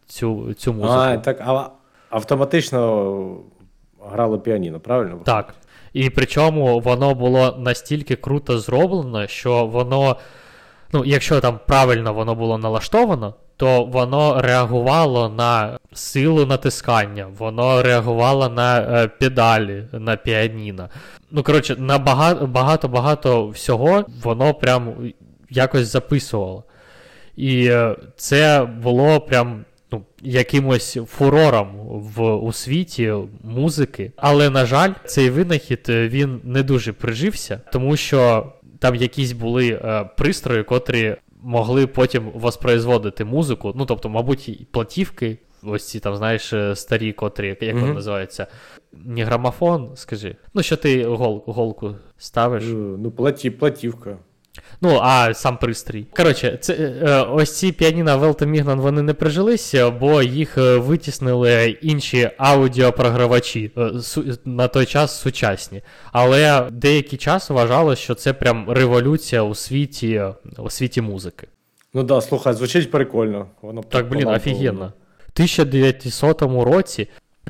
цю, 0.06 0.54
цю 0.54 0.74
музику. 0.74 0.94
А, 0.94 1.18
так, 1.18 1.42
а 1.42 1.70
автоматично 2.10 3.38
грало 4.00 4.40
піаніно, 4.40 4.80
правильно? 4.80 5.20
Так. 5.26 5.56
І 5.94 6.10
причому 6.10 6.80
воно 6.80 7.16
було 7.16 7.56
настільки 7.60 8.16
круто 8.16 8.60
зроблено, 8.60 9.28
що 9.28 9.66
воно, 9.66 10.18
ну, 10.94 11.06
якщо 11.06 11.39
там 11.42 11.60
правильно 11.68 12.14
воно 12.14 12.36
було 12.36 12.58
налаштовано, 12.58 13.34
то 13.58 13.84
воно 13.84 14.42
реагувало 14.42 15.30
на 15.30 15.80
силу 15.94 16.46
натискання, 16.46 17.28
воно 17.38 17.84
реагувало 17.84 18.50
на 18.50 18.80
е, 18.80 19.08
педалі 19.08 19.84
на 19.92 20.16
піаніно. 20.16 20.89
Ну, 21.32 21.44
коротше, 21.44 21.76
на 21.76 21.98
багато 21.98 22.48
багато 22.48 22.88
багато 22.88 23.48
всього 23.48 24.06
воно 24.24 24.54
прям 24.54 24.94
якось 25.50 25.88
записувало. 25.88 26.64
І 27.36 27.66
е, 27.66 27.96
це 28.16 28.68
було 28.84 29.20
прям 29.20 29.66
якимось 30.24 30.97
фурором 31.07 31.67
в, 32.15 32.34
у 32.36 32.51
світі 32.53 33.13
музики. 33.43 34.11
Але, 34.15 34.49
на 34.49 34.65
жаль, 34.65 34.91
цей 35.05 35.30
винахід 35.30 35.86
е, 35.89 36.07
він 36.07 36.41
не 36.43 36.63
дуже 36.63 36.93
прижився, 36.93 37.61
тому 37.74 37.97
що 37.97 38.51
там 38.80 38.95
якісь 38.95 39.32
були 39.32 39.69
е, 39.69 40.09
пристрої, 40.17 40.63
котрі 40.63 41.15
могли 41.43 41.88
потім 41.88 42.30
воспроизводити 42.34 43.26
музику. 43.26 43.74
Ну, 43.76 43.86
тобто, 43.86 44.09
мабуть, 44.09 44.49
і 44.49 44.67
платівки, 44.72 45.38
ось 45.63 45.89
ці 45.89 45.99
там, 45.99 46.15
знаєш, 46.15 46.53
е, 46.53 46.76
старі, 46.76 47.13
котрі, 47.13 47.47
як 47.61 47.61
Мгм. 47.76 47.82
вони 47.82 47.93
називаються. 47.93 48.47
Не 48.93 49.24
грамофон, 49.26 49.91
скажи. 49.95 50.36
Ну, 50.53 50.63
що 50.63 50.78
ти 50.78 51.05
гол, 51.05 51.43
голку 51.47 51.95
ставиш. 52.17 52.63
Е, 52.63 52.74
Ну, 52.74 53.11
платі, 53.11 53.49
платівка. 53.49 54.17
Ну, 54.84 55.00
а 55.02 55.34
сам 55.34 55.58
пристрій. 55.58 56.06
Коротше, 56.16 56.58
це, 56.62 56.74
е, 56.74 57.22
ось 57.22 57.58
ці 57.58 57.72
піаніна 57.72 58.16
Велта 58.16 58.46
Мігнан 58.46 58.80
вони 58.80 59.02
не 59.02 59.14
прижилися, 59.14 59.90
бо 59.90 60.22
їх 60.22 60.58
е, 60.58 60.78
витіснили 60.78 61.78
інші 61.82 62.30
аудіопрогравачі 62.38 63.72
е, 63.78 63.92
на 64.46 64.68
той 64.68 64.86
час 64.86 65.22
сучасні. 65.22 65.82
Але 66.12 66.70
деякий 66.72 67.20
час 67.20 67.50
вважалось, 67.50 68.00
що 68.00 68.16
це 68.16 68.34
прям 68.34 68.70
революція 68.70 69.42
у 69.44 69.56
світі, 69.56 70.24
у 70.58 70.70
світі 70.70 71.02
музики. 71.02 71.48
Ну 71.94 72.04
да, 72.04 72.22
слухай, 72.22 72.54
звучить 72.54 72.92
прикольно. 72.92 73.48
Воно 73.62 73.84
Так, 73.84 74.10
блін, 74.10 74.28
офігенно. 74.28 74.94
В 75.20 75.32
1900 75.34 76.42
році 76.42 77.08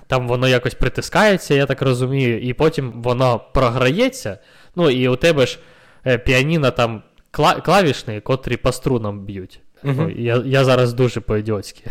там 0.07 0.27
воно 0.27 0.47
якось 0.47 0.73
притискається, 0.73 1.53
я 1.53 1.65
так 1.65 1.81
розумію, 1.81 2.41
і 2.41 2.53
потім 2.53 3.01
воно 3.01 3.41
програється. 3.53 4.37
Ну 4.75 4.89
і 4.89 5.07
у 5.07 5.15
тебе 5.15 5.45
ж 5.45 5.59
піаніно 6.25 6.71
там 6.71 7.01
кла- 7.33 7.61
клавішні, 7.61 8.21
котрі 8.21 8.57
по 8.57 8.71
струнам 8.71 9.19
б'ють. 9.25 9.59
Ну, 9.83 10.09
я, 10.09 10.43
я 10.45 10.63
зараз 10.65 10.93
дуже 10.93 11.19
по-ідіотськи 11.21 11.83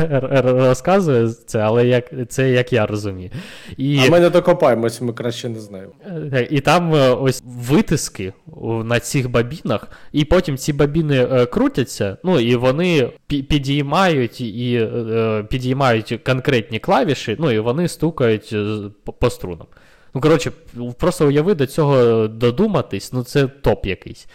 розказую 0.44 1.28
це, 1.28 1.58
але 1.58 1.86
як, 1.86 2.04
це 2.28 2.50
як 2.50 2.72
я 2.72 2.86
розумію. 2.86 3.30
І, 3.76 3.98
А 4.06 4.10
ми 4.10 4.20
не 4.20 4.30
докопаємось, 4.30 5.00
ми 5.00 5.12
краще 5.12 5.48
не 5.48 5.60
знаємо. 5.60 5.92
е, 6.06 6.48
і 6.50 6.60
там 6.60 6.94
е, 6.94 7.10
ось 7.10 7.42
витиски 7.46 8.32
на 8.84 9.00
цих 9.00 9.30
бабінах, 9.30 9.88
і 10.12 10.24
потім 10.24 10.56
ці 10.56 10.72
бабіни 10.72 11.16
е, 11.32 11.46
крутяться, 11.46 12.16
ну 12.24 12.40
і 12.40 12.56
вони 12.56 13.10
підіймають 13.26 14.40
і 14.40 14.88
підіймають 15.50 16.20
конкретні 16.26 16.78
клавіші, 16.78 17.36
ну 17.38 17.50
і 17.50 17.58
вони 17.58 17.88
стукають 17.88 18.54
по 19.20 19.30
струнам. 19.30 19.66
Ну, 20.14 20.20
коротше, 20.20 20.52
просто 20.98 21.26
уяви 21.26 21.54
до 21.54 21.66
цього 21.66 22.28
додуматись, 22.28 23.12
ну 23.12 23.22
це 23.22 23.46
топ 23.46 23.86
якийсь. 23.86 24.26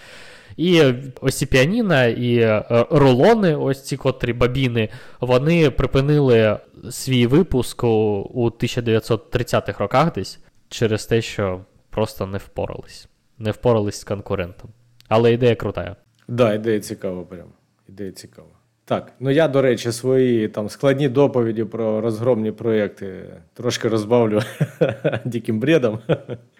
І 0.57 0.93
ось 1.21 1.37
ці 1.37 1.45
піаніна 1.45 2.05
і 2.05 2.35
е, 2.35 2.63
рулони, 2.89 3.55
ось 3.55 3.83
ці 3.83 3.97
котрі 3.97 4.33
бабіни, 4.33 4.89
вони 5.19 5.71
припинили 5.71 6.57
свій 6.91 7.27
випуск 7.27 7.83
у, 7.83 7.87
у 8.33 8.49
1930-х 8.49 9.79
роках 9.79 10.13
десь 10.13 10.39
через 10.69 11.05
те, 11.05 11.21
що 11.21 11.61
просто 11.89 12.27
не 12.27 12.37
впорались. 12.37 13.07
Не 13.37 13.51
впорались 13.51 13.99
з 13.99 14.03
конкурентом. 14.03 14.69
Але 15.07 15.33
ідея 15.33 15.55
крута. 15.55 15.95
Да, 16.27 16.53
ідея 16.53 16.79
цікава 16.79 17.23
прям. 17.23 17.47
Ідея 17.89 18.11
цікава. 18.11 18.47
Так, 18.89 19.13
ну 19.19 19.29
я, 19.29 19.47
до 19.47 19.61
речі, 19.61 19.91
свої 19.91 20.47
там 20.47 20.69
складні 20.69 21.09
доповіді 21.09 21.63
про 21.63 22.01
розгромні 22.01 22.51
проєкти 22.51 23.25
трошки 23.53 23.87
розбавлю 23.87 24.41
диким 25.25 25.59
бредом. 25.59 25.99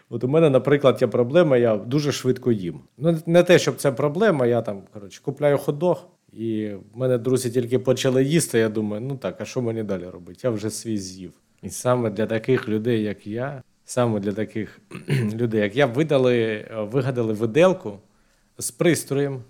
От 0.10 0.24
у 0.24 0.28
мене, 0.28 0.50
наприклад, 0.50 0.98
є 1.02 1.08
проблема, 1.08 1.58
я 1.58 1.78
дуже 1.78 2.12
швидко 2.12 2.52
їм. 2.52 2.80
Ну, 2.98 3.18
не 3.26 3.44
те, 3.44 3.60
щоб 3.60 3.76
це 3.76 3.92
проблема, 3.92 4.46
я 4.46 4.62
там, 4.62 4.82
коротше, 4.94 5.22
купляю 5.24 5.58
хот-дог, 5.58 5.98
і 6.34 6.70
в 6.94 6.98
мене 6.98 7.18
друзі 7.18 7.52
тільки 7.52 7.80
почали 7.80 8.24
їсти. 8.24 8.60
Я 8.60 8.70
думаю, 8.70 9.02
ну 9.02 9.18
так, 9.18 9.42
а 9.42 9.46
що 9.46 9.62
мені 9.62 9.84
далі 9.84 10.06
робити? 10.06 10.40
Я 10.44 10.50
вже 10.50 10.70
свій 10.70 10.98
з'їв. 10.98 11.32
І 11.62 11.70
саме 11.70 12.10
для 12.10 12.26
таких 12.26 12.70
людей, 12.70 13.04
як 13.04 13.28
я, 13.28 13.64
саме 13.86 14.20
для 14.20 14.32
таких 14.32 14.80
людей, 15.34 15.62
як 15.62 15.76
я, 15.76 15.86
видали, 15.86 16.66
вигадали 16.92 17.34
виделку 17.34 18.00
з 18.58 18.72
пристроєм, 18.72 19.42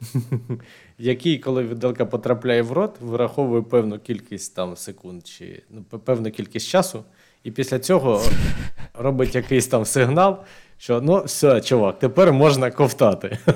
який, 0.98 1.38
коли 1.38 1.62
виделка 1.62 2.06
потрапляє 2.06 2.62
в 2.62 2.72
рот, 2.72 2.96
вираховує 3.00 3.62
певну 3.62 3.98
кількість 3.98 4.56
там 4.56 4.76
секунд 4.76 5.26
чи 5.26 5.62
ну, 5.70 5.82
певну 5.98 6.30
кількість 6.30 6.68
часу, 6.68 7.04
і 7.44 7.50
після 7.50 7.78
цього 7.78 8.22
робить 8.94 9.34
якийсь 9.34 9.66
там 9.66 9.84
сигнал, 9.84 10.38
що 10.78 11.00
ну 11.00 11.22
все, 11.24 11.60
чувак, 11.60 11.98
тепер 11.98 12.32
можна 12.32 12.70
ковтати. 12.70 13.38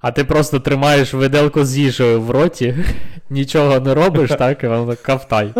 А 0.00 0.12
ти 0.12 0.24
просто 0.24 0.60
тримаєш 0.60 1.14
виделку 1.14 1.64
з 1.64 1.78
їжею 1.78 2.20
в 2.20 2.30
роті, 2.30 2.74
нічого 3.30 3.80
не 3.80 3.94
робиш, 3.94 4.30
так, 4.30 4.64
і 4.64 4.66
воно 4.66 4.96
кавтай. 5.02 5.54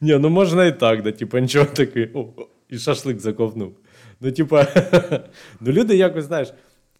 Ні, 0.00 0.18
ну 0.18 0.28
можна 0.28 0.66
і 0.66 0.78
так, 0.78 1.02
да, 1.02 1.12
типу, 1.12 1.38
нічого 1.38 1.64
такий, 1.64 2.10
і 2.68 2.78
шашлик 2.78 3.20
заковнув. 3.20 3.72
Ну, 4.20 4.32
типа, 4.32 4.66
ну 5.60 5.72
люди 5.72 5.96
якось, 5.96 6.24
знаєш, 6.24 6.52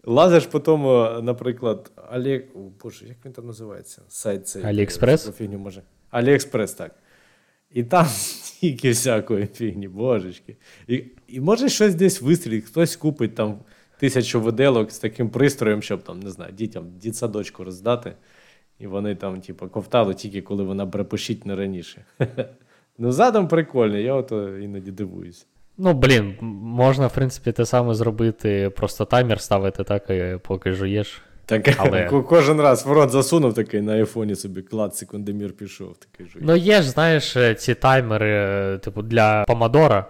лазиш 0.09 0.47
по 0.47 0.61
тому, 0.61 1.21
наприклад, 1.23 1.93
Олег, 2.13 2.43
о, 2.55 2.59
боже, 2.83 3.07
як 3.07 3.17
він 3.25 3.33
там 3.33 3.47
називається? 3.47 4.03
Сайт 4.09 4.49
цей. 4.49 4.65
Аліекспрес? 4.65 5.31
Фігню 5.37 5.59
може. 5.59 5.83
Аліекспрес, 6.11 6.73
так. 6.73 6.95
І 7.71 7.85
там 7.85 8.07
стільки 8.11 8.91
всякої 8.91 9.47
фігні, 9.47 9.89
божечки. 9.89 10.57
І, 10.89 11.05
і 11.29 11.41
може 11.41 11.69
щось 11.69 11.95
десь 11.95 12.23
вистрілить, 12.23 12.65
хтось 12.65 12.97
купить 12.97 13.35
там 13.35 13.59
тисячу 13.99 14.41
виделок 14.41 14.91
з 14.91 14.99
таким 14.99 15.31
пристроєм, 15.31 15.83
щоб 15.83 16.03
там, 16.03 16.21
не 16.21 16.31
знаю, 16.31 16.53
дітям 16.53 16.85
дітсадочку 16.99 17.65
роздати. 17.65 18.13
І 18.79 18.87
вони 18.87 19.15
там, 19.15 19.41
типу, 19.41 19.69
ковтали 19.69 20.15
тільки 20.15 20.43
коли 20.43 20.65
вона 20.65 20.87
брепощить 20.87 21.47
не 21.47 21.57
раніше. 21.57 22.05
Ну, 23.01 23.13
задум 23.13 23.49
прикольний, 23.49 24.05
я 24.05 24.15
ото 24.15 24.59
іноді 24.59 24.91
дивуюсь. 24.91 25.47
Ну, 25.79 25.93
блін, 25.93 26.35
можна, 26.63 27.07
в 27.07 27.15
принципі, 27.15 27.53
те 27.53 27.67
саме 27.67 27.95
зробити, 27.95 28.71
просто 28.77 29.05
таймер 29.05 29.41
ставити 29.41 29.85
так, 29.85 30.11
і 30.11 30.39
поки 30.43 30.73
жуєш. 30.73 31.23
Так, 31.47 31.69
Але- 31.77 32.05
ко- 32.05 32.23
кожен 32.29 32.61
раз 32.61 32.87
в 32.87 32.93
рот 32.93 33.11
засунув 33.11 33.55
такий 33.55 33.81
на 33.81 33.93
айфоні 33.93 34.35
собі 34.35 34.63
клад, 34.63 34.97
секундомір 34.97 35.53
пішов. 35.53 35.97
Такий 35.97 36.27
жуй. 36.27 36.43
Ну, 36.45 36.57
є 36.57 36.83
ж, 36.83 36.91
знаєш, 36.91 37.37
е, 37.37 37.55
ці 37.55 37.75
таймери, 37.75 38.31
е, 38.31 38.79
типу, 38.79 39.03
для 39.03 39.45
помадора, 39.45 40.05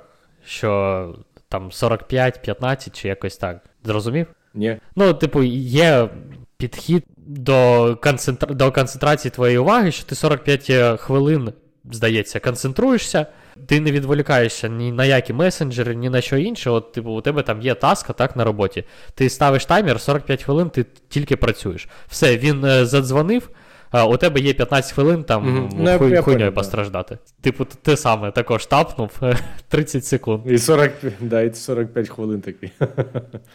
що 0.45 1.15
там 1.49 1.71
45-15 1.71 2.91
чи 2.93 3.09
якось 3.09 3.37
так. 3.37 3.61
Зрозумів? 3.85 4.27
Ні. 4.55 4.77
Ну, 4.97 5.15
типу, 5.15 5.43
є 5.43 6.09
підхід 6.57 7.05
до, 7.17 7.97
концентра... 8.03 8.55
до 8.55 8.73
концентрації 8.73 9.31
твоєї 9.31 9.59
уваги, 9.59 9.93
що 9.93 10.07
ти 10.07 10.15
45 10.15 11.01
хвилин, 11.01 11.53
здається, 11.91 12.41
концентруєшся, 12.41 13.27
ти 13.67 13.81
не 13.81 13.93
відволікаєшся 13.93 14.69
ні 14.69 14.93
на 14.93 15.05
які 15.05 15.33
месенджери, 15.33 15.95
ні 15.95 16.11
на 16.11 16.21
що 16.21 16.37
інше. 16.37 16.71
От, 16.71 16.93
типу, 16.93 17.11
у 17.11 17.21
тебе 17.21 17.43
там 17.43 17.61
є 17.63 17.75
таска 17.75 18.13
так, 18.13 18.37
на 18.37 18.45
роботі. 18.45 18.85
Ти 19.15 19.31
ставиш 19.31 19.67
таймер, 19.67 20.01
45 20.01 20.43
хвилин, 20.43 20.71
ти 20.71 20.87
тільки 21.09 21.37
працюєш. 21.37 21.89
Все, 22.09 22.37
він 22.37 22.65
е, 22.65 22.87
задзвонив. 22.87 23.51
А 23.91 24.07
у 24.07 24.17
тебе 24.17 24.41
є 24.41 24.53
15 24.55 24.93
хвилин 24.93 25.25
там 25.25 25.43
Мгм. 25.43 25.69
ну, 25.77 25.83
Ну, 25.93 25.99
хуй, 25.99 26.11
я 26.11 26.23
хуйньою 26.23 26.53
постраждати. 26.53 27.19
Типу, 27.41 27.65
т- 27.65 27.77
ти 27.83 27.97
саме 27.97 28.31
також 28.31 28.67
тапнув 28.67 29.21
30 29.69 30.05
секунд, 30.05 30.41
І 30.47 30.59
40, 30.59 30.91
да, 31.21 31.43
і 31.43 31.55
45 31.55 32.09
хвилин 32.09 32.41
такий. 32.41 32.73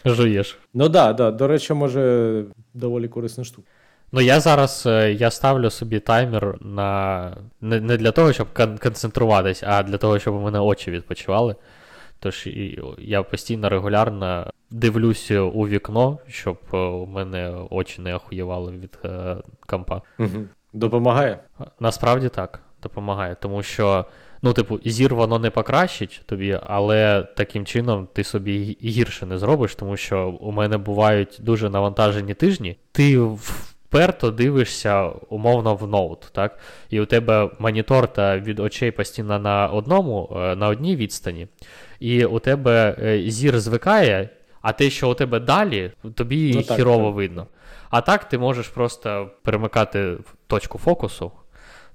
жуєш. 0.05 0.57
Ну 0.73 0.83
так, 0.89 0.91
да, 0.91 1.13
да, 1.13 1.31
до 1.37 1.47
речі, 1.47 1.73
може 1.73 2.43
доволі 2.73 3.07
корисна 3.07 3.43
штука. 3.43 3.67
Ну, 4.15 4.21
я 4.21 4.39
зараз 4.39 4.83
е, 4.85 5.13
я 5.13 5.31
ставлю 5.31 5.69
собі 5.69 5.99
таймер 5.99 6.55
на 6.61 7.31
не, 7.61 7.79
не 7.79 7.97
для 7.97 8.11
того, 8.11 8.33
щоб 8.33 8.47
кон- 8.53 8.77
концентруватись, 8.77 9.63
а 9.63 9.83
для 9.83 9.97
того, 9.97 10.19
щоб 10.19 10.35
у 10.35 10.41
мене 10.41 10.59
очі 10.59 10.91
відпочивали. 10.91 11.55
Тож 12.19 12.49
я 12.97 13.23
постійно 13.23 13.69
регулярно 13.69 14.51
дивлюся 14.71 15.41
у 15.41 15.67
вікно, 15.67 16.17
щоб 16.27 16.57
е, 16.73 16.77
у 16.77 17.05
мене 17.05 17.53
очі 17.69 18.01
не 18.01 18.15
охуєвали 18.15 18.71
від 18.71 18.99
е, 19.05 19.35
компа. 19.67 20.01
Угу. 20.19 20.43
Допомагає? 20.73 21.39
Насправді 21.79 22.29
так, 22.29 22.59
допомагає, 22.83 23.35
тому 23.39 23.63
що, 23.63 24.05
ну, 24.41 24.53
типу, 24.53 24.79
зір 24.85 25.15
воно 25.15 25.39
не 25.39 25.49
покращить 25.49 26.21
тобі, 26.25 26.59
але 26.65 27.27
таким 27.37 27.65
чином 27.65 28.07
ти 28.13 28.23
собі 28.23 28.77
гірше 28.83 29.25
не 29.25 29.37
зробиш, 29.37 29.75
тому 29.75 29.97
що 29.97 30.29
у 30.29 30.51
мене 30.51 30.77
бувають 30.77 31.37
дуже 31.41 31.69
навантажені 31.69 32.33
тижні. 32.33 32.77
Ти 32.91 33.19
вперто 33.93 34.31
дивишся 34.31 35.11
умовно 35.29 35.75
в 35.75 35.87
ноут, 35.87 36.19
так? 36.31 36.59
І 36.89 37.01
у 37.01 37.05
тебе 37.05 37.49
монітор 37.59 38.07
та 38.07 38.37
від 38.39 38.59
очей 38.59 38.91
постійно 38.91 39.39
на 39.39 39.67
одному, 39.67 40.29
е, 40.35 40.55
на 40.55 40.67
одній 40.67 40.95
відстані, 40.95 41.47
і 41.99 42.25
у 42.25 42.39
тебе 42.39 42.95
е, 43.03 43.29
зір 43.29 43.59
звикає, 43.59 44.29
а 44.61 44.71
те, 44.71 44.89
що 44.89 45.11
у 45.11 45.13
тебе 45.13 45.39
далі, 45.39 45.91
тобі 46.15 46.53
Ну, 46.55 46.61
так, 46.61 46.77
хірово 46.77 47.05
так. 47.05 47.15
видно. 47.15 47.47
А 47.89 48.01
так 48.01 48.29
ти 48.29 48.37
можеш 48.37 48.67
просто 48.67 49.29
перемикати 49.43 50.17
точку 50.47 50.77
фокусу, 50.77 51.31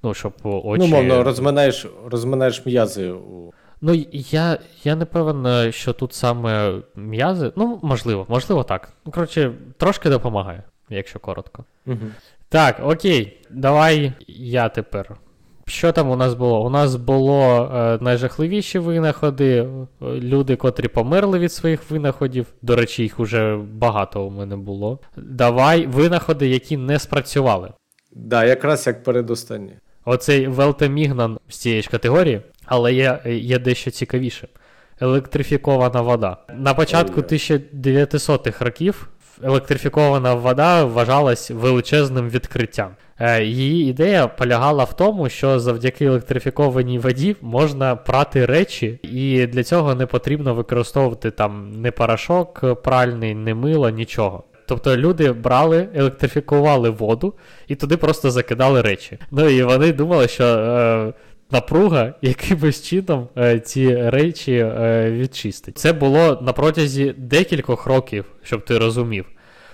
ну, 0.03 0.15
щоб 0.15 0.33
очі. 0.45 0.81
Ну, 0.83 0.87
мовно, 0.87 1.23
розминаєш, 1.23 1.87
розминаєш 2.07 2.67
м'язи. 2.67 3.15
Ну, 3.81 4.05
я, 4.13 4.59
я 4.85 4.97
не 4.97 5.05
певен, 5.05 5.47
е, 5.47 5.73
що 5.73 5.93
тут 5.93 6.13
саме 6.13 6.75
м'язи. 6.97 7.53
Ну, 7.57 7.81
можливо, 7.83 8.27
можливо, 8.29 8.65
так. 8.65 8.93
Ну, 9.07 9.13
коротше, 9.13 9.53
трошки 9.77 10.11
допомагає, 10.11 10.63
якщо 10.91 11.19
коротко. 11.19 11.65
Угу. 11.87 12.07
Так, 12.49 12.81
окей, 12.85 13.41
давай 13.51 14.13
я 14.29 14.69
тепер. 14.69 15.17
Що 15.67 15.93
там 15.93 16.11
у 16.11 16.17
нас 16.17 16.35
було? 16.35 16.67
У 16.67 16.71
нас 16.71 16.97
було 16.97 17.71
е, 17.75 17.99
найжахливіші 18.01 18.79
винаходи, 18.79 19.57
е, 19.57 19.67
люди, 20.03 20.57
котрі 20.57 20.89
померли 20.89 21.39
від 21.39 21.53
своїх 21.53 21.91
винаходів. 21.91 22.47
До 22.63 22.77
речі, 22.77 23.03
їх 23.03 23.21
уже 23.21 23.57
багато 23.73 24.23
у 24.23 24.31
мене 24.31 24.57
було. 24.57 24.99
Давай 25.17 25.87
винаходи, 25.87 26.49
які 26.49 26.77
не 26.77 26.99
спрацювали. 26.99 27.73
Да, 28.13 28.45
якраз 28.45 28.87
як 28.87 29.05
передостаннє. 29.05 29.73
Оцей 30.05 30.47
Велтемігнан 30.47 31.39
з 31.49 31.57
цієї 31.57 31.83
ж 31.83 31.91
категорії, 31.91 32.41
але 32.65 32.95
є, 32.95 33.21
є 33.27 33.59
дещо 33.59 33.91
цікавіше. 33.91 34.49
Електрифікована 35.01 36.01
вода. 36.01 36.37
На 36.55 36.75
початку 36.75 37.21
Ой-ой. 37.21 37.39
1900-х 37.39 38.65
років 38.65 39.09
електрифікована 39.43 40.35
вода 40.35 40.85
вважалась 40.85 41.51
величезним 41.51 42.29
відкриттям. 42.29 42.89
Е, 43.21 43.45
Її 43.45 43.91
ідея 43.91 44.29
полягала 44.29 44.85
в 44.85 44.97
тому, 44.97 45.29
що 45.29 45.61
завдяки 45.61 46.05
електрифікованій 46.05 46.99
воді 46.99 47.37
можна 47.43 47.97
прати 47.97 48.47
речі, 48.47 49.01
і 49.03 49.47
для 49.47 49.63
цього 49.63 49.95
не 49.95 50.07
потрібно 50.07 50.55
використовувати 50.55 51.31
там 51.31 51.73
не 51.83 51.91
порошок 51.91 52.83
пральний, 52.83 53.35
не 53.35 53.55
мило, 53.55 53.91
нічого. 53.91 54.45
Тобто 54.69 54.97
люди 54.97 55.33
брали, 55.33 55.89
електрифікували 55.95 56.91
воду 56.91 57.35
і 57.69 57.75
туди 57.75 57.97
просто 57.97 58.31
закидали 58.31 58.83
речі. 58.83 59.19
Ну 59.31 59.49
і 59.49 59.63
вони 59.63 59.93
думали, 59.93 60.29
що 60.29 60.45
е, 60.45 61.13
напруга 61.51 62.15
якимось 62.23 62.83
чином 62.89 63.29
е, 63.39 63.61
ці 63.61 64.11
речі 64.11 64.53
е, 64.53 65.11
відчистить. 65.11 65.79
Це 65.79 65.93
було 65.93 66.39
на 66.43 66.53
протязі 66.53 67.15
декількох 67.19 67.87
років, 67.87 68.25
щоб 68.43 68.65
ти 68.65 68.79
розумів. 68.79 69.27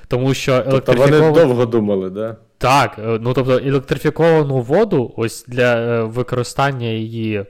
Тому 0.08 0.34
що 0.34 0.62
Тобто 0.70 0.92
вони 0.92 1.20
довго 1.32 1.66
думали, 1.66 2.10
да? 2.10 2.36
Так, 2.58 2.98
е, 2.98 3.18
ну 3.20 3.32
тобто 3.32 3.58
електрифіковану 3.58 4.60
воду, 4.60 5.14
ось 5.16 5.44
для 5.48 5.76
е, 5.76 6.02
використання 6.02 6.86
її 6.86 7.44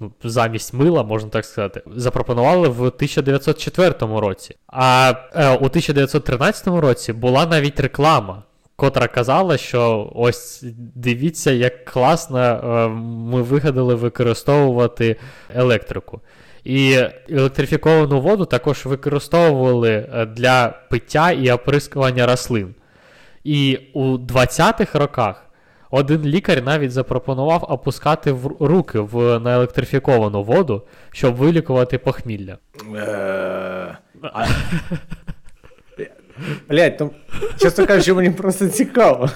ну, 0.00 0.12
замість 0.24 0.74
мила, 0.74 1.02
можна 1.02 1.30
так 1.30 1.44
сказати, 1.44 1.82
запропонували 1.86 2.68
в 2.68 2.82
1904 2.82 3.94
році. 4.00 4.56
А 4.66 5.14
е, 5.34 5.50
у 5.50 5.64
1913 5.66 6.66
році 6.66 7.12
була 7.12 7.46
навіть 7.46 7.80
реклама, 7.80 8.42
котра 8.76 9.08
казала, 9.08 9.56
що 9.56 10.12
ось 10.14 10.64
дивіться, 10.94 11.50
як 11.50 11.84
класно 11.84 12.38
е, 12.38 12.88
ми 12.98 13.42
вигадали 13.42 13.94
використовувати 13.94 15.16
електрику. 15.54 16.20
І 16.64 16.98
електрифіковану 17.30 18.20
воду 18.20 18.44
також 18.44 18.86
використовували 18.86 20.08
е, 20.14 20.26
для 20.26 20.68
пиття 20.90 21.30
і 21.30 21.50
оприскування 21.50 22.26
рослин. 22.26 22.74
І 23.44 23.78
у 23.92 24.16
20-х 24.18 24.98
роках 24.98 25.42
один 25.90 26.22
лікар 26.22 26.62
навіть 26.62 26.92
запропонував 26.92 27.66
опускати 27.68 28.32
в 28.32 28.56
руки 28.60 28.98
в 28.98 29.38
наелектрифіковану 29.38 30.42
воду, 30.42 30.82
щоб 31.12 31.34
вилікувати 31.34 31.98
похмілля. 31.98 32.58
Блять, 36.68 37.00
ну, 37.00 37.10
чесно 37.58 37.86
кажучи, 37.86 38.12
мені 38.14 38.30
просто 38.30 38.68
цікаво, 38.68 39.30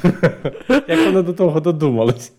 як 0.69 1.07
вони 1.07 1.23
до 1.23 1.33
того 1.33 1.61
додумались. 1.61 2.33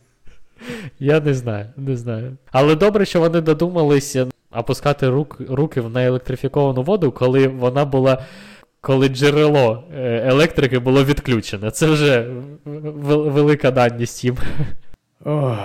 Я 0.99 1.20
не 1.20 1.34
знаю, 1.34 1.66
не 1.78 1.97
знаю. 1.97 2.38
Але 2.51 2.76
добре, 2.76 3.05
що 3.05 3.20
вони 3.20 3.41
додумалися 3.41 4.28
опускати 4.51 5.09
рук, 5.09 5.41
руки 5.49 5.82
в 5.82 5.89
наелектрифіковану 5.89 6.84
воду, 6.84 7.12
коли 7.12 7.47
вона 7.47 7.86
була. 7.86 8.24
Коли 8.84 9.07
джерело 9.07 9.84
е, 9.95 10.24
електрики 10.28 10.80
було 10.80 11.03
відключене. 11.03 11.72
Це 11.72 11.86
вже 11.86 12.28
велика 12.66 13.72
даність 13.72 14.24
їм. 14.24 14.38
Ох. 15.26 15.57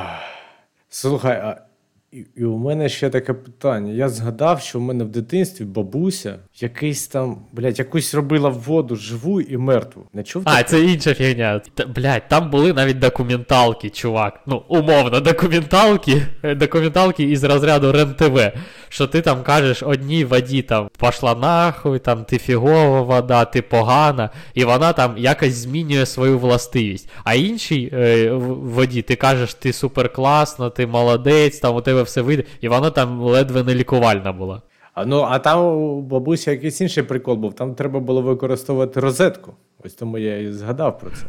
Слухай, 0.88 1.36
а 1.36 1.65
і, 2.12 2.26
і 2.36 2.44
у 2.44 2.58
мене 2.58 2.88
ще 2.88 3.10
таке 3.10 3.32
питання. 3.32 3.92
Я 3.92 4.08
згадав, 4.08 4.60
що 4.60 4.78
в 4.78 4.82
мене 4.82 5.04
в 5.04 5.08
дитинстві 5.08 5.64
бабуся 5.64 6.38
якийсь 6.54 7.08
там, 7.08 7.38
блядь, 7.52 7.78
якусь 7.78 8.14
робила 8.14 8.48
воду 8.48 8.96
живу 8.96 9.40
і 9.40 9.56
мертву. 9.56 10.06
Не 10.12 10.22
чув 10.22 10.42
А, 10.44 10.62
це 10.62 10.84
інша 10.84 11.14
фігня. 11.14 11.60
Та, 11.74 11.86
блядь, 11.86 12.28
там 12.28 12.50
були 12.50 12.72
навіть 12.72 12.98
документалки, 12.98 13.90
чувак. 13.90 14.40
Ну, 14.46 14.62
умовно, 14.68 15.20
документалки, 15.20 16.22
е, 16.42 16.54
документалки 16.54 17.22
із 17.22 17.44
розряду 17.44 17.92
РЕН-ТВ. 17.92 18.52
Що 18.88 19.06
ти 19.06 19.20
там 19.20 19.42
кажеш 19.42 19.82
одній 19.82 20.24
воді 20.24 20.62
там 20.62 20.88
пошла 20.98 21.34
нахуй, 21.34 21.98
там 21.98 22.24
ти 22.24 22.38
фігова 22.38 23.02
вода, 23.02 23.44
ти 23.44 23.62
погана, 23.62 24.30
і 24.54 24.64
вона 24.64 24.92
там 24.92 25.14
якось 25.18 25.54
змінює 25.54 26.06
свою 26.06 26.38
властивість. 26.38 27.08
А 27.24 27.34
іншій 27.34 27.90
е, 27.92 28.30
воді 28.32 29.02
ти 29.02 29.16
кажеш, 29.16 29.54
ти 29.54 29.72
суперкласна, 29.72 30.70
ти 30.70 30.86
молодець, 30.86 31.58
там 31.58 31.76
у 31.76 31.80
тебе 31.80 31.95
все 32.02 32.20
вийде, 32.22 32.44
і 32.60 32.68
вона 32.68 32.90
там 32.90 33.20
ледве 33.20 33.62
не 33.62 33.74
лікувальна 33.74 34.32
була. 34.32 34.62
А 34.94 35.04
ну, 35.04 35.26
а 35.30 35.38
там 35.38 35.60
у 35.64 36.00
бабусі 36.02 36.50
якийсь 36.50 36.80
інший 36.80 37.02
прикол 37.02 37.36
був. 37.36 37.54
Там 37.54 37.74
треба 37.74 38.00
було 38.00 38.22
використовувати 38.22 39.00
розетку. 39.00 39.54
Ось 39.84 39.94
тому 39.94 40.18
я 40.18 40.38
і 40.38 40.52
згадав 40.52 40.98
про 40.98 41.10
це. 41.10 41.26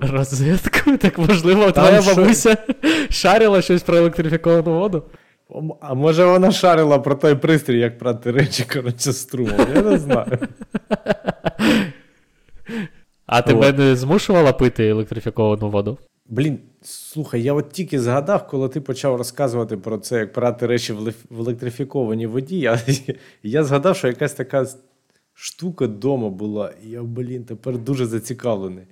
Розетку? 0.00 0.96
Так 0.98 1.18
можливо, 1.18 1.70
Там 1.70 1.84
твоя 1.84 2.02
що- 2.02 2.14
бабуся 2.16 2.56
шарила 3.10 3.62
щось 3.62 3.82
про 3.82 3.96
електрифіковану 3.96 4.78
воду? 4.78 5.02
А 5.80 5.94
може 5.94 6.24
вона 6.24 6.52
шарила 6.52 6.98
про 6.98 7.14
той 7.14 7.34
пристрій, 7.34 7.78
як 7.78 7.98
прати 7.98 8.30
речі, 8.30 8.64
коротше, 8.72 9.12
струмом. 9.12 9.66
Я 9.74 9.82
не 9.82 9.98
знаю. 9.98 10.38
А 13.26 13.42
тебе 13.42 13.72
не 13.72 13.96
змушувала 13.96 14.52
пити 14.52 14.88
електрифіковану 14.88 15.70
воду? 15.70 15.98
Блін, 16.28 16.58
слухай, 16.82 17.42
я 17.42 17.52
от 17.52 17.70
тільки 17.70 18.00
згадав, 18.00 18.46
коли 18.46 18.68
ти 18.68 18.80
почав 18.80 19.16
розказувати 19.16 19.76
про 19.76 19.98
це, 19.98 20.18
як 20.18 20.32
прати 20.32 20.66
речі 20.66 20.92
в 21.30 21.40
електрифікованій 21.40 22.26
воді. 22.26 22.58
Я, 22.58 22.80
я 23.42 23.64
згадав, 23.64 23.96
що 23.96 24.08
якась 24.08 24.32
така 24.32 24.66
штука 25.34 25.84
вдома 25.84 26.28
була, 26.28 26.72
і 26.84 26.90
я, 26.90 27.02
блін, 27.02 27.44
тепер 27.44 27.78
дуже 27.78 28.06
зацікавлений. 28.06 28.84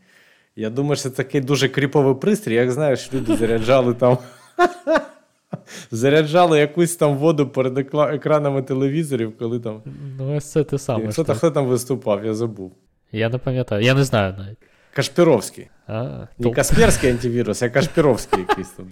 Я 0.57 0.70
думаю, 0.70 0.97
що 0.97 1.11
це 1.11 1.16
такий 1.16 1.41
дуже 1.41 1.68
кріповий 1.68 2.14
пристрій, 2.14 2.55
як 2.55 2.70
знаєш, 2.70 3.12
люди 3.12 3.37
заряджали 3.37 3.95
там. 3.95 4.18
Заряджали 5.91 6.59
якусь 6.59 6.97
там 6.97 7.16
воду 7.16 7.49
перед 7.49 7.78
екранами 7.97 8.62
телевізорів, 8.62 9.39
коли 9.39 9.61
там. 9.61 9.82
Ну, 10.18 10.37
ось 10.37 10.45
це 10.45 10.64
те 10.64 10.78
саме. 10.78 11.12
Хто, 11.12 11.51
там 11.51 11.66
виступав, 11.66 12.24
я 12.24 12.35
забув. 12.35 12.72
Я 13.12 13.28
не 13.28 13.39
пам'ятаю, 13.39 13.85
я 13.85 13.95
не 13.95 14.05
знаю 14.05 14.35
навіть. 14.39 14.59
Кашпіровський. 14.95 15.68
А, 15.86 16.26
Не 16.38 16.51
Касперський 16.51 17.11
антивірус, 17.11 17.62
а 17.62 17.68
Кашпіровський 17.68 18.40
якийсь 18.49 18.68
там. 18.76 18.86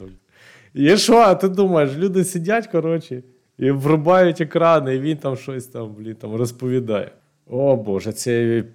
І 0.74 0.96
що, 0.96 1.16
а 1.16 1.34
ти 1.34 1.48
думаєш, 1.48 1.90
люди 1.96 2.24
сидять, 2.24 2.66
коротше, 2.66 3.22
і 3.58 3.70
врубають 3.70 4.40
екрани, 4.40 4.94
і 4.94 5.00
він 5.00 5.16
там 5.16 5.36
щось 5.36 5.66
там, 5.66 5.94
блін, 5.94 6.14
там 6.14 6.34
розповідає. 6.34 7.10
О 7.46 7.76
Боже, 7.76 8.12
це 8.12 8.30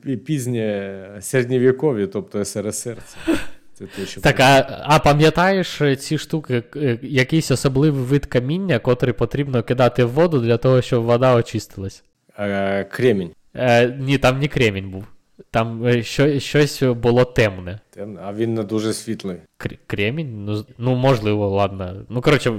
пі- 0.06 0.18
пізнє 0.18 1.10
середньовіков'я, 1.22 2.08
тобто 2.08 2.46
СРСР. 2.46 2.98
Це, 3.06 3.34
це 3.74 3.86
те, 3.86 4.06
що 4.06 4.22
Так, 4.22 4.40
а, 4.40 4.84
а 4.84 5.00
пам'ятаєш 5.00 5.82
ці 6.00 6.18
штуки, 6.18 6.64
е, 6.76 7.00
якийсь 7.02 7.52
особливий 7.52 8.02
вид 8.04 8.26
каміння, 8.26 8.80
котрий 8.80 9.14
потрібно 9.14 9.64
кидати 9.64 10.04
в 10.04 10.10
воду 10.12 10.40
для 10.40 10.58
того, 10.58 10.82
щоб 10.82 11.04
вода 11.04 11.36
очистилась? 11.36 12.04
Е, 12.40 12.84
Кремінь. 12.84 13.32
Е, 13.56 13.88
ні, 14.00 14.18
там 14.18 14.40
не 14.40 14.48
кремінь 14.48 14.90
був. 14.92 15.06
Там 15.52 15.86
е, 15.88 16.04
що, 16.04 16.40
щось 16.40 16.84
було 16.84 17.26
темне. 17.26 17.80
Темне, 17.90 18.20
А 18.26 18.34
він 18.34 18.54
не 18.54 18.64
дуже 18.64 18.94
світлий. 18.94 19.38
Кр- 19.60 19.78
Кремінь? 19.88 20.46
Ну, 20.46 20.66
ну, 20.78 20.96
можливо, 20.96 21.50
ладно. 21.50 21.96
Ну, 22.10 22.22
коротше, 22.22 22.54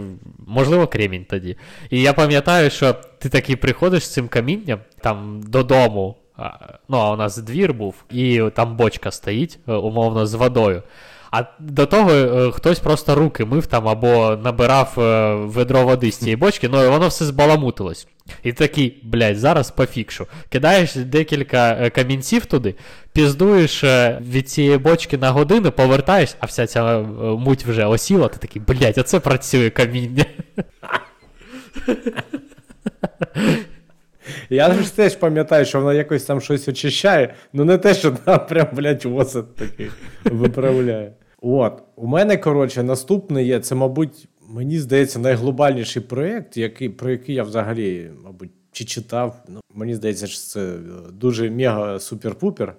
можливо, 0.46 0.86
кремінь 0.86 1.24
тоді. 1.30 1.56
І 1.90 2.00
я 2.02 2.12
пам'ятаю, 2.12 2.70
що 2.70 2.92
ти 3.18 3.28
такий 3.28 3.56
приходиш 3.56 4.04
з 4.04 4.12
цим 4.12 4.28
камінням 4.28 4.78
там 5.00 5.40
додому. 5.46 6.16
а, 6.36 6.50
Ну, 6.88 6.98
а 6.98 7.12
у 7.12 7.16
нас 7.16 7.38
двір 7.38 7.74
був, 7.74 8.04
і 8.10 8.42
там 8.54 8.76
бочка 8.76 9.10
стоїть, 9.10 9.58
е, 9.68 9.72
умовно, 9.72 10.26
з 10.26 10.34
водою. 10.34 10.82
А 11.30 11.44
до 11.58 11.86
того 11.86 12.10
е, 12.10 12.50
хтось 12.52 12.78
просто 12.78 13.14
руки 13.14 13.44
мив 13.44 13.66
там 13.66 13.88
або 13.88 14.36
набирав 14.36 14.94
е, 14.98 15.34
ведро 15.34 15.84
води 15.84 16.12
з 16.12 16.16
цієї 16.16 16.36
бочки, 16.36 16.68
ну 16.68 16.84
і 16.84 16.88
воно 16.88 17.08
все 17.08 17.24
збаламутилось. 17.24 18.06
І 18.42 18.52
такий, 18.52 19.00
блядь, 19.02 19.38
зараз 19.38 19.70
пофікшу. 19.70 20.26
Кидаєш 20.48 20.94
декілька 20.94 21.72
е, 21.80 21.90
камінців 21.90 22.46
туди, 22.46 22.74
піздуєш 23.12 23.84
е, 23.84 24.22
від 24.30 24.48
цієї 24.48 24.78
бочки 24.78 25.18
на 25.18 25.30
годину, 25.30 25.72
повертаєш, 25.72 26.34
а 26.40 26.46
вся 26.46 26.66
ця 26.66 26.98
е, 26.98 27.02
муть 27.22 27.66
вже 27.66 27.86
осіла, 27.86 28.28
ти 28.28 28.38
такий, 28.38 28.62
блядь, 28.66 28.98
оце 28.98 29.20
працює 29.20 29.70
каміння. 29.70 30.24
Я 34.50 34.72
ж 34.74 34.96
теж 34.96 35.16
пам'ятаю, 35.16 35.64
що 35.64 35.80
вона 35.80 35.94
якось 35.94 36.24
там 36.24 36.40
щось 36.40 36.68
очищає, 36.68 37.34
ну 37.52 37.64
не 37.64 37.78
те, 37.78 37.94
що 37.94 38.10
там 38.10 38.46
прям, 38.46 38.66
блядь, 38.72 39.06
осад 39.06 39.54
такий 39.54 39.90
виправляє. 40.24 41.12
От, 41.42 41.82
у 41.96 42.06
мене, 42.06 42.36
коротше, 42.36 42.82
наступне 42.82 43.44
є, 43.44 43.60
це, 43.60 43.74
мабуть, 43.74 44.28
мені 44.48 44.78
здається, 44.78 45.18
найглобальніший 45.18 46.02
проєкт, 46.02 46.56
який, 46.56 46.88
про 46.88 47.10
який 47.10 47.34
я 47.34 47.42
взагалі, 47.42 48.10
мабуть, 48.24 48.50
чи 48.72 48.84
читав. 48.84 49.42
Ну, 49.48 49.60
мені 49.74 49.94
здається, 49.94 50.26
що 50.26 50.40
це 50.40 50.60
е, 50.60 50.78
дуже 51.12 51.50
мега 51.50 51.94
супер-пупер. 51.94 52.72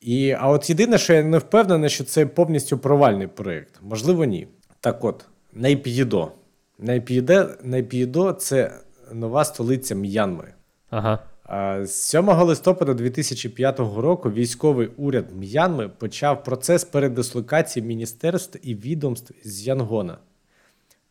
І, 0.00 0.30
а 0.30 0.48
от 0.48 0.70
єдине, 0.70 0.98
що 0.98 1.12
я 1.12 1.22
не 1.22 1.38
впевнений, 1.38 1.90
що 1.90 2.04
це 2.04 2.26
повністю 2.26 2.78
провальний 2.78 3.26
проєкт. 3.26 3.74
Можливо, 3.82 4.24
ні. 4.24 4.48
Так 4.80 5.04
от. 5.04 5.24
Найп'єдо, 5.52 6.32
Найп'єдо 7.62 8.32
це 8.32 8.72
нова 9.12 9.44
столиця 9.44 9.94
М'янми. 9.94 10.54
Ага. 10.90 11.18
З 11.82 11.90
7 11.90 12.28
листопада 12.28 12.94
2005 12.94 13.78
року 13.78 14.30
військовий 14.30 14.88
уряд 14.96 15.24
М'янми 15.36 15.88
почав 15.88 16.44
процес 16.44 16.84
передислокації 16.84 17.86
міністерств 17.86 18.58
і 18.62 18.74
відомств 18.74 19.34
з 19.44 19.66
Янгона. 19.66 20.18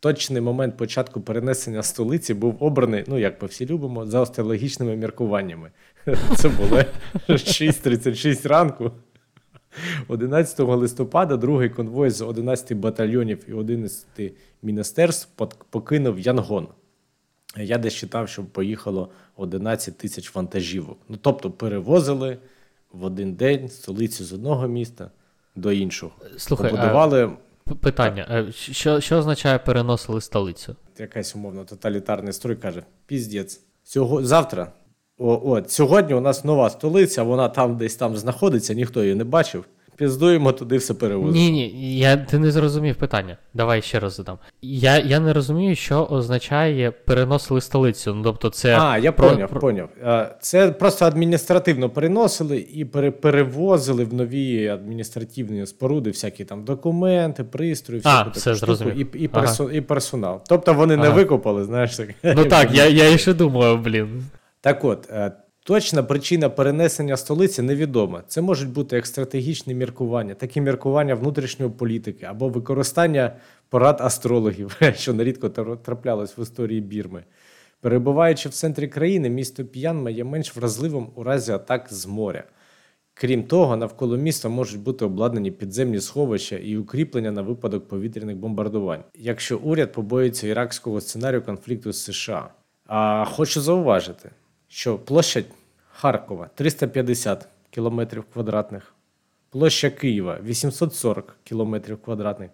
Точний 0.00 0.42
момент 0.42 0.76
початку 0.76 1.20
перенесення 1.20 1.82
столиці 1.82 2.34
був 2.34 2.56
обраний, 2.60 3.04
ну 3.06 3.18
як 3.18 3.42
ми 3.42 3.48
всі 3.48 3.66
любимо, 3.66 4.06
за 4.06 4.22
астрологічними 4.22 4.96
міркуваннями 4.96 5.70
Це 6.36 6.48
було 6.48 6.82
6.36 7.28 8.48
ранку. 8.48 8.90
11 10.08 10.58
листопада 10.60 11.36
другий 11.36 11.68
конвой 11.70 12.10
з 12.10 12.22
11 12.22 12.72
батальйонів 12.78 13.44
і 13.48 13.52
11 13.52 14.06
міністерств 14.62 15.28
покинув 15.70 16.20
Янгон. 16.20 16.68
Я 17.56 17.78
десь 17.78 17.94
читав, 17.94 18.28
що 18.28 18.44
поїхало 18.44 19.10
11 19.40 19.98
тисяч 19.98 20.34
вантажівок. 20.34 20.98
Ну, 21.08 21.18
тобто 21.22 21.50
перевозили 21.50 22.38
в 22.92 23.04
один 23.04 23.34
день 23.34 23.68
столицю 23.68 24.24
з 24.24 24.32
одного 24.32 24.68
міста 24.68 25.10
до 25.56 25.72
іншого. 25.72 26.12
Слухай, 26.36 26.70
Побудували 26.70 27.30
п- 27.64 27.74
питання. 27.74 28.26
е, 28.30 28.52
Що, 28.52 29.00
що 29.00 29.16
означає 29.16 29.58
переносили 29.58 30.20
столицю? 30.20 30.76
якась 30.98 31.36
умовно 31.36 31.64
тоталітарний 31.64 32.32
строй 32.32 32.56
каже: 32.56 32.82
піздець. 33.06 33.60
Сього... 33.84 34.22
Завтра. 34.24 34.72
О, 35.18 35.40
от, 35.44 35.70
сьогодні 35.70 36.14
у 36.14 36.20
нас 36.20 36.44
нова 36.44 36.70
столиця, 36.70 37.22
вона 37.22 37.48
там 37.48 37.76
десь 37.76 37.96
там 37.96 38.16
знаходиться, 38.16 38.74
ніхто 38.74 39.02
її 39.02 39.14
не 39.14 39.24
бачив. 39.24 39.64
Піздуємо 40.00 40.52
туди 40.52 40.76
все 40.76 40.94
перевозимо. 40.94 41.32
Ні, 41.44 41.50
ні, 41.50 41.98
я, 41.98 42.16
ти 42.16 42.38
не 42.38 42.50
зрозумів 42.50 42.96
питання. 42.96 43.36
Давай 43.54 43.82
ще 43.82 44.00
раз 44.00 44.14
задам. 44.14 44.38
Я, 44.62 44.98
я 44.98 45.20
не 45.20 45.32
розумію, 45.32 45.76
що 45.76 46.04
означає 46.04 46.90
переносили 46.90 47.60
столицю. 47.60 48.14
Ну, 48.14 48.22
тобто, 48.22 48.50
це. 48.50 48.78
А, 48.80 48.98
я 48.98 49.12
поняв, 49.12 49.48
про- 49.48 49.60
поняв. 49.60 49.88
Це 50.40 50.70
просто 50.70 51.04
адміністративно 51.04 51.90
переносили 51.90 52.66
і 52.74 52.84
пере- 52.84 53.10
перевозили 53.10 54.04
в 54.04 54.14
нові 54.14 54.68
адміністративні 54.68 55.66
споруди, 55.66 56.10
всякі 56.10 56.44
там 56.44 56.64
документи, 56.64 57.44
пристрої, 57.44 58.00
всяку 58.00 58.18
таку 58.24 58.38
все, 58.38 58.54
штуку, 58.54 58.74
зрозумів. 58.74 59.16
і, 59.16 59.24
і, 59.24 59.30
Ага. 59.32 59.72
і 59.72 59.80
персонал. 59.80 60.40
Тобто 60.48 60.74
вони 60.74 60.96
не 60.96 61.06
Ага. 61.06 61.14
викопали, 61.14 61.64
знаєш. 61.64 61.96
Так. 61.96 62.08
Ну 62.36 62.44
так, 62.44 62.68
я, 62.74 62.86
я 62.88 63.18
ще 63.18 63.34
думаю, 63.34 63.76
блін. 63.76 64.24
Так 64.60 64.84
от, 64.84 65.08
е, 65.10 65.32
точна 65.70 66.02
причина 66.02 66.48
перенесення 66.48 67.16
столиці 67.16 67.62
невідома. 67.62 68.22
Це 68.26 68.40
можуть 68.40 68.70
бути 68.70 68.96
як 68.96 69.06
стратегічні 69.06 69.74
міркування, 69.74 70.34
так 70.34 70.56
і 70.56 70.60
міркування 70.60 71.14
внутрішньої 71.14 71.72
політики 71.72 72.26
або 72.26 72.48
використання 72.48 73.36
порад 73.68 74.00
астрологів, 74.00 74.80
що 74.94 75.14
нерідко 75.14 75.48
тр- 75.48 75.76
траплялось 75.76 76.38
в 76.38 76.40
історії 76.42 76.80
Бірми. 76.80 77.24
Перебуваючи 77.80 78.48
в 78.48 78.52
центрі 78.52 78.88
країни, 78.88 79.30
місто 79.30 79.64
П'янма 79.64 80.10
є 80.10 80.24
менш 80.24 80.56
вразливим 80.56 81.08
у 81.14 81.22
разі 81.22 81.52
атак 81.52 81.86
з 81.90 82.06
моря. 82.06 82.44
Крім 83.14 83.42
того, 83.42 83.76
навколо 83.76 84.16
міста 84.16 84.48
можуть 84.48 84.80
бути 84.80 85.04
обладнані 85.04 85.50
підземні 85.50 86.00
сховища 86.00 86.56
і 86.56 86.76
укріплення 86.76 87.30
на 87.30 87.42
випадок 87.42 87.88
повітряних 87.88 88.36
бомбардувань, 88.36 89.04
якщо 89.14 89.58
уряд 89.58 89.92
побоїться 89.92 90.46
іракського 90.46 91.00
сценарію 91.00 91.42
конфлікту 91.42 91.92
з 91.92 92.04
США. 92.04 92.48
А 92.86 93.24
хочу 93.24 93.60
зауважити, 93.60 94.30
що 94.68 94.98
площа 94.98 95.42
Харкова 96.00 96.50
350 96.54 97.48
км 97.70 98.00
квадратних, 98.32 98.94
площа 99.50 99.90
Києва 99.90 100.38
840 100.44 101.36
км 101.44 101.76
квадратних, 102.04 102.50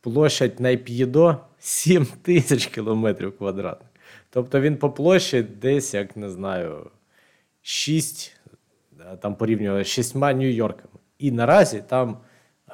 площадь 0.00 0.60
Найп'єдо 0.60 1.36
7 1.58 2.06
тисяч 2.22 2.66
км 2.66 3.08
квадратних. 3.38 3.88
Тобто 4.30 4.60
він 4.60 4.76
по 4.76 4.90
площі 4.90 5.42
десь, 5.42 5.94
як 5.94 6.16
не 6.16 6.30
знаю, 6.30 6.90
6 7.62 8.36
е, 9.00 9.16
там 9.16 9.34
порівнювали 9.34 9.84
з 9.84 9.86
шістьма 9.86 10.32
Нью-Йорками. 10.32 10.98
І 11.18 11.30
наразі 11.30 11.82
там 11.88 12.18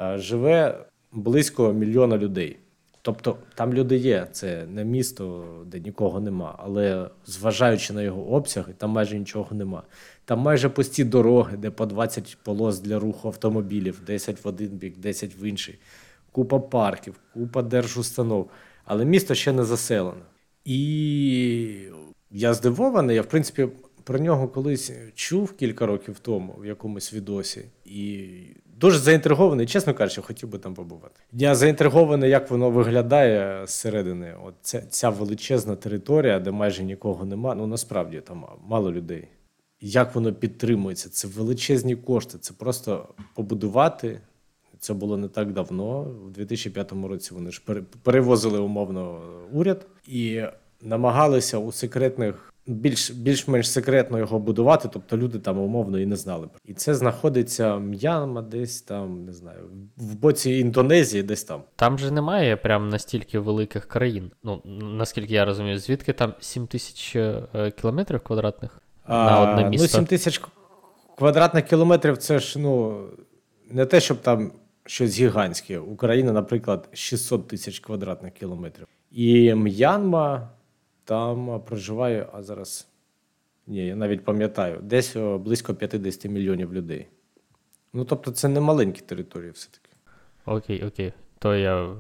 е, 0.01 0.19
живе 0.19 0.85
близько 1.13 1.73
мільйона 1.73 2.19
людей. 2.19 2.59
Тобто 3.05 3.39
там 3.55 3.75
люди 3.75 3.97
є, 3.97 4.27
це 4.33 4.67
не 4.67 4.85
місто, 4.85 5.45
де 5.67 5.81
нікого 5.81 6.21
нема, 6.21 6.55
але 6.59 7.11
зважаючи 7.27 7.93
на 7.93 8.03
його 8.03 8.31
обсяги, 8.31 8.73
там 8.79 8.91
майже 8.91 9.19
нічого 9.19 9.57
нема. 9.57 9.83
Там 10.25 10.39
майже 10.39 10.69
пусті 10.69 11.05
дороги, 11.05 11.57
де 11.57 11.71
по 11.71 11.87
20 11.87 12.39
полос 12.43 12.81
для 12.81 12.99
руху 12.99 13.29
автомобілів, 13.29 14.01
10 14.07 14.45
в 14.45 14.49
один 14.49 14.69
бік, 14.69 14.99
10 14.99 15.37
в 15.41 15.43
інший, 15.45 15.79
купа 16.33 16.59
парків, 16.59 17.21
купа 17.35 17.63
держустанов. 17.63 18.51
Але 18.85 19.05
місто 19.05 19.35
ще 19.35 19.53
не 19.53 19.65
заселено. 19.65 20.23
І 20.65 21.89
я 22.31 22.55
здивований, 22.55 23.17
я 23.17 23.23
в 23.23 23.29
принципі 23.29 23.69
про 24.05 24.19
нього 24.19 24.49
колись 24.49 24.93
чув 25.15 25.53
кілька 25.53 25.87
років 25.87 26.19
тому 26.19 26.57
в 26.61 26.67
якомусь 26.67 27.15
відосі. 27.15 27.65
І 27.85 28.29
дуже 28.83 28.99
заінтригований, 28.99 29.67
чесно 29.67 29.95
кажучи, 29.95 30.23
хотів 30.23 30.49
би 30.49 30.59
там 30.59 30.75
побувати. 30.75 31.21
Я 31.33 31.55
заінтригований, 31.55 32.31
як 32.31 32.51
воно 32.51 32.71
виглядає 32.71 33.67
зсередини. 33.67 34.35
От 34.45 34.55
ця, 34.63 34.81
ця 34.81 35.11
величезна 35.11 35.77
територія, 35.77 36.41
де 36.41 36.51
майже 36.51 36.83
нікого 36.83 37.25
нема. 37.25 37.55
Ну 37.55 37.67
насправді 37.67 38.21
там 38.21 38.45
мало 38.69 38.93
людей. 38.93 39.29
Як 39.81 40.15
воно 40.15 40.33
підтримується? 40.33 41.09
Це 41.11 41.29
величезні 41.29 41.97
кошти. 41.97 42.39
Це 42.39 42.55
просто 42.55 43.09
побудувати. 43.35 44.21
Це 44.79 44.95
було 44.95 45.17
не 45.17 45.29
так 45.29 45.53
давно. 45.53 46.01
У 46.27 46.31
2005 46.31 46.93
році 47.09 47.35
вони 47.35 47.51
ж 47.51 47.63
пере- 47.65 47.83
перевозили 48.03 48.59
умовно 48.59 49.21
уряд 49.53 49.87
і 50.09 50.43
намагалися 50.83 51.59
у 51.59 51.73
секретних, 51.73 52.52
більш, 52.67 53.11
більш-менш 53.11 53.71
секретно 53.71 54.19
його 54.19 54.39
будувати, 54.39 54.89
тобто 54.93 55.17
люди 55.17 55.39
там 55.39 55.59
умовно 55.59 55.99
і 55.99 56.07
не 56.07 56.17
знали. 56.17 56.49
І 56.65 56.75
це 56.75 56.95
знаходиться 56.95 57.79
М'янма, 57.79 58.43
десь 58.43 58.83
там, 58.83 59.25
не 59.25 59.33
знаю, 59.33 59.59
в 59.97 60.15
боці 60.15 60.51
Індонезії, 60.51 61.23
десь 61.23 61.45
там. 61.45 61.63
Там 61.77 61.99
же 61.99 62.11
немає 62.11 62.57
прям 62.57 62.89
настільки 62.89 63.39
великих 63.39 63.87
країн. 63.87 64.31
Ну, 64.45 64.63
наскільки 64.83 65.35
я 65.35 65.45
розумію, 65.45 65.79
звідки 65.79 66.13
там 66.13 66.35
7 66.41 66.67
тисяч 66.67 67.17
е, 67.17 67.71
кілометрів 67.81 68.21
квадратних 68.21 68.81
на 69.09 69.41
одне 69.41 69.71
Ну, 69.79 69.89
7 69.89 70.07
тисяч 70.07 70.41
квадратних 71.19 71.65
кілометрів 71.65 72.17
це 72.17 72.39
ж 72.39 72.59
ну 72.59 73.03
не 73.71 73.87
те, 73.87 74.01
щоб 74.01 74.21
там 74.21 74.53
щось 74.87 75.21
гігантське. 75.21 75.79
Україна, 75.79 76.33
наприклад, 76.33 76.89
600 76.93 77.49
тисяч 77.49 77.81
квадратних 77.81 78.33
кілометрів. 78.33 78.87
І 79.11 79.55
М'янма 79.55 80.49
там 81.05 81.61
проживає, 81.61 82.27
а 82.33 82.43
зараз. 82.43 82.89
Ні, 83.67 83.87
я 83.87 83.97
навіть 83.97 84.25
пам'ятаю, 84.25 84.81
десь 84.83 85.17
близько 85.17 85.75
50 85.75 86.25
мільйонів 86.25 86.75
людей. 86.75 87.07
Ну, 87.93 88.05
тобто, 88.05 88.31
це 88.31 88.49
не 88.49 88.61
маленькі 88.61 89.01
території, 89.01 89.51
все-таки. 89.51 89.89
Окей, 90.47 90.85
окей. 90.85 91.13
То 91.39 91.55
я. 91.55 91.97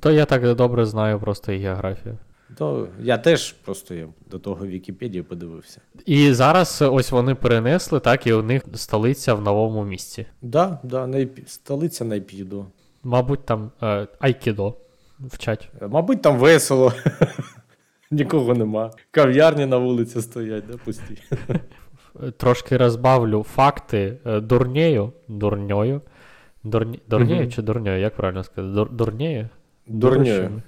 То 0.00 0.10
я 0.12 0.24
так 0.24 0.54
добре 0.54 0.86
знаю 0.86 1.20
просто 1.20 1.52
і 1.52 1.58
географію. 1.58 2.18
То 2.54 2.88
я 3.00 3.18
теж 3.18 3.52
просто 3.52 3.94
я 3.94 4.08
до 4.30 4.38
того 4.38 4.66
Вікіпедію 4.66 5.24
подивився. 5.24 5.80
І 6.06 6.32
зараз 6.32 6.82
е, 6.82 6.86
ось 6.86 7.10
вони 7.10 7.34
перенесли, 7.34 8.00
так, 8.00 8.26
і 8.26 8.32
у 8.32 8.42
них 8.42 8.62
столиця 8.74 9.34
в 9.34 9.42
новому 9.42 9.84
місці. 9.84 10.26
Да, 10.42 10.78
да, 10.82 11.06
найп... 11.06 11.48
столиця 11.48 12.04
Найп'їдо. 12.04 12.66
Мабуть, 13.02 13.46
там 13.46 13.70
е, 13.82 14.08
Айкідо 14.18 14.74
вчать. 15.20 15.68
Мабуть, 15.88 16.22
там 16.22 16.38
весело. 16.38 16.92
Нікого 18.16 18.54
нема. 18.54 18.90
Кав'ярні 19.10 19.66
на 19.66 19.76
вулиці 19.76 20.22
стоять, 20.22 20.64
да, 20.70 20.76
пусті. 20.84 21.18
Трошки 22.36 22.76
розбавлю 22.76 23.42
факти 23.42 24.18
е, 24.26 24.40
дурнею. 24.40 25.12
Дурньою. 25.28 26.00
Дурні... 26.64 27.00
Дурнею 27.08 27.40
Мгм. 27.40 27.50
чи 27.50 27.62
дурньою? 27.62 28.00
Як 28.00 28.16
правильно 28.16 28.44
сказати? 28.44 28.74
Дур... 28.74 28.90
Дурнею? 28.92 29.48
Дурньою. 29.86 30.24
Дурищами. 30.24 30.62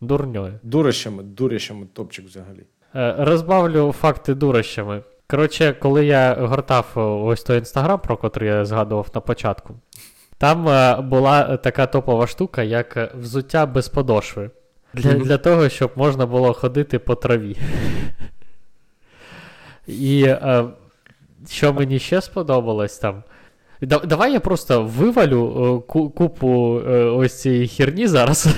Дурньою. 0.00 0.52
Дурищами, 0.62 1.22
дурищами 1.22 1.86
топчик 1.92 2.26
взагалі. 2.26 2.64
Е, 2.94 3.14
Розбавлю 3.18 3.92
факти 3.92 4.34
дурощами. 4.34 5.02
Коротше, 5.26 5.76
коли 5.80 6.06
я 6.06 6.34
гортав 6.34 6.86
е, 6.96 7.00
ось 7.00 7.42
той 7.42 7.58
інстаграм, 7.58 7.98
про 8.00 8.16
котрий 8.16 8.48
я 8.48 8.64
згадував 8.64 9.10
на 9.14 9.20
початку, 9.20 9.74
там 10.38 10.64
була 11.08 11.56
така 11.56 11.86
топова 11.86 12.26
штука, 12.26 12.62
як 12.62 13.14
взуття 13.14 13.66
без 13.66 13.88
подошви. 13.88 14.50
Для, 14.94 15.12
для 15.14 15.38
того, 15.38 15.68
щоб 15.68 15.90
можна 15.96 16.26
було 16.26 16.52
ходити 16.52 16.98
по 16.98 17.14
траві. 17.14 17.56
І 19.86 20.22
е, 20.22 20.64
що 21.48 21.72
мені 21.72 21.98
ще 21.98 22.20
сподобалось 22.20 22.98
там. 22.98 23.22
Да, 23.82 23.98
давай 23.98 24.32
я 24.32 24.40
просто 24.40 24.82
вивалю 24.82 25.84
е, 25.88 25.92
купу 25.92 26.80
е, 26.88 27.04
ось 27.04 27.40
цієї 27.40 27.68
херні 27.68 28.06
зараз. 28.06 28.48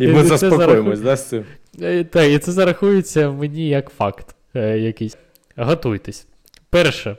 І 0.00 0.06
ми 0.08 0.24
заспокоїмось, 0.24 1.00
да, 1.00 1.16
з 1.16 1.28
цим? 1.28 1.44
Е, 1.82 2.04
Так, 2.04 2.30
і 2.30 2.38
це 2.38 2.52
зарахується 2.52 3.30
мені 3.30 3.68
як 3.68 3.90
факт 3.90 4.34
е, 4.54 4.78
якийсь. 4.78 5.16
Готуйтесь. 5.56 6.26
Перше, 6.70 7.16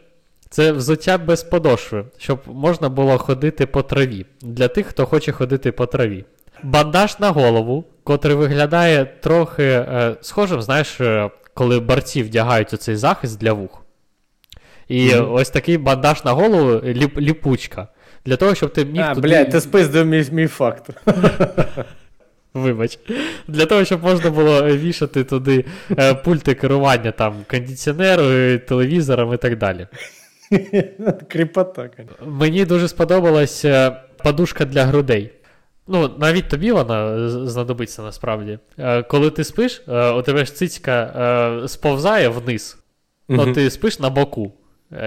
це 0.50 0.72
взуття 0.72 1.18
без 1.18 1.44
подошви, 1.44 2.06
щоб 2.18 2.40
можна 2.46 2.90
було 2.90 3.18
ходити 3.18 3.66
по 3.66 3.82
траві. 3.84 4.26
Для 4.42 4.68
тих, 4.68 4.88
хто 4.88 5.06
хоче 5.06 5.32
ходити 5.32 5.72
по 5.72 5.86
траві. 5.86 6.26
Бандаж 6.64 7.20
на 7.20 7.30
голову, 7.30 7.84
котрий 8.04 8.36
виглядає 8.36 9.06
трохи 9.06 9.64
е, 9.64 10.16
схожим, 10.22 10.62
знаєш, 10.62 11.02
е, 11.02 11.30
коли 11.54 11.80
борці 11.80 12.24
вдягають 12.24 12.74
оцей 12.74 12.96
захист 12.96 13.40
для 13.40 13.54
вух. 13.54 13.84
І 14.88 15.16
Мгм. 15.16 15.34
ось 15.34 15.50
такий 15.50 15.78
бандаж 15.78 16.26
на 16.26 16.32
голову 16.32 16.82
ліп, 16.86 17.18
ліпучка. 17.20 17.88
Для 18.26 18.36
того, 18.36 18.56
щоб 18.56 18.74
ти 18.74 18.86
міг 18.86 19.02
А, 19.02 19.16
туди... 19.16 19.28
блядь, 19.28 19.50
ти 19.50 19.62
спиздив 19.62 20.06
мій, 20.06 20.26
мій 20.32 20.48
факт. 20.48 20.90
Вибач. 22.54 23.00
Для 23.48 23.66
того, 23.66 23.86
щоб 23.86 24.04
можна 24.04 24.30
було 24.30 24.66
вішати 24.68 25.24
туди 25.24 25.66
е, 26.00 26.14
пульти 26.14 26.54
керування 26.56 27.12
там 27.12 27.36
кондиціонером, 27.50 28.60
телевізором 28.60 29.34
і 29.34 29.38
так 29.38 29.58
далі. 29.58 29.88
Кріпота. 31.28 31.90
Мені 32.26 32.66
дуже 32.66 32.88
сподобалась 32.88 33.66
е, 33.66 34.02
подушка 34.24 34.66
для 34.66 34.84
грудей. 34.86 35.32
Ну, 35.88 36.12
навіть 36.18 36.50
тобі 36.50 36.72
вона 36.72 37.30
знадобиться 37.30 38.02
насправді. 38.02 38.60
Е, 38.78 39.04
Коли 39.04 39.30
ти 39.30 39.44
спиш, 39.44 39.82
е, 39.88 40.10
у 40.10 40.22
тебе 40.22 40.46
ж 40.46 40.56
цицька 40.56 41.02
е, 41.64 41.68
сповзає 41.68 42.30
вниз. 42.30 42.78
Ну, 43.30 43.54
ти 43.54 43.70
спиш 43.70 44.00
на 44.00 44.10
боку. 44.10 44.54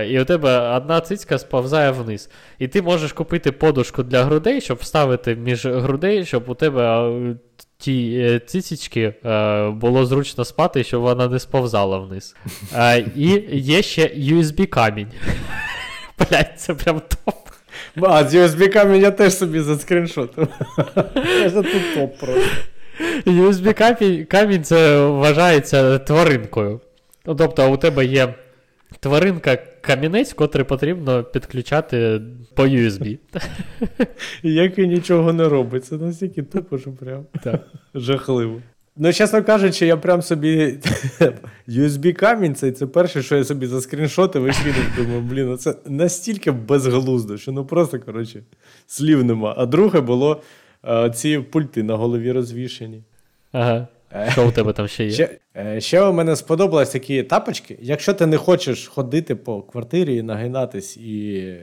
І 0.09 0.21
у 0.21 0.25
тебе 0.25 0.77
одна 0.77 1.01
цицька 1.01 1.39
сповзає 1.39 1.91
вниз. 1.91 2.31
І 2.59 2.69
ти 2.69 2.83
можеш 2.83 3.13
купити 3.13 3.53
подушку 3.53 4.03
для 4.03 4.25
грудей, 4.25 4.61
щоб 4.61 4.79
вставити 4.79 5.37
між 5.37 5.67
грудей, 5.67 6.25
щоб 6.25 6.49
у 6.49 6.55
тебе 6.55 7.13
ті 7.79 8.41
цицічки 8.47 9.15
було 9.73 10.07
зручно 10.07 10.45
спати, 10.45 10.85
щоб 10.85 11.03
вона 11.03 11.29
не 11.29 11.39
сповзала 11.39 11.99
вниз. 11.99 12.37
І 13.17 13.29
є 13.53 13.83
ще 13.83 14.07
USB 14.07 14.67
камінь. 14.67 15.09
Блять, 16.19 16.61
це 16.61 16.75
прям 16.75 17.01
топ. 17.01 17.50
А, 18.03 18.25
з 18.25 18.35
USB 18.35 18.69
камінь 18.69 19.03
я 19.03 19.11
теж 19.11 19.35
собі 19.37 19.61
заскріншотив. 19.61 20.49
Це 21.25 21.51
тут 21.51 21.95
топ 21.95 22.19
просто. 22.19 22.51
USB 23.27 24.25
камінь, 24.25 24.65
це 24.65 25.07
вважається 25.07 25.99
тваринкою. 25.99 26.81
Ну, 27.27 27.35
тобто 27.35 27.73
у 27.73 27.77
тебе 27.77 28.05
є 28.05 28.35
тваринка 29.01 29.57
камінець, 29.81 30.33
котрий 30.33 30.65
потрібно 30.65 31.25
підключати 31.25 32.21
по 32.55 32.63
USB. 32.63 33.19
Як 34.43 34.79
і 34.79 34.87
нічого 34.87 35.33
не 35.33 35.49
робить. 35.49 35.85
Це 35.85 35.97
настільки 35.97 36.43
тупо, 36.43 36.79
що 36.79 36.93
прям 36.93 37.27
Так. 37.45 37.61
жахливо. 37.95 38.61
Ну, 39.03 39.13
чесно 39.13 39.43
кажучи, 39.43 39.87
я 39.87 39.97
прям 39.97 40.23
собі 40.23 40.79
USB 41.69 42.13
камінь, 42.13 42.55
це, 42.55 42.73
це 42.73 42.87
перше, 42.87 43.23
що 43.23 43.37
я 43.37 43.45
собі 43.45 43.67
заскріншотив 43.67 44.47
і 44.47 44.51
кинув. 44.51 44.85
Думаю, 44.97 45.21
блін, 45.21 45.47
ну 45.47 45.57
це 45.57 45.75
настільки 45.87 46.51
безглуздо, 46.51 47.39
що 47.39 47.53
ну 47.53 47.65
просто, 47.65 48.01
коротше, 48.01 48.43
слів 48.87 49.25
нема. 49.25 49.55
А 49.57 49.67
друге 49.67 50.01
було 50.01 50.43
е, 50.89 51.11
ці 51.11 51.39
пульти 51.39 51.83
на 51.83 51.97
голові 51.97 52.33
розвішені. 52.33 53.03
Ага. 53.53 53.87
Е, 54.13 54.29
Що 54.33 54.49
у 54.49 54.51
тебе 54.51 54.73
там 54.73 54.89
ще 54.89 55.05
є? 55.05 55.11
Ще, 55.11 55.39
е, 55.57 55.81
ще 55.81 56.03
у 56.03 56.13
мене 56.13 56.37
сподобались 56.37 56.91
такі 56.91 57.23
тапочки. 57.23 57.79
Якщо 57.83 58.15
ти 58.15 58.27
не 58.27 58.37
хочеш 58.37 58.89
ходити 58.89 59.35
по 59.35 59.63
квартирі 59.63 60.17
і 60.17 60.23
нагинатись 60.23 60.97
і 60.97 61.55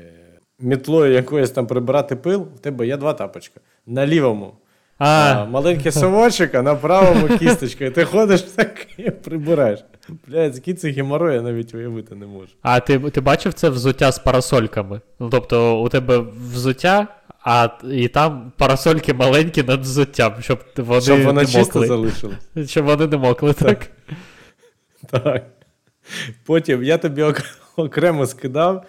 мітлою 0.60 1.14
якоюсь 1.14 1.52
там 1.52 1.68
прибирати 1.68 2.16
пил, 2.16 2.48
в 2.56 2.60
тебе 2.60 2.88
є 2.88 2.98
два 2.98 3.14
тапочка. 3.14 3.62
На 3.86 4.08
лівому 4.08 4.54
а, 5.00 5.34
А, 5.34 5.46
маленький 5.46 5.92
совочок, 5.92 6.56
а 6.56 6.62
на 6.62 6.76
правому 6.76 7.28
кісточка. 7.40 7.86
І 7.86 7.90
ти 7.92 8.06
ходиш 8.06 8.42
так 8.42 8.88
і 8.98 9.12
прибираєш. 9.12 9.80
Блядь, 10.28 10.56
який 10.56 10.74
це 10.74 10.90
геморрой, 10.90 11.36
я 11.36 11.42
навіть 11.42 11.74
уявити 11.74 12.16
не 12.16 12.26
можу. 12.26 12.50
а 12.62 12.80
ти, 12.80 13.00
ти 13.00 13.22
бачив 13.22 13.54
це 13.54 13.70
взуття 13.70 14.12
з 14.12 14.20
парасольками? 14.20 15.02
Ну, 15.20 15.30
тобто, 15.30 15.82
у 15.82 15.90
тебе 15.90 16.18
взуття, 16.54 17.08
а 17.44 17.70
і 17.92 18.08
там 18.08 18.52
парасольки 18.58 19.14
маленькі 19.14 19.64
над 19.64 19.82
взуттям, 19.82 20.34
щоб 20.40 20.60
вони 20.78 21.02
Щоб 21.02 21.22
вона 21.24 21.42
не 21.42 21.48
чисто 21.48 21.80
мокли. 21.80 21.88
залишилась. 21.88 22.38
Щоб 22.72 22.86
вони 22.86 23.08
не 23.08 23.18
мокли, 23.18 23.54
так? 23.54 23.88
Так. 25.12 25.44
Потім 26.46 26.84
я 26.84 26.98
тобі 26.98 27.26
окремо 27.76 28.26
скидав, 28.26 28.86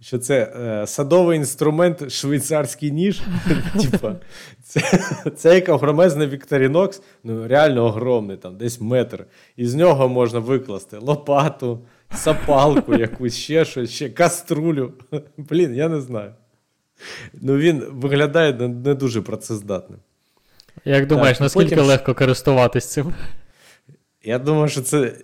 що 0.00 0.18
це 0.18 0.52
е, 0.56 0.86
садовий 0.86 1.38
інструмент 1.38 2.12
швейцарський 2.12 2.90
ніж. 2.90 3.22
Типа, 3.82 4.16
це, 4.62 4.80
це 5.36 5.54
як 5.54 5.68
огромезний 5.68 6.26
Вікторінокс, 6.26 7.02
ну 7.24 7.48
реально 7.48 7.84
огромний, 7.84 8.36
там 8.36 8.56
десь 8.56 8.80
метр. 8.80 9.26
І 9.56 9.66
з 9.66 9.74
нього 9.74 10.08
можна 10.08 10.38
викласти 10.38 10.98
лопату, 10.98 11.80
сапалку, 12.14 12.94
якусь 12.94 13.36
ще 13.36 13.64
щось, 13.64 13.90
ще 13.90 14.10
каструлю. 14.10 14.92
Блін, 15.36 15.74
я 15.74 15.88
не 15.88 16.00
знаю. 16.00 16.34
Ну 17.34 17.56
він 17.56 17.84
виглядає 17.90 18.52
не, 18.52 18.68
не 18.68 18.94
дуже 18.94 19.22
працездатним. 19.22 19.98
Як 20.84 21.06
думаєш, 21.06 21.38
Так, 21.38 21.44
наскільки 21.44 21.74
потім- 21.74 21.84
легко 21.88 22.14
користуватись 22.14 22.86
цим? 22.86 23.14
Я 24.24 24.38
думаю, 24.38 24.68
що 24.68 24.80
це 24.80 25.14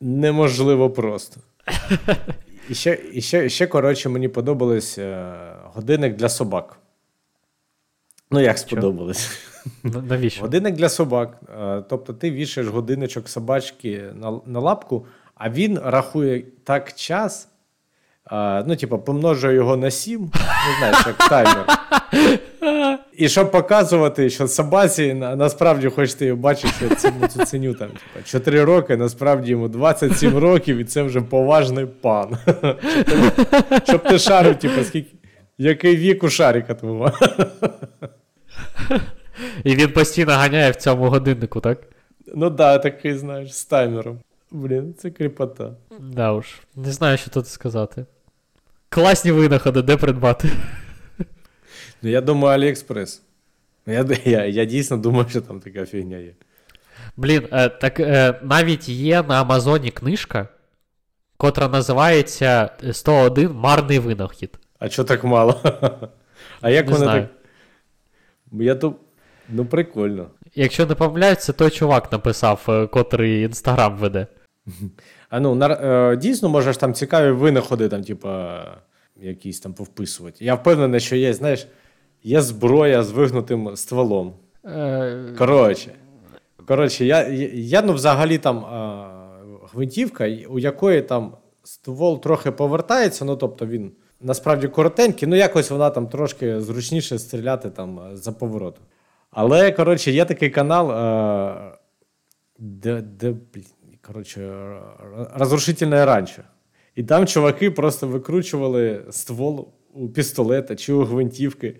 неможливо 0.00 0.90
просто. 0.90 1.40
І 2.68 2.74
ще, 2.74 2.98
і 3.12 3.20
ще, 3.22 3.48
ще 3.48 3.66
коротше, 3.66 4.08
мені 4.08 4.28
подобались 4.28 4.98
е, 4.98 5.32
годинник 5.64 6.16
для 6.16 6.28
собак. 6.28 6.78
Ну, 8.30 8.40
як 8.40 8.58
сподобалось? 8.58 9.30
Навіщо? 9.82 10.40
Годинник 10.42 10.74
для 10.74 10.88
собак. 10.88 11.40
Е, 11.60 11.82
тобто 11.88 12.12
ти 12.12 12.30
вішаєш 12.30 12.70
годинничок 12.70 13.28
собачки 13.28 14.04
на, 14.14 14.40
на 14.46 14.60
лапку, 14.60 15.06
а 15.34 15.50
він 15.50 15.78
рахує 15.78 16.44
так 16.64 16.92
час. 16.94 17.48
е, 18.32 18.64
ну, 18.66 18.76
типу, 18.76 18.98
помножує 18.98 19.54
його 19.54 19.76
на 19.76 19.90
7, 19.90 20.20
не 20.22 20.78
знаєш, 20.78 21.06
як 21.06 21.28
таймер. 21.28 21.66
І 23.16 23.28
щоб 23.28 23.50
показувати, 23.50 24.30
що 24.30 24.48
собаці 24.48 25.14
на, 25.14 25.36
насправді 25.36 25.88
хочете 25.88 26.24
її 26.24 26.36
бачити, 26.36 26.72
що 26.78 26.94
цьому 26.94 27.26
цуценю 27.26 27.74
там, 27.74 27.88
типу, 27.88 28.24
4 28.24 28.64
роки, 28.64 28.96
насправді 28.96 29.50
йому 29.50 29.68
27 29.68 30.38
років, 30.38 30.76
і 30.76 30.84
це 30.84 31.02
вже 31.02 31.20
поважний 31.20 31.86
пан. 31.86 32.38
Щоб 33.84 34.02
ти, 34.02 34.18
шарив, 34.18 34.58
типу, 34.58 34.84
скільки, 34.84 35.16
який 35.58 35.96
вік 35.96 36.24
у 36.24 36.30
шарика 36.30 36.74
твого. 36.74 37.12
І 39.64 39.74
він 39.74 39.92
постійно 39.92 40.32
ганяє 40.32 40.70
в 40.70 40.76
цьому 40.76 41.08
годиннику, 41.08 41.60
так? 41.60 41.78
Ну 42.34 42.50
да, 42.50 42.78
такий, 42.78 43.14
знаєш, 43.14 43.54
з 43.56 43.64
таймером. 43.64 44.18
Блін, 44.50 44.94
це 44.98 45.10
кріпота. 45.10 45.70
Да 46.00 46.32
уж. 46.32 46.46
Не 46.76 46.92
знаю, 46.92 47.18
що 47.18 47.30
тут 47.30 47.48
сказати. 47.48 48.06
Класні 48.88 49.32
винаходи, 49.32 49.82
де 49.82 49.96
придбати. 49.96 50.48
Ну, 52.04 52.10
я 52.10 52.20
думаю, 52.20 52.54
Аліекспрес. 52.54 53.22
Ну, 53.86 53.92
Я, 53.92 54.06
я, 54.24 54.44
я 54.44 54.64
дійсно 54.64 54.96
думаю, 54.96 55.28
що 55.28 55.40
там 55.40 55.60
така 55.60 55.86
фігня 55.86 56.16
є. 56.16 56.32
Блін, 57.16 57.42
е, 57.52 57.68
так 57.68 58.00
е, 58.00 58.40
навіть 58.42 58.88
є 58.88 59.22
на 59.22 59.40
Амазоні 59.40 59.90
книжка, 59.90 60.48
котра 61.36 61.68
називається 61.68 62.70
101 62.92 63.52
Марний 63.52 63.98
винахід. 63.98 64.58
А 64.78 64.88
чого 64.88 65.08
так 65.08 65.24
мало? 65.24 65.60
А 66.60 66.70
як 66.70 66.90
вони 66.90 67.06
так. 67.06 67.28
Я 68.52 68.74
тут. 68.74 68.96
Ну, 69.48 69.66
прикольно. 69.66 70.30
Якщо 70.54 70.86
не 70.86 70.94
помиляюсь, 70.94 71.38
це 71.38 71.52
той 71.52 71.70
чувак 71.70 72.12
написав, 72.12 72.66
е, 72.68 72.86
котрий 72.86 73.42
інстаграм 73.42 73.96
веде. 73.96 74.26
А 75.28 75.40
ну, 75.40 75.54
на, 75.54 75.66
е, 76.12 76.16
дійсно, 76.16 76.48
можеш 76.48 76.76
там 76.76 76.94
цікаві 76.94 77.30
винаходи, 77.30 77.88
там, 77.88 78.02
типа, 78.02 78.64
якісь 79.16 79.60
там 79.60 79.74
повписувати. 79.74 80.44
Я 80.44 80.54
впевнений, 80.54 81.00
що 81.00 81.16
є, 81.16 81.34
знаєш, 81.34 81.66
є 82.24 82.42
зброя 82.42 83.02
з 83.02 83.10
вигнутим 83.10 83.76
стволом. 83.76 84.34
Е, 84.64 85.34
Коротше. 85.38 85.92
Коротше, 86.66 87.04
я, 87.04 87.28
я, 87.28 87.50
я 87.52 87.82
ну, 87.82 87.92
взагалі 87.92 88.38
там 88.38 88.64
а, 88.64 89.10
гвинтівка, 89.72 90.28
у 90.48 90.58
якої 90.58 91.02
там 91.02 91.36
ствол 91.62 92.22
трохи 92.22 92.50
повертається, 92.50 93.24
ну 93.24 93.36
тобто 93.36 93.66
він 93.66 93.92
насправді 94.20 94.68
коротенький, 94.68 95.28
ну 95.28 95.36
якось 95.36 95.70
вона 95.70 95.90
там 95.90 96.06
трошки 96.06 96.60
зручніше 96.60 97.18
стріляти 97.18 97.70
там 97.70 98.00
за 98.12 98.32
поворотом. 98.32 98.84
Але, 99.30 99.72
коротше, 99.72 100.10
є 100.10 100.24
такий 100.24 100.50
канал, 100.50 100.90
а, 100.90 101.78
де, 102.58 103.00
де 103.00 103.34
коротше, 104.02 104.52
розрушительне 105.34 106.04
ранчо. 106.04 106.42
І 106.94 107.02
там 107.02 107.26
чуваки 107.26 107.70
просто 107.70 108.08
викручували 108.08 109.02
ствол 109.10 109.68
у 109.94 110.08
пістолета 110.08 110.76
чи 110.76 110.92
у 110.92 111.04
гвинтівки. 111.04 111.76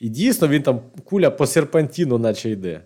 І 0.00 0.08
дійсно 0.08 0.48
він 0.48 0.62
там 0.62 0.80
куля 1.04 1.30
по 1.30 1.46
серпантіну, 1.46 2.18
наче 2.18 2.50
йде. 2.50 2.80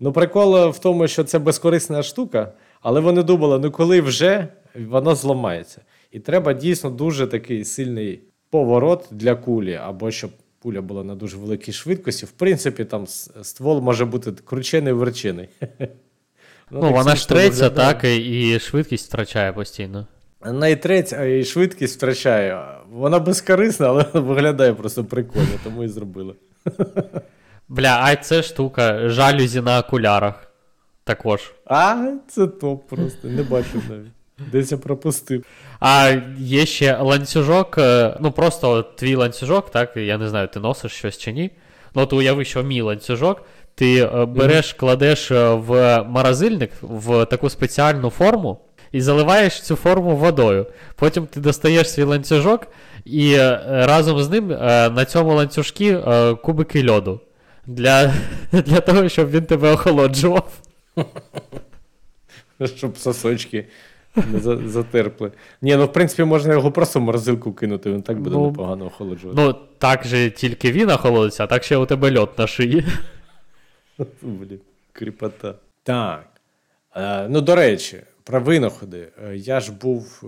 Ну, 0.00 0.12
прикол 0.12 0.68
в 0.68 0.78
тому, 0.78 1.08
що 1.08 1.24
це 1.24 1.38
безкорисна 1.38 2.02
штука, 2.02 2.52
але 2.80 3.00
вони 3.00 3.22
думали, 3.22 3.58
ну 3.58 3.70
коли 3.70 4.00
вже 4.00 4.48
воно 4.74 5.14
зламається. 5.14 5.80
І 6.10 6.20
треба 6.20 6.52
дійсно 6.52 6.90
дуже 6.90 7.26
такий 7.26 7.64
сильний 7.64 8.20
поворот 8.50 9.08
для 9.10 9.34
кулі, 9.34 9.74
або 9.74 10.10
щоб 10.10 10.30
пуля 10.58 10.82
була 10.82 11.04
на 11.04 11.14
дуже 11.14 11.36
великій 11.36 11.72
швидкості. 11.72 12.26
В 12.26 12.30
принципі, 12.30 12.84
там 12.84 13.06
ствол 13.42 13.80
може 13.80 14.04
бути 14.04 14.32
кручений 14.44 14.92
верчений. 14.92 15.48
ну, 16.70 16.80
так 16.80 16.92
вона 16.92 17.16
ж 17.16 17.28
треться, 17.28 17.70
так, 17.70 18.04
і 18.04 18.58
швидкість 18.58 19.08
втрачає 19.08 19.52
постійно. 19.52 20.06
І 20.46 21.14
а 21.14 21.24
і 21.24 21.44
швидкість 21.44 21.96
втрачає. 21.96 22.64
Вона 22.92 23.18
безкорисна, 23.18 23.88
але 23.88 24.04
виглядає 24.20 24.74
просто 24.74 25.04
прикольно, 25.04 25.48
тому 25.64 25.84
і 25.84 25.88
зробили. 25.88 26.34
Бля, 27.68 28.00
а 28.02 28.16
це 28.16 28.42
штука, 28.42 29.08
жалюзі 29.08 29.60
на 29.60 29.80
окулярах. 29.80 30.50
Також. 31.04 31.52
А, 31.66 32.12
це 32.28 32.46
топ 32.46 32.88
просто, 32.88 33.28
не 33.28 33.42
бачив 33.42 33.82
навіть. 33.90 34.12
Десь 34.52 34.72
я 34.72 34.78
пропустив. 34.78 35.44
А 35.80 36.14
є 36.38 36.66
ще 36.66 36.96
ланцюжок, 36.96 37.78
е, 37.78 38.16
ну 38.20 38.32
просто 38.32 38.82
твій 38.82 39.14
ланцюжок, 39.14 39.70
так, 39.70 39.96
я 39.96 40.18
не 40.18 40.28
знаю, 40.28 40.48
ти 40.48 40.60
носиш 40.60 40.92
щось 40.92 41.18
чи 41.18 41.32
ні. 41.32 41.50
Ну, 41.94 42.02
от 42.02 42.12
уяви, 42.12 42.44
що 42.44 42.62
мій 42.62 42.80
ланцюжок, 42.80 43.42
Ти 43.74 44.00
е, 44.00 44.24
береш, 44.24 44.72
кладеш 44.72 45.30
е, 45.30 45.48
в 45.54 46.02
морозильник 46.02 46.70
в 46.82 47.24
таку 47.24 47.50
спеціальну 47.50 48.10
форму 48.10 48.58
і 48.94 49.00
заливаєш 49.00 49.62
цю 49.62 49.76
форму 49.76 50.16
водою. 50.16 50.66
Потім 50.96 51.26
ти 51.26 51.40
достаєш 51.40 51.90
свій 51.90 52.02
ланцюжок 52.02 52.66
і 53.04 53.32
е, 53.34 53.60
разом 53.66 54.22
з 54.22 54.30
ним 54.30 54.52
е, 54.52 54.90
на 54.90 55.04
цьому 55.04 55.34
ланцюжки 55.34 55.90
е, 56.06 56.34
кубики 56.34 56.90
льоду. 56.90 57.20
Для, 57.66 58.14
для 58.52 58.80
того, 58.80 59.08
щоб 59.08 59.30
він 59.30 59.44
тебе 59.44 59.72
охолоджував. 59.72 60.58
Щоб 62.76 62.96
сосочки 62.96 63.66
не 64.32 64.40
за- 64.40 64.68
затерпли. 64.68 65.32
Ні, 65.62 65.76
ну 65.76 65.84
в 65.84 65.92
принципі 65.92 66.24
можна 66.24 66.52
його 66.52 66.72
просто 66.72 67.00
в 67.00 67.02
морозилку 67.02 67.52
кинути, 67.52 67.90
він 67.90 68.02
так 68.02 68.20
буде 68.20 68.36
Ну, 68.36 68.46
непогано 68.46 68.86
охолоджувати. 68.86 69.40
Ну, 69.42 69.54
так 69.78 70.06
же 70.06 70.30
тільки 70.30 70.72
він 70.72 70.90
охолодиться, 70.90 71.44
а 71.44 71.46
так 71.46 71.64
ще 71.64 71.76
у 71.76 71.86
тебе 71.86 72.18
льод 72.18 72.30
на 72.38 72.46
шиї. 72.46 72.84
Блін, 74.22 74.60
кріпота. 74.92 75.54
Так. 75.82 76.26
Е, 76.96 77.26
ну, 77.28 77.40
до 77.40 77.54
речі, 77.54 78.02
про 78.24 78.40
винаходи. 78.40 79.08
Е, 79.24 79.36
Я 79.36 79.60
ж 79.60 79.72
був 79.72 80.22
е, 80.24 80.26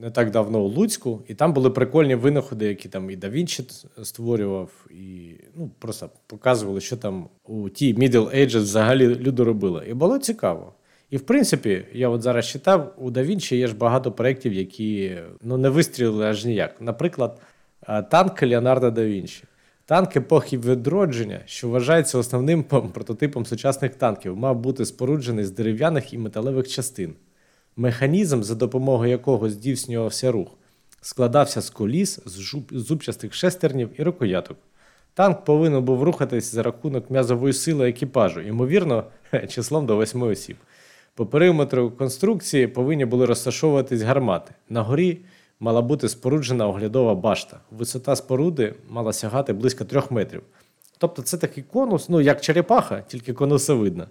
не 0.00 0.10
так 0.10 0.30
давно 0.30 0.60
у 0.60 0.68
Луцьку, 0.68 1.22
і 1.28 1.34
там 1.34 1.52
були 1.52 1.70
прикольні 1.70 2.14
винаходи, 2.14 2.66
які 2.66 2.88
там 2.88 3.10
і 3.10 3.16
Да 3.16 3.28
Вінчі 3.28 3.64
створював, 4.02 4.86
і 4.90 5.34
ну, 5.54 5.70
просто 5.78 6.10
показували, 6.26 6.80
що 6.80 6.96
там 6.96 7.28
у 7.44 7.68
ті 7.68 7.94
Middle 7.94 8.36
Ages 8.36 8.58
взагалі 8.58 9.06
люди 9.06 9.44
робили. 9.44 9.86
І 9.90 9.94
було 9.94 10.18
цікаво. 10.18 10.72
І 11.10 11.16
в 11.16 11.20
принципі, 11.20 11.84
я 11.92 12.08
от 12.08 12.22
зараз 12.22 12.46
читав, 12.46 12.94
у 12.98 13.10
Да 13.10 13.22
Вінчі 13.22 13.56
є 13.56 13.66
ж 13.66 13.76
багато 13.76 14.12
проєктів, 14.12 14.52
які 14.52 15.18
ну, 15.42 15.56
не 15.56 15.68
вистрілили 15.68 16.26
аж 16.26 16.44
ніяк. 16.44 16.80
Наприклад, 16.80 17.40
е, 17.88 18.02
танк 18.02 18.42
Леонардо 18.42 18.90
да 18.90 19.04
Вінчі. 19.04 19.44
Танк 19.90 20.16
епохи 20.16 20.58
відродження, 20.58 21.40
що 21.46 21.68
вважається 21.68 22.18
основним 22.18 22.62
прототипом 22.64 23.46
сучасних 23.46 23.94
танків, 23.94 24.36
мав 24.36 24.56
бути 24.56 24.84
споруджений 24.84 25.44
з 25.44 25.50
дерев'яних 25.50 26.12
і 26.12 26.18
металевих 26.18 26.68
частин. 26.68 27.14
Механізм, 27.76 28.42
за 28.42 28.54
допомогою 28.54 29.10
якого 29.10 29.50
здійснювався 29.50 30.32
рух, 30.32 30.48
складався 31.00 31.60
з 31.60 31.70
коліс, 31.70 32.20
з 32.26 32.54
зубчастих 32.70 33.34
шестернів 33.34 33.90
і 33.98 34.02
рукояток. 34.02 34.56
Танк 35.14 35.44
повинен 35.44 35.84
був 35.84 36.02
рухатись 36.02 36.52
за 36.52 36.62
рахунок 36.62 37.10
м'язової 37.10 37.52
сили 37.52 37.88
екіпажу, 37.88 38.40
ймовірно, 38.40 39.04
числом 39.48 39.86
до 39.86 39.96
восьми 39.96 40.26
осіб. 40.26 40.56
По 41.14 41.26
периметру 41.26 41.90
конструкції 41.90 42.66
повинні 42.66 43.04
були 43.04 43.26
розташовуватись 43.26 44.02
гармати. 44.02 44.54
На 44.68 44.82
горі 44.82 45.18
мала 45.60 45.82
бути 45.82 46.08
споруджена 46.08 46.68
оглядова 46.68 47.14
башта. 47.14 47.60
Висота 47.70 48.16
споруди 48.16 48.74
мала 48.88 49.12
сягати 49.12 49.52
близько 49.52 49.84
трьох 49.84 50.10
метрів. 50.10 50.42
Тобто 50.98 51.22
це 51.22 51.38
такий 51.38 51.64
конус, 51.64 52.08
ну 52.08 52.20
як 52.20 52.40
черепаха, 52.40 53.00
тільки 53.00 53.32
конусовидна. 53.32 54.06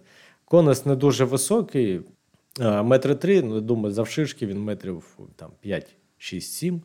Конус 0.45 0.85
не 0.85 0.95
дуже 0.95 1.25
високий, 1.25 2.01
а, 2.59 2.83
метри 2.83 3.15
три, 3.15 3.41
ну, 3.41 3.61
думаю, 3.61 3.93
завширшки 3.93 4.45
він 4.45 4.59
метрів 4.63 5.17
там, 5.35 5.51
5, 5.61 5.95
6, 6.17 6.53
7. 6.53 6.81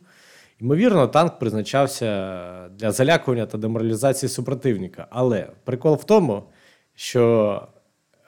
Ймовірно, 0.59 1.07
танк 1.07 1.39
призначався 1.39 2.69
для 2.69 2.91
залякування 2.91 3.45
та 3.45 3.57
деморалізації 3.57 4.29
супротивника. 4.29 5.07
Але 5.09 5.49
прикол 5.63 5.95
в 5.95 6.03
тому, 6.03 6.43
що 6.95 7.61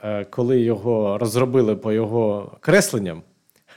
е, 0.03 0.25
коли 0.25 0.59
його 0.59 1.17
розробили 1.17 1.75
по 1.75 1.91
його 1.91 2.57
кресленням, 2.59 3.23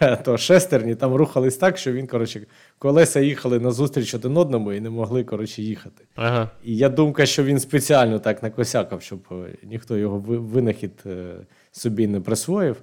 то 0.24 0.38
шестерні 0.38 0.94
там 0.94 1.14
рухались 1.14 1.56
так, 1.56 1.78
що 1.78 1.92
він, 1.92 2.06
коротше, 2.06 2.46
колеса 2.78 3.20
їхали 3.20 3.60
назустріч 3.60 4.14
один 4.14 4.36
одному 4.36 4.72
і 4.72 4.80
не 4.80 4.90
могли, 4.90 5.24
коротше, 5.24 5.62
їхати. 5.62 6.04
Ага. 6.14 6.50
І 6.64 6.76
я 6.76 6.88
думка, 6.88 7.26
що 7.26 7.44
він 7.44 7.60
спеціально 7.60 8.18
так 8.18 8.42
накосякав, 8.42 9.02
щоб 9.02 9.20
е, 9.32 9.56
ніхто 9.62 9.96
його 9.96 10.18
винахід 10.26 11.02
е, 11.06 11.34
собі 11.72 12.06
не 12.06 12.20
присвоїв. 12.20 12.76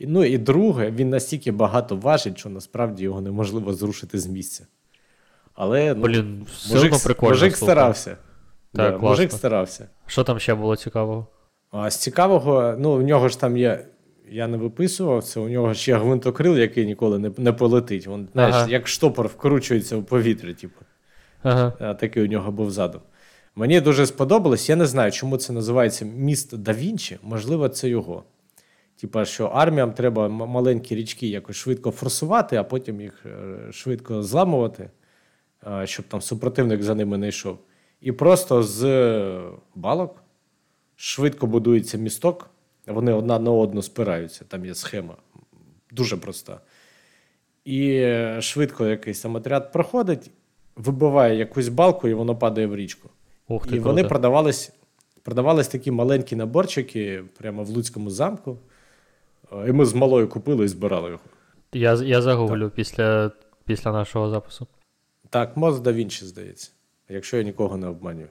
Ну 0.00 0.24
і 0.24 0.38
друге, 0.38 0.90
він 0.90 1.10
настільки 1.10 1.52
багато 1.52 1.96
важить, 1.96 2.38
що 2.38 2.48
насправді 2.48 3.04
його 3.04 3.20
неможливо 3.20 3.74
зрушити 3.74 4.18
з 4.18 4.26
місця. 4.26 4.66
Але 5.54 5.94
ну, 5.94 6.02
Блін, 6.02 6.46
все 6.56 6.74
мужик, 6.74 7.22
мужик 7.22 7.56
старався. 7.56 8.16
Так, 8.72 9.00
да, 9.00 9.08
мужик 9.08 9.32
старався. 9.32 9.88
Що 10.06 10.24
там 10.24 10.38
ще 10.38 10.54
було 10.54 10.76
цікавого? 10.76 11.26
А 11.70 11.90
з 11.90 11.96
цікавого, 11.96 12.74
ну, 12.78 12.90
у 12.90 13.02
нього 13.02 13.28
ж 13.28 13.40
там 13.40 13.56
є. 13.56 13.86
Я 14.30 14.48
не 14.48 14.56
виписував 14.56 15.24
це, 15.24 15.40
у 15.40 15.48
нього 15.48 15.72
є 15.76 15.96
гвинтокрил, 15.96 16.58
який 16.58 16.86
ніколи 16.86 17.18
не, 17.18 17.30
не 17.36 17.52
полетить. 17.52 18.06
Він, 18.06 18.28
знаєш, 18.32 18.54
Ага. 18.54 18.70
як 18.70 18.88
штопор 18.88 19.26
вкручується 19.26 19.96
в 19.96 20.04
повітря, 20.04 20.54
типу. 20.54 20.80
Ага. 21.42 21.94
Такий 21.94 22.22
у 22.22 22.26
нього 22.26 22.52
був 22.52 22.70
задум. 22.70 23.00
Мені 23.54 23.80
дуже 23.80 24.06
сподобалось. 24.06 24.68
Я 24.68 24.76
не 24.76 24.86
знаю, 24.86 25.12
чому 25.12 25.36
це 25.36 25.52
називається 25.52 26.04
міст 26.04 26.56
да 26.56 26.72
Вінчі. 26.72 27.18
Можливо, 27.22 27.68
це 27.68 27.88
його. 27.88 28.24
Типа, 29.00 29.24
що 29.24 29.46
арміям 29.46 29.92
треба 29.92 30.28
маленькі 30.28 30.94
річки 30.94 31.26
якось 31.26 31.56
швидко 31.56 31.90
форсувати, 31.90 32.56
а 32.56 32.64
потім 32.64 33.00
їх 33.00 33.26
е, 33.26 33.72
швидко 33.72 34.22
зламувати, 34.22 34.90
щоб 35.84 36.04
там 36.08 36.20
супротивник 36.20 36.82
за 36.82 36.94
ними 36.94 37.18
не 37.18 37.28
йшов. 37.28 37.58
І 38.00 38.12
просто 38.12 38.62
з 38.62 38.84
е, 38.84 39.40
балок 39.74 40.22
швидко 40.96 41.46
будується 41.46 41.98
місток, 41.98 42.50
вони 42.86 43.12
одна 43.12 43.38
на 43.38 43.50
одну 43.50 43.82
спираються. 43.82 44.44
Там 44.48 44.66
є 44.66 44.74
схема 44.74 45.14
дуже 45.90 46.16
проста. 46.16 46.60
І 47.64 47.90
е, 47.90 48.38
швидко 48.40 48.86
якийсь 48.86 49.20
там 49.20 49.34
отряд 49.34 49.72
проходить, 49.72 50.30
вибиває 50.76 51.36
якусь 51.36 51.68
балку, 51.68 52.08
і 52.08 52.14
воно 52.14 52.36
падає 52.36 52.66
в 52.66 52.76
річку. 52.76 53.08
Ух 53.48 53.66
ти, 53.66 53.68
І 53.68 53.72
круто. 53.72 53.88
вони 53.88 54.04
продавались, 54.04 54.72
продавались 55.22 55.68
такі 55.68 55.90
маленькі 55.90 56.36
наборчики 56.36 57.22
прямо 57.38 57.64
в 57.64 57.68
Луцькому 57.68 58.10
замку. 58.10 58.58
Е, 59.52 59.68
І 59.68 59.72
ми 59.72 59.84
з 59.84 59.94
малою 59.94 60.28
купили 60.28 60.64
і 60.64 60.68
збирали 60.68 61.10
його. 61.10 61.22
Я, 61.72 61.94
я 61.94 62.22
загуглю 62.22 62.70
після, 62.70 63.30
після 63.64 63.92
нашого 63.92 64.30
запису. 64.30 64.66
Так, 65.30 65.56
мост 65.56 65.82
да 65.82 65.92
Вінчі, 65.92 66.24
здається, 66.24 66.70
якщо 67.08 67.36
я 67.36 67.42
нікого 67.42 67.76
не 67.76 67.86
обманюю. 67.86 68.28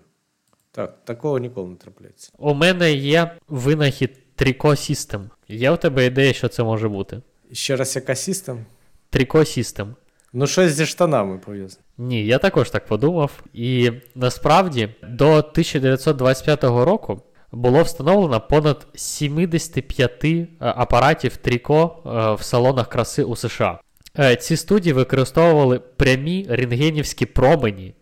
Так, 0.72 0.97
такого 1.03 1.39
ніколи 1.39 1.70
не 1.70 1.76
трапляється. 1.76 2.32
У 2.38 2.53
мене 2.53 2.93
є 2.93 3.32
винахід 3.47 4.24
Trico 4.38 4.66
System. 4.66 5.22
Є 5.48 5.72
у 5.72 5.78
тебе 5.78 6.06
ідея, 6.06 6.34
що 6.34 6.48
це 6.48 6.64
може 6.64 6.90
бути? 6.90 7.22
Ще 7.52 7.76
раз, 7.76 7.96
яка 7.96 8.16
систем? 8.16 8.66
Trico 9.12 9.38
System. 9.38 9.88
Ну, 10.34 10.48
щось 10.48 10.72
зі 10.72 10.86
штанами 10.86 11.38
пов'язано. 11.38 11.84
Ні, 11.98 12.26
я 12.26 12.38
також 12.38 12.70
так 12.70 12.86
подумав. 12.86 13.32
І 13.54 13.92
насправді 14.16 14.90
до 15.10 15.26
1925 15.26 16.64
року 16.64 17.22
було 17.52 17.82
встановлено 17.82 18.42
понад 18.42 18.88
75 18.96 20.26
е, 20.26 20.48
апаратів 20.60 21.38
Тріко 21.38 21.96
е, 22.06 22.34
в 22.34 22.42
салонах 22.42 22.90
краси 22.90 23.24
у 23.24 23.36
США. 23.36 23.80
Е, 24.20 24.36
Ці 24.36 24.58
студії 24.58 24.94
використовували 24.94 25.80
прямі 25.80 26.46
рентгенівські 26.50 27.26
промені, 27.26 27.94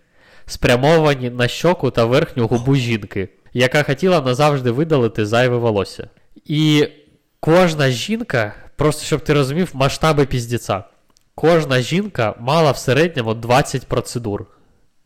спрямовані 0.46 1.30
на 1.30 1.48
щоку 1.48 1.92
та 1.92 2.06
верхню 2.06 2.48
губу 2.48 2.76
жінки, 2.76 3.30
яка 3.54 3.84
хотіла 3.84 4.22
назавжди 4.22 4.72
видалити 4.72 5.26
зайве 5.26 5.58
волосся. 5.58 6.10
І 6.46 6.88
кожна 7.40 7.90
жінка, 7.90 8.54
просто 8.76 9.04
щоб 9.04 9.22
ти 9.22 9.34
розумів, 9.34 9.70
масштаби 9.74 10.26
піздіця. 10.26 10.84
Кожна 11.36 11.82
жінка 11.82 12.36
мала 12.40 12.72
в 12.72 12.78
середньому 12.78 13.34
20 13.34 13.88
процедур 13.88 14.46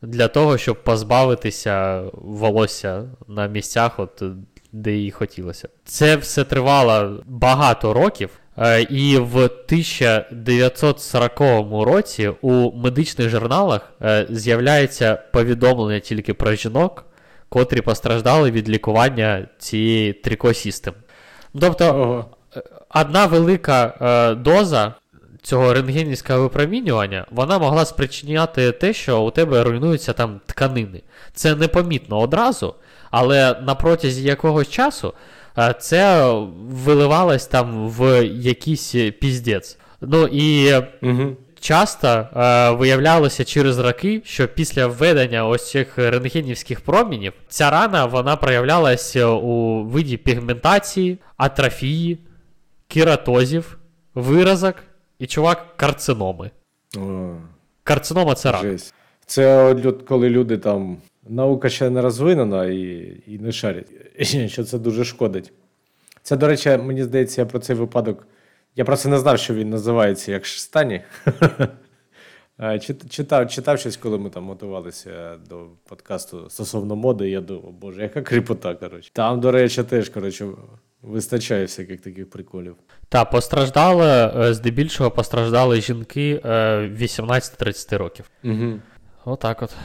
для 0.02 0.28
того, 0.28 0.58
щоб 0.58 0.84
позбавитися 0.84 2.04
волосся 2.14 3.04
на 3.28 3.48
місцях, 3.48 4.00
от, 4.00 4.24
де 4.72 4.94
їй 4.94 5.12
хотілося. 5.12 5.70
Це 5.86 6.16
все 6.16 6.44
тривало 6.44 7.24
багато 7.26 7.94
років. 7.94 8.30
е, 8.58 8.82
І 8.82 9.18
в 9.18 9.38
1940 9.38 11.40
році 11.86 12.32
у 12.42 12.72
медичних 12.72 13.30
журналах 13.30 13.94
е, 14.02 14.28
з'являється 14.30 15.16
повідомлення 15.34 16.00
тільки 16.00 16.34
про 16.34 16.54
жінок, 16.54 17.06
котрі 17.50 17.82
постраждали 17.82 18.52
від 18.52 18.70
лікування 18.70 19.48
цієї 19.60 20.14
трикосістем. 20.14 20.94
Тобто, 21.62 21.86
Ого. 21.86 22.26
одна 22.96 23.26
велика 23.26 23.94
е, 24.02 24.36
доза 24.36 24.94
цього 25.42 25.74
рентгенівського 25.74 26.42
випромінювання, 26.42 27.26
вона 27.32 27.60
могла 27.60 27.86
спричиняти 27.86 28.72
те, 28.72 28.94
що 28.94 29.22
у 29.22 29.32
тебе 29.32 29.64
руйнуються 29.64 30.14
там 30.14 30.42
тканини. 30.46 31.02
Це 31.34 31.56
непомітно 31.56 32.20
одразу, 32.20 32.76
але 33.12 33.62
на 33.62 33.76
протязі 33.76 34.24
якогось 34.24 34.70
часу 34.70 35.14
е, 35.58 35.76
це 35.80 36.34
виливалось 36.70 37.48
там 37.48 37.90
в 37.90 38.26
якийсь 38.26 38.96
піздець. 39.20 39.78
Ну 40.02 40.28
і 40.28 40.74
Угу. 41.02 41.36
Часто 41.60 42.08
е, 42.08 42.72
виявлялося 42.72 43.44
через 43.44 43.80
роки, 43.80 44.22
що 44.26 44.48
після 44.48 44.88
введення 44.88 45.48
ось 45.48 45.72
цих 45.72 45.98
рентгенівських 45.98 46.82
промінів 46.82 47.34
ця 47.48 47.70
рана 47.70 48.06
вона 48.06 48.36
проявлялася 48.36 49.28
у 49.28 49.84
виді 49.84 50.18
пігментації, 50.18 51.18
атрофії, 51.38 52.18
кератозів, 52.88 53.78
виразок 54.16 54.76
і 55.20 55.28
чувак 55.28 55.78
карциноми. 55.78 56.52
О, 56.98 57.36
Карцинома 57.84 58.36
це 58.36 58.52
рак. 58.52 58.62
жесть. 58.62 58.94
Це 59.26 59.64
от 59.86 60.04
коли 60.04 60.30
люди 60.30 60.58
там. 60.58 60.98
Наука 61.30 61.70
ще 61.70 61.90
не 61.90 62.02
розвинена 62.02 62.66
і, 62.66 63.14
і 63.28 63.40
не 63.40 63.52
шарять, 63.52 63.88
що 64.48 64.64
це 64.64 64.80
дуже 64.80 65.06
шкодить. 65.06 65.52
Це, 66.22 66.38
до 66.38 66.48
речі, 66.48 66.78
мені 66.78 67.04
здається, 67.04 67.42
я 67.42 67.46
про 67.46 67.60
цей 67.60 67.76
випадок. 67.76 68.28
Я 68.78 68.86
просто 68.86 69.10
не 69.10 69.18
знав, 69.18 69.40
що 69.40 69.54
він 69.54 69.70
називається 69.70 70.32
як 70.32 70.46
Шстані. 70.46 71.02
Е, 72.60 72.80
Читав, 73.10 73.50
читав 73.50 73.80
щось, 73.80 73.98
коли 73.98 74.18
ми 74.18 74.30
там 74.30 74.48
готувалися 74.48 75.38
до 75.50 75.66
подкасту 75.90 76.50
стосовно 76.50 76.96
моди. 76.96 77.30
Я 77.30 77.42
думав, 77.42 77.72
боже, 77.72 78.02
яка 78.02 78.22
кріпота, 78.22 78.76
коротше. 78.76 79.12
Там, 79.14 79.40
до 79.40 79.52
речі, 79.52 79.84
теж, 79.84 80.10
коротше, 80.10 80.48
вистачає 81.02 81.62
всяких 81.62 82.02
таких 82.02 82.30
приколів. 82.30 82.76
Та 83.10 83.26
постраждали, 83.26 84.08
е, 84.08 84.54
здебільшого 84.54 85.12
постраждали 85.12 85.82
жінки 85.82 86.42
е, 86.46 86.50
18-30 86.88 87.98
років. 87.98 88.30
Угу. 88.44 88.80
Отак 89.26 89.62
от. 89.62 89.76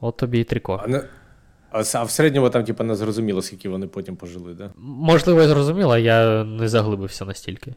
От 0.00 0.16
тобі 0.16 0.40
і 0.40 0.44
тріко. 0.44 0.80
А, 0.84 0.86
не, 0.86 1.02
а, 1.70 1.82
а 1.94 2.02
в 2.04 2.10
середньому 2.10 2.50
там, 2.50 2.64
типу, 2.64 2.84
не 2.84 2.94
зрозуміло, 2.94 3.42
скільки 3.42 3.68
вони 3.68 3.86
потім 3.86 4.16
пожили, 4.16 4.54
да? 4.54 4.70
Можливо, 4.76 5.42
я 5.42 5.48
зрозуміла, 5.48 5.98
я 5.98 6.44
не 6.44 6.68
заглибився 6.68 7.24
настільки. 7.24 7.74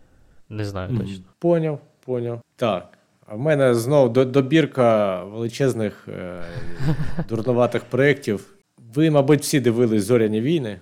Не 0.50 0.66
знаю 0.66 0.98
точно. 0.98 1.24
Поняв, 1.40 1.80
поняв. 2.06 2.42
Так. 2.56 2.98
А 3.26 3.36
в 3.36 3.40
мене 3.40 3.76
знову 3.76 4.26
добірка 4.26 5.24
величезних 5.24 6.08
е, 6.08 6.44
дурнуватих 7.30 7.84
проєктів. 7.86 8.54
Ви, 8.94 9.12
мабуть, 9.12 9.42
всі 9.42 9.60
дивились 9.60 10.04
зоряні 10.04 10.42
війни. 10.42 10.80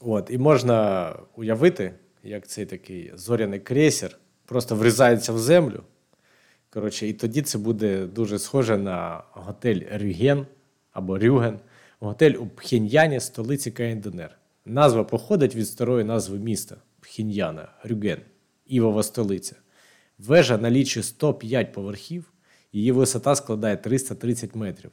От, 0.00 0.30
і 0.30 0.38
можна 0.38 1.12
уявити, 1.36 1.92
як 2.22 2.46
цей 2.46 2.66
такий 2.66 3.12
зоряний 3.14 3.60
крейсер 3.60 4.18
просто 4.46 4.74
врізається 4.74 5.32
в 5.32 5.38
землю. 5.38 5.82
Коротше, 6.70 7.08
і 7.08 7.12
тоді 7.12 7.42
це 7.42 7.58
буде 7.58 8.06
дуже 8.06 8.38
схоже 8.38 8.78
на 8.78 9.22
готель 9.32 9.80
Рюген 9.92 10.46
або 10.92 11.18
Рюген, 11.18 11.58
готель 12.00 12.34
у 12.34 12.46
Пхеньяні, 12.46 13.20
столиці 13.20 13.70
КНДР. 13.70 14.30
Назва 14.64 15.04
походить 15.04 15.54
від 15.54 15.66
старої 15.68 16.04
назви 16.04 16.38
міста 16.38 16.76
Пхеньяна, 17.00 17.68
Рюген, 17.84 18.18
Івова 18.66 19.02
столиця. 19.02 19.56
Вежа 20.18 20.58
налічує 20.58 21.04
105 21.04 21.72
поверхів, 21.72 22.32
її 22.72 22.92
висота 22.92 23.34
складає 23.34 23.76
330 23.76 24.54
метрів. 24.54 24.90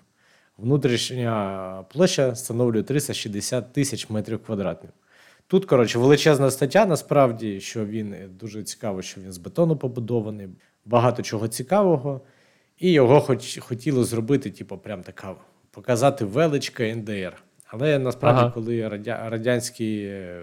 Внутрішня 0.58 1.86
площа 1.90 2.36
становлює 2.36 2.84
360 2.84 3.74
тисяч 3.74 4.10
метрів 4.10 4.44
квадратних. 4.44 4.92
Тут, 5.48 5.66
коротше, 5.66 6.00
величезна 6.00 6.52
стаття, 6.52 6.86
насправді, 6.86 7.60
що 7.60 7.86
він 7.86 8.14
е, 8.14 8.28
дуже 8.28 8.64
цікаво, 8.64 9.02
що 9.02 9.22
він 9.22 9.32
з 9.32 9.38
бетону 9.38 9.78
побудований, 9.78 10.48
багато 10.86 11.24
чого 11.24 11.48
цікавого. 11.48 12.22
І 12.78 12.92
його 12.92 13.22
хоч, 13.22 13.60
хотіли 13.60 14.04
зробити, 14.04 14.52
типу, 14.52 14.78
прям 14.78 15.04
така, 15.04 15.36
показати 15.74 16.26
величка 16.26 16.84
НДР. 16.95 17.44
Але 17.68 18.00
насправді, 18.00 18.40
Ага. 18.41 18.52
коли 18.52 18.88
Радя, 18.88 19.30
Радянський 19.30 20.04
е, 20.06 20.41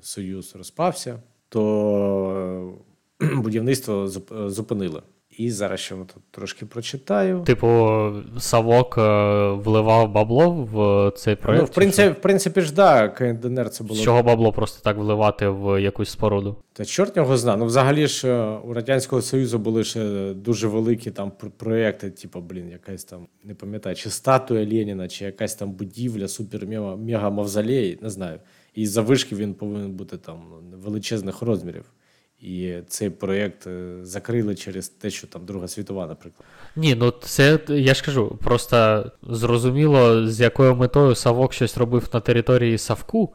Союз 0.00 0.56
розпався, 0.56 1.18
то 1.48 2.74
е, 3.22 3.26
будівництво 3.34 4.06
зуп- 4.06 4.48
зупинили. 4.48 5.02
І 5.38 5.50
зараз 5.50 5.80
ще 5.80 5.94
тут 5.94 6.22
трошки 6.30 6.66
прочитаю. 6.66 7.42
Типу, 7.46 8.10
Савок 8.38 8.98
е, 8.98 9.02
вливав 9.50 10.12
бабло 10.12 10.50
в 10.50 11.12
цей 11.16 11.36
проєкт. 11.36 11.62
ну, 11.62 11.66
в, 11.66 11.74
принципі, 11.74 12.10
в 12.10 12.20
принципі 12.22 12.60
ж, 12.60 12.74
да, 12.74 13.08
КНДР 13.08 13.70
це 13.70 13.84
було 13.84 14.00
З 14.00 14.02
чого 14.02 14.22
бабло 14.22 14.52
просто 14.52 14.80
так 14.82 14.96
вливати 14.96 15.48
в 15.48 15.82
якусь 15.82 16.08
споруду? 16.10 16.56
Та 16.72 16.84
чорт 16.84 17.16
його 17.16 17.36
зна. 17.36 17.56
Ну, 17.56 17.64
взагалі 17.64 18.06
ж 18.06 18.28
е, 18.28 18.58
у 18.64 18.72
Радянського 18.72 19.22
Союзу 19.22 19.58
були 19.58 19.84
ще 19.84 20.32
дуже 20.34 20.68
великі 20.68 21.10
там 21.10 21.32
пр- 21.40 21.50
проекти, 21.56 22.10
типу, 22.10 22.40
блін, 22.40 22.70
якась 22.70 23.04
там, 23.04 23.26
не 23.44 23.54
пам'ятаю, 23.54 23.96
чи 23.96 24.10
статуя 24.10 24.66
Леніна, 24.66 25.08
чи 25.08 25.24
якась 25.24 25.54
там 25.54 25.70
будівля, 25.70 26.28
супер 26.28 26.66
мега 26.96 27.30
мавзолей, 27.30 27.98
не 28.02 28.10
знаю. 28.10 28.38
І 28.74 28.86
за 28.86 29.02
вишки 29.02 29.36
він 29.36 29.54
повинен 29.54 29.90
бути 29.92 30.16
там 30.16 30.42
ну, 30.70 30.78
величезних 30.78 31.42
розмірів. 31.42 31.84
І 32.40 32.74
цей 32.88 33.10
проєкт 33.10 33.66
е, 33.66 33.94
закрили 34.02 34.54
через 34.54 34.88
те, 34.88 35.10
що 35.10 35.26
там 35.26 35.44
Друга 35.44 35.68
світова, 35.68 36.06
наприклад. 36.06 36.44
Ні, 36.76 36.94
ну 36.94 37.10
це 37.10 37.58
я 37.68 37.94
ж 37.94 38.04
кажу, 38.04 38.38
просто 38.44 39.06
зрозуміло, 39.22 40.26
з 40.26 40.40
якою 40.40 40.76
метою 40.76 41.14
Савок 41.14 41.52
щось 41.52 41.78
робив 41.78 42.08
на 42.12 42.20
території 42.20 42.78
Савку, 42.78 43.34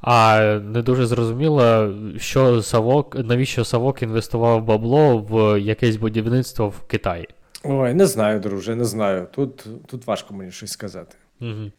а 0.00 0.40
не 0.64 0.82
дуже 0.82 1.06
зрозуміло, 1.06 1.94
що 2.18 2.62
Савок, 2.62 3.16
навіщо 3.18 3.64
Савок 3.64 4.02
інвестував 4.02 4.64
бабло 4.64 5.18
в 5.18 5.60
якесь 5.60 5.96
будівництво 5.96 6.68
в 6.68 6.80
Китаї. 6.86 7.28
Ой, 7.64 7.94
не 7.94 8.06
знаю, 8.06 8.40
друже, 8.40 8.74
не 8.74 8.84
знаю. 8.84 9.26
Тут, 9.34 9.66
тут 9.86 10.06
важко 10.06 10.34
мені 10.34 10.50
щось 10.50 10.70
сказати. 10.70 11.16
Угу. 11.40 11.70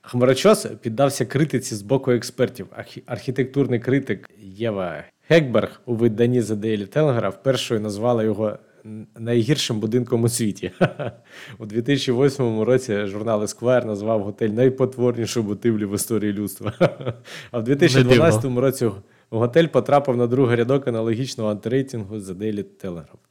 Хмарочос 0.00 0.66
піддався 0.80 1.26
критиці 1.26 1.74
з 1.74 1.82
боку 1.82 2.10
експертів. 2.10 2.66
Архі- 2.78 3.02
Архітектурний 3.06 3.80
критик 3.80 4.30
Єва 4.38 5.04
Хекберг 5.32 5.80
у 5.86 5.94
виданні 5.94 6.40
The 6.40 6.56
Daily 6.56 6.96
Telegraph 6.96 7.34
першою 7.42 7.80
назвала 7.80 8.22
його 8.22 8.58
найгіршим 9.18 9.80
будинком 9.80 10.24
у 10.24 10.28
світі. 10.28 10.70
У 11.58 11.66
2008 11.66 12.60
році 12.60 13.06
журнал 13.06 13.42
Esquire 13.42 13.84
назвав 13.86 14.22
готель 14.22 14.48
найпотворнішою 14.48 15.46
будівлю 15.46 15.88
в 15.88 15.94
історії 15.94 16.32
людства. 16.32 16.72
А 17.50 17.58
в 17.58 17.64
2012 17.64 18.44
році 18.44 18.90
готель 19.30 19.66
потрапив 19.66 20.16
на 20.16 20.26
другий 20.26 20.56
рядок 20.56 20.88
аналогічного 20.88 21.50
антирейтингу 21.50 22.16
The 22.16 22.34
Daily 22.34 22.64
Telegraph. 22.84 23.22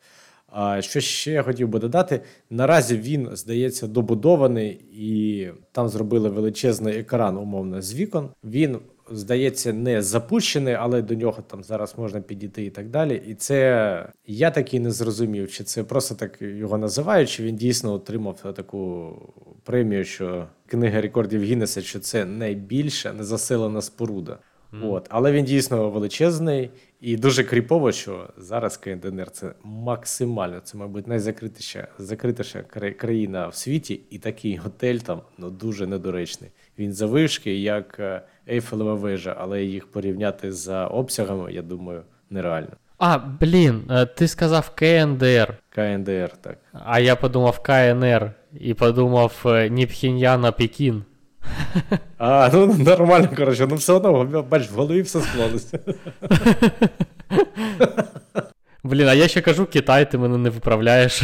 А 0.47 0.81
що 0.81 0.99
ще 0.99 1.31
я 1.31 1.43
хотів 1.43 1.67
би 1.67 1.79
додати? 1.79 2.21
Наразі 2.49 2.97
він, 2.97 3.29
здається, 3.33 3.87
добудований, 3.87 4.69
і 4.93 5.47
там 5.71 5.89
зробили 5.89 6.29
величезний 6.29 6.97
екран, 6.97 7.37
умовно, 7.37 7.81
з 7.81 7.95
вікон. 7.95 8.29
Він, 8.43 8.77
здається, 9.11 9.73
не 9.73 10.01
запущений, 10.01 10.73
але 10.73 11.01
до 11.01 11.15
нього 11.15 11.43
там 11.47 11.63
зараз 11.63 11.97
можна 11.97 12.21
підійти 12.21 12.65
і 12.65 12.69
так 12.69 12.89
далі. 12.89 13.23
І 13.27 13.33
це 13.35 14.09
я 14.25 14.51
таки 14.51 14.79
не 14.79 14.91
зрозумів, 14.91 15.51
чи 15.51 15.63
це 15.63 15.83
просто 15.83 16.15
так 16.15 16.41
його 16.41 16.77
називають, 16.77 17.29
чи 17.29 17.43
він 17.43 17.55
дійсно 17.55 17.93
отримав 17.93 18.53
таку 18.55 19.11
премію, 19.63 20.03
що 20.03 20.47
книга 20.67 21.01
рекордів 21.01 21.43
Гіннеса, 21.43 21.81
що 21.81 21.99
це 21.99 22.25
найбільша 22.25 23.13
незаселена 23.13 23.81
споруда. 23.81 24.39
От, 24.83 25.07
але 25.09 25.31
він 25.31 25.45
дійсно 25.45 25.89
величезний 25.89 26.69
і 27.01 27.17
дуже 27.17 27.43
кріпово, 27.43 27.91
що 27.91 28.29
зараз 28.37 28.77
КНДР 28.77 29.31
це 29.31 29.53
максимально, 29.63 30.59
це, 30.59 30.77
мабуть, 30.77 31.07
найзакритіша 31.07 31.87
закритіша 31.97 32.59
кра- 32.59 32.93
країна 32.93 33.47
в 33.47 33.55
світі, 33.55 34.01
і 34.09 34.19
такий 34.19 34.55
готель 34.57 34.97
там 34.97 35.21
ну, 35.37 35.49
дуже 35.49 35.87
недоречний. 35.87 36.49
Він 36.79 36.93
завишки, 36.93 37.57
як 37.57 37.95
е, 37.99 38.21
Ейфелева 38.49 38.93
вежа, 38.93 39.35
але 39.39 39.63
їх 39.63 39.91
порівняти 39.91 40.51
за 40.51 40.87
обсягами, 40.87 41.53
я 41.53 41.61
думаю, 41.61 42.01
нереально. 42.29 42.71
А, 42.97 43.17
блін, 43.17 43.83
е, 43.89 44.05
ти 44.05 44.27
сказав 44.27 44.69
КНДР, 44.75 45.57
КНДР, 45.69 46.31
так. 46.41 46.57
а 46.85 46.99
я 46.99 47.15
подумав 47.15 47.59
КНР 47.59 48.31
і 48.59 48.73
подумав 48.73 49.41
е, 49.45 49.69
ні 49.69 49.85
Пхеньян, 49.85 50.45
а 50.45 50.51
Пекін. 50.51 51.03
А, 52.17 52.49
ну 52.53 52.73
нормально, 52.73 53.29
коротше, 53.37 53.67
ну 53.69 53.75
все 53.75 53.93
одно, 53.93 54.43
бач, 54.49 54.69
в 54.71 54.73
голові 54.75 55.01
все 55.01 55.21
склалося. 55.21 55.79
Блін, 58.83 59.07
а 59.07 59.13
я 59.13 59.27
ще 59.27 59.41
кажу 59.41 59.65
Китай, 59.65 60.11
ти 60.11 60.17
мене 60.17 60.37
не 60.37 60.49
виправляєш. 60.49 61.23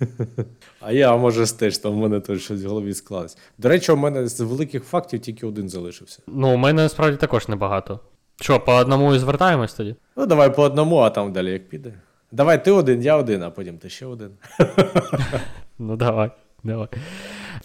А 0.80 0.92
я, 0.92 1.16
може, 1.16 1.56
теж 1.56 1.78
там 1.78 1.92
в 1.92 1.96
мене 1.96 2.20
теж 2.20 2.42
щось 2.42 2.64
в 2.64 2.68
голові 2.68 2.94
склалось. 2.94 3.38
До 3.58 3.68
речі, 3.68 3.92
у 3.92 3.96
мене 3.96 4.28
з 4.28 4.40
великих 4.40 4.84
фактів 4.84 5.20
тільки 5.20 5.46
один 5.46 5.68
залишився. 5.68 6.22
Ну, 6.26 6.54
у 6.54 6.56
мене 6.56 6.82
насправді 6.82 7.16
також 7.16 7.48
небагато. 7.48 8.00
Що, 8.40 8.60
по 8.60 8.74
одному 8.74 9.14
і 9.14 9.18
звертаємось 9.18 9.74
тоді? 9.74 9.96
Ну, 10.16 10.26
давай 10.26 10.56
по 10.56 10.62
одному, 10.62 10.96
а 10.96 11.10
там 11.10 11.32
далі 11.32 11.52
як 11.52 11.68
піде. 11.68 11.94
Давай 12.32 12.64
ти 12.64 12.70
один, 12.70 13.02
я 13.02 13.16
один, 13.16 13.42
а 13.42 13.50
потім 13.50 13.78
ти 13.78 13.88
ще 13.88 14.06
один. 14.06 14.30
Ну, 15.82 15.96
давай, 15.96 16.30
давай. 16.64 16.88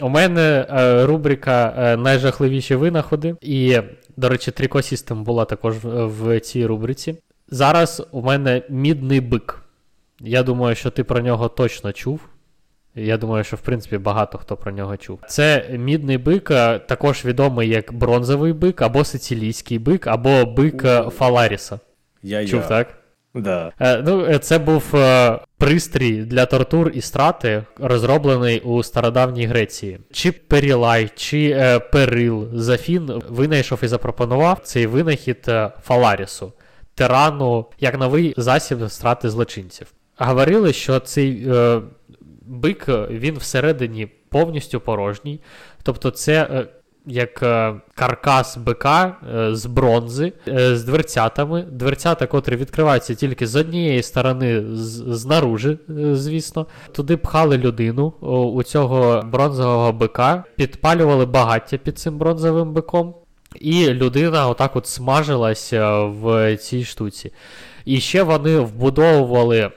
У 0.02 0.10
мене 0.10 0.68
е, 0.70 1.06
рубрика 1.06 1.74
е, 1.78 1.98
Найжахливіші 1.98 2.76
винаходи. 2.76 3.36
І, 3.42 3.80
до 4.18 4.30
речі, 4.30 4.52
Trico 4.52 5.16
була 5.24 5.46
також 5.46 5.76
в, 5.84 6.06
в 6.06 6.40
цій 6.40 6.66
рубриці. 6.66 7.18
Зараз 7.50 8.08
у 8.12 8.22
мене 8.22 8.62
мідний 8.70 9.22
бик. 9.22 9.65
Я 10.20 10.44
думаю, 10.44 10.76
що 10.76 10.90
ти 10.90 11.04
про 11.04 11.22
нього 11.22 11.50
точно 11.50 11.92
чув. 11.94 12.22
Я 12.96 13.18
думаю, 13.18 13.44
що 13.44 13.56
в 13.56 13.62
принципі 13.62 13.98
багато 13.98 14.38
хто 14.38 14.58
про 14.58 14.72
нього 14.72 14.98
чув. 14.98 15.20
Це 15.28 15.70
мідний 15.72 16.18
бик, 16.18 16.52
е, 16.52 16.80
також 16.80 17.26
відомий 17.26 17.70
як 17.70 17.94
бронзовий 17.94 18.54
бик, 18.54 18.82
або 18.82 19.04
сицилійський 19.04 19.80
бик, 19.80 20.08
або 20.08 20.46
бик 20.46 20.86
е, 20.86 21.10
Фаларіса. 21.10 21.80
Я 22.24 22.48
Чув, 22.48 22.68
так? 22.68 22.98
Да. 23.36 23.72
Е, 23.80 24.02
ну, 24.06 24.38
це 24.38 24.60
був 24.60 24.96
е, 24.96 25.40
пристрій 25.58 26.18
для 26.18 26.46
тортур 26.46 26.92
і 26.94 27.02
страти, 27.02 27.64
розроблений 27.80 28.60
у 28.60 28.84
стародавній 28.84 29.46
Греції. 29.46 30.00
Чи 30.12 30.32
Перілай, 30.32 31.10
чи 31.16 31.50
е, 31.50 31.80
Перил 31.80 32.48
Зафін 32.54 33.22
винайшов 33.30 33.80
і 33.84 33.88
запропонував 33.88 34.60
цей 34.64 34.88
винахід 34.88 35.52
Фаларісу, 35.84 36.54
тирану, 36.96 37.66
як 37.80 38.00
новий 38.00 38.34
засіб 38.38 38.90
страти 38.90 39.30
злочинців. 39.30 39.88
Говорили, 40.18 40.74
що 40.74 41.00
цей 41.00 41.48
е, 41.50 41.82
бик 42.42 42.90
е, 42.90 43.08
він 43.10 43.38
всередині 43.38 44.08
повністю 44.30 44.80
порожній. 44.80 45.40
Тобто, 45.84 46.12
це 46.12 46.44
е, 46.52 46.68
як 47.06 47.44
е, 47.44 47.74
каркас 47.96 48.58
бика 48.58 49.18
е, 49.36 49.56
з 49.56 49.66
бронзи, 49.66 50.34
е, 50.48 50.76
з 50.76 50.84
дверцятами. 50.84 51.62
Дверцята, 51.62 52.28
котрі 52.28 52.56
відкриваються 52.56 53.16
тільки 53.16 53.48
з 53.48 53.56
однієї 53.56 54.04
сторони, 54.04 54.64
знаружи, 54.76 55.78
е, 55.90 56.16
звісно. 56.16 56.68
Туди 56.92 57.18
пхали 57.18 57.58
людину 57.58 58.14
о, 58.22 58.46
у 58.46 58.64
цього 58.64 59.22
бронзового 59.22 59.92
бика, 59.92 60.44
підпалювали 60.56 61.26
багаття 61.26 61.78
під 61.78 62.00
цим 62.00 62.18
бронзовим 62.18 62.74
биком. 62.74 63.16
І 63.60 63.90
людина 63.90 64.48
отак 64.48 64.76
от 64.76 64.88
смажилася 64.88 66.00
в 66.00 66.58
цій 66.58 66.84
штуці. 66.84 67.32
І 67.86 68.00
ще 68.00 68.24
вони 68.24 68.60
вбудовували 68.60 69.72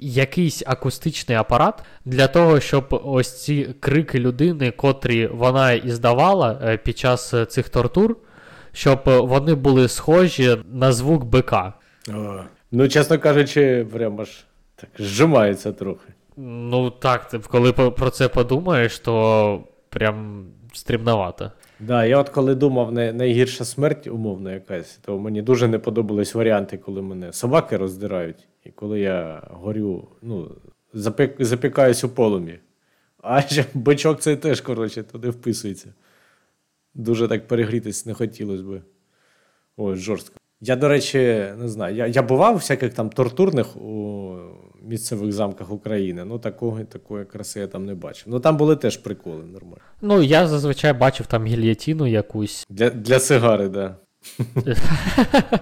якийсь 0.00 0.62
акустичний 0.66 1.38
апарат 1.38 1.82
для 2.04 2.26
того, 2.26 2.60
щоб 2.60 3.00
ось 3.04 3.44
ці 3.44 3.74
крики 3.80 4.18
людини, 4.18 4.70
котрі 4.70 5.26
вона 5.26 5.72
іздавала 5.72 6.60
е, 6.64 6.76
під 6.76 6.98
час 6.98 7.34
е, 7.34 7.46
цих 7.46 7.68
тортур, 7.68 8.16
щоб 8.72 9.00
е, 9.06 9.20
вони 9.20 9.54
були 9.54 9.88
схожі 9.88 10.56
на 10.72 10.92
звук 10.92 11.24
бика. 11.24 11.72
О, 12.08 12.40
Ну, 12.72 12.88
чесно 12.88 13.18
кажучи, 13.18 13.86
прямо 13.92 14.22
аж 14.22 14.44
так 14.76 14.90
зжимається 14.98 15.72
трохи. 15.72 16.08
Ну 16.36 16.90
так, 16.90 17.34
коли 17.48 17.72
про 17.72 18.10
це 18.10 18.28
подумаєш, 18.28 18.98
то 18.98 19.64
прям 19.88 20.46
стрімновато. 20.72 21.52
Да, 21.80 22.04
я 22.04 22.18
от 22.18 22.28
коли 22.28 22.54
думав 22.54 22.92
не 22.92 23.12
найгірша 23.12 23.64
смерть, 23.64 24.06
умовно 24.06 24.50
якась, 24.50 24.96
то 24.96 25.18
мені 25.18 25.42
дуже 25.42 25.68
не 25.68 25.78
подобались 25.78 26.34
варіанти, 26.34 26.78
коли 26.78 27.02
мене 27.02 27.32
собаки 27.32 27.76
роздирають, 27.76 28.48
і 28.64 28.70
коли 28.70 29.00
я 29.00 29.42
горю, 29.50 30.08
ну, 30.22 30.56
запік, 30.92 31.34
запікаюсь 31.38 32.04
у 32.04 32.08
полум'ї. 32.08 32.60
А 33.22 33.42
ще 33.48 33.64
бичок 33.74 34.20
це 34.20 34.36
теж, 34.36 34.60
коротше, 34.60 35.02
туди 35.02 35.30
вписується. 35.30 35.94
Дуже 36.94 37.28
так 37.28 37.48
перегрітись 37.48 38.06
не 38.06 38.14
хотілося 38.14 38.62
би. 38.62 38.82
Ой, 39.76 39.96
жорстко. 39.96 40.39
Я, 40.60 40.76
до 40.76 40.88
речі, 40.88 41.18
не 41.58 41.68
знаю. 41.68 41.96
Я, 41.96 42.06
я 42.06 42.22
бував 42.22 42.54
у 42.54 42.56
всяких 42.56 42.94
там 42.94 43.10
тортурних 43.10 43.76
у 43.76 44.36
місцевих 44.82 45.32
замках 45.32 45.72
України. 45.72 46.24
Ну, 46.24 46.38
такого, 46.38 46.84
такої 46.84 47.24
краси 47.24 47.60
я 47.60 47.66
там 47.66 47.86
не 47.86 47.94
бачив. 47.94 48.24
Ну 48.26 48.40
там 48.40 48.56
були 48.56 48.76
теж 48.76 48.96
приколи 48.96 49.44
нормально. 49.44 49.84
Ну, 50.02 50.22
я 50.22 50.46
зазвичай 50.46 50.92
бачив 50.92 51.26
там 51.26 51.46
гільятіну 51.46 52.06
якусь. 52.06 52.66
Для, 52.70 52.90
для 52.90 53.20
сигари, 53.20 53.68
так. 53.68 53.96
Да. 54.54 54.76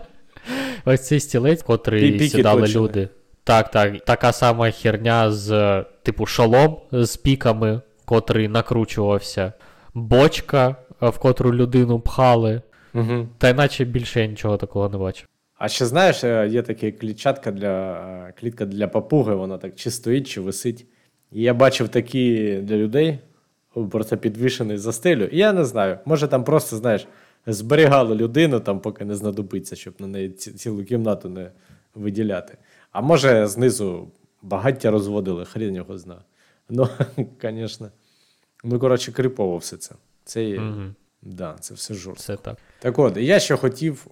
Ось 0.84 1.06
цей 1.06 1.20
стілець, 1.20 1.62
котрий 1.62 2.12
Пі-піки 2.12 2.28
сідали 2.28 2.62
точно. 2.62 2.80
люди. 2.80 3.08
Так, 3.44 3.70
так. 3.70 4.04
Така 4.04 4.32
сама 4.32 4.70
херня 4.70 5.32
з, 5.32 5.84
типу, 6.02 6.26
шолом 6.26 6.76
з 6.92 7.16
піками, 7.16 7.80
котрий 8.04 8.48
накручувався, 8.48 9.52
бочка, 9.94 10.76
в 11.00 11.18
котру 11.18 11.54
людину 11.54 12.00
пхали. 12.00 12.62
Угу. 12.94 13.28
Та 13.38 13.48
іначе 13.48 13.84
більше 13.84 14.20
я 14.20 14.26
нічого 14.26 14.56
такого 14.56 14.88
не 14.88 14.98
бачив. 14.98 15.28
А 15.54 15.68
ще 15.68 15.86
знаєш, 15.86 16.24
е, 16.24 16.48
є 16.50 16.62
така 16.62 16.90
клітчатка 16.90 17.50
для 17.52 17.92
е, 18.28 18.32
клітка 18.40 18.66
для 18.66 18.88
папуги, 18.88 19.34
вона 19.34 19.58
так 19.58 19.74
чи 19.74 19.90
стоїть, 19.90 20.28
чи 20.28 20.40
висить. 20.40 20.86
І 21.32 21.42
я 21.42 21.54
бачив 21.54 21.88
такі 21.88 22.54
для 22.62 22.76
людей, 22.76 23.18
просто 23.90 24.16
підвішений 24.16 24.76
за 24.78 24.92
стелю. 24.92 25.24
І 25.24 25.38
я 25.38 25.52
не 25.52 25.64
знаю, 25.64 25.98
може 26.04 26.28
там 26.28 26.44
просто, 26.44 26.76
знаєш, 26.76 27.06
зберігали 27.46 28.14
людину, 28.14 28.60
там, 28.60 28.80
поки 28.80 29.04
не 29.04 29.14
знадобиться, 29.14 29.76
щоб 29.76 29.94
на 29.98 30.06
неї 30.06 30.28
ці- 30.30 30.52
цілу 30.52 30.84
кімнату 30.84 31.28
не 31.28 31.50
виділяти. 31.94 32.58
А 32.92 33.00
може, 33.00 33.46
знизу 33.46 34.08
багаття 34.42 34.90
розводили, 34.90 35.44
хрін 35.44 35.74
його 35.74 35.98
зна. 35.98 36.16
Ну, 36.70 36.88
звісно. 37.42 37.88
Ну, 38.64 38.78
коротше, 38.78 39.12
крипово 39.12 39.56
все 39.56 39.76
це. 39.76 39.94
Це, 40.24 40.44
є- 40.44 40.60
Угу. 40.60 40.82
да, 41.22 41.56
це 41.60 41.74
все 41.74 41.94
жорстко. 41.94 42.26
Це 42.26 42.36
так. 42.42 42.56
Так 42.78 42.98
от, 42.98 43.16
я 43.16 43.40
ще 43.40 43.56
хотів, 43.56 44.06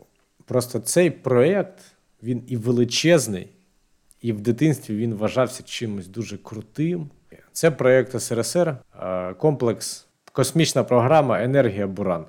просто 0.44 0.78
цей 0.78 1.10
проєкт, 1.10 1.80
він 2.22 2.42
і 2.46 2.56
величезний, 2.56 3.48
і 4.20 4.32
в 4.32 4.40
дитинстві 4.40 4.96
він 4.96 5.14
вважався 5.14 5.62
чимось 5.62 6.08
дуже 6.08 6.38
крутим. 6.38 7.10
Це 7.52 7.70
проєкт 7.70 8.20
СРСР, 8.20 8.76
комплекс, 9.38 10.06
космічна 10.32 10.84
програма 10.84 11.42
Енергія 11.42 11.86
Буран. 11.86 12.26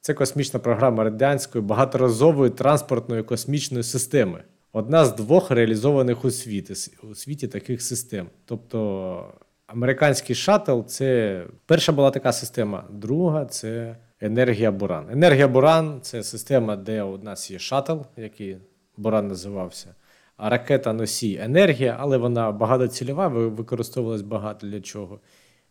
Це 0.00 0.14
космічна 0.14 0.60
програма 0.60 1.04
радянської 1.04 1.64
багаторазової 1.64 2.50
транспортної 2.50 3.22
космічної 3.22 3.84
системи. 3.84 4.42
Одна 4.72 5.04
з 5.04 5.14
двох 5.14 5.50
реалізованих 5.50 6.24
у 6.24 6.30
світі, 6.30 6.74
у 7.02 7.14
світі 7.14 7.48
таких 7.48 7.82
систем. 7.82 8.26
Тобто 8.44 9.32
американський 9.66 10.36
шаттл 10.36 10.80
це 10.80 11.42
перша 11.66 11.92
була 11.92 12.10
така 12.10 12.32
система, 12.32 12.84
друга 12.90 13.44
це 13.44 13.96
енергія 14.20 14.72
Буран. 14.72 15.06
Енергія 15.10 15.48
Буран 15.48 15.98
це 16.02 16.22
система, 16.22 16.76
де 16.76 17.02
у 17.02 17.18
нас 17.18 17.50
є 17.50 17.58
шаттл, 17.58 17.92
який 18.16 18.56
Буран 18.96 19.28
називався. 19.28 19.94
А 20.36 20.50
ракета 20.50 20.92
носій 20.92 21.38
енергія, 21.42 21.96
але 22.00 22.16
вона 22.16 22.52
багатоцільова, 22.52 23.28
ви- 23.28 23.48
використовувалась 23.48 24.22
багато 24.22 24.66
для 24.66 24.80
чого. 24.80 25.20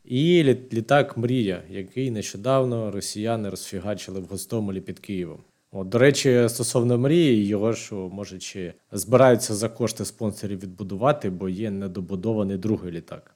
І 0.06 0.44
літак 0.74 1.18
Мрія, 1.18 1.64
який 1.70 2.12
нещодавно 2.12 2.92
росіяни 2.92 3.50
розфігачили 3.50 4.20
в 4.20 4.26
Гостомелі 4.26 4.82
під 4.82 5.00
Києвом. 5.00 5.40
От, 5.72 5.90
до 5.90 5.98
речі, 5.98 6.46
стосовно 6.50 6.98
мрії, 6.98 7.48
його 7.48 7.74
ж 7.74 7.96
може 7.96 8.38
чи 8.40 8.74
збираються 8.92 9.54
за 9.54 9.70
кошти 9.70 10.06
спонсорів 10.06 10.60
відбудувати, 10.60 11.30
бо 11.30 11.50
є 11.50 11.72
недобудований 11.72 12.58
другий 12.58 12.92
літак. 12.92 13.35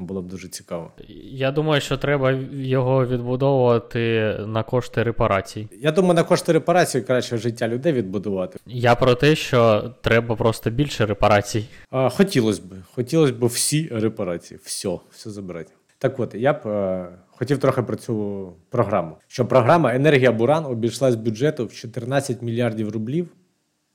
Було 0.00 0.22
б 0.22 0.26
дуже 0.26 0.48
цікаво. 0.48 0.92
Я 1.32 1.50
думаю, 1.50 1.80
що 1.80 1.96
треба 1.96 2.32
його 2.52 3.06
відбудовувати 3.06 4.34
на 4.46 4.62
кошти 4.62 5.02
репарацій. 5.02 5.68
Я 5.80 5.92
думаю, 5.92 6.14
на 6.14 6.24
кошти 6.24 6.52
репарації 6.52 7.04
краще 7.04 7.36
життя 7.36 7.68
людей 7.68 7.92
відбудувати. 7.92 8.58
Я 8.66 8.94
про 8.94 9.14
те, 9.14 9.36
що 9.36 9.90
треба 10.00 10.36
просто 10.36 10.70
більше 10.70 11.06
репарацій. 11.06 11.64
А, 11.90 12.08
хотілося 12.08 12.62
б. 12.62 12.64
Хотілося 12.94 13.32
б 13.32 13.44
всі 13.44 13.88
репарації. 13.92 14.60
Все, 14.64 14.98
все 15.10 15.30
забрати. 15.30 15.72
Так 15.98 16.20
от, 16.20 16.34
я 16.34 16.52
б 16.52 16.66
е, 16.66 17.08
хотів 17.28 17.58
трохи 17.58 17.82
про 17.82 17.96
цю 17.96 18.46
програму. 18.70 19.16
Що 19.26 19.46
програма 19.46 19.94
Енергія 19.94 20.32
Буран 20.32 20.66
обійшлась 20.66 21.14
бюджету 21.14 21.66
в 21.66 21.72
14 21.72 22.42
мільярдів 22.42 22.90
рублів, 22.90 23.28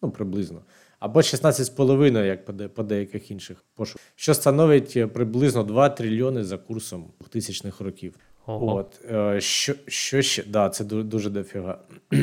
ну 0.02 0.10
приблизно, 0.12 0.62
або 1.06 1.20
16,5, 1.20 2.24
як 2.26 2.74
по, 2.74 2.84
деяких 2.84 3.32
інших 3.32 3.64
пошуках, 3.76 4.02
що 4.16 4.34
становить 4.34 4.94
е, 4.98 5.08
приблизно 5.08 5.64
2 5.64 5.90
трильйони 5.90 6.44
за 6.44 6.58
курсом 6.58 7.06
2000-х 7.36 7.84
років. 7.84 8.16
Ого. 8.46 8.76
От, 8.76 9.02
е, 9.12 9.42
що, 9.42 9.74
що 9.88 10.22
ще? 10.22 10.44
Да, 10.44 10.70
це 10.70 10.84
дуже 10.84 11.30
дофіга. 11.30 11.78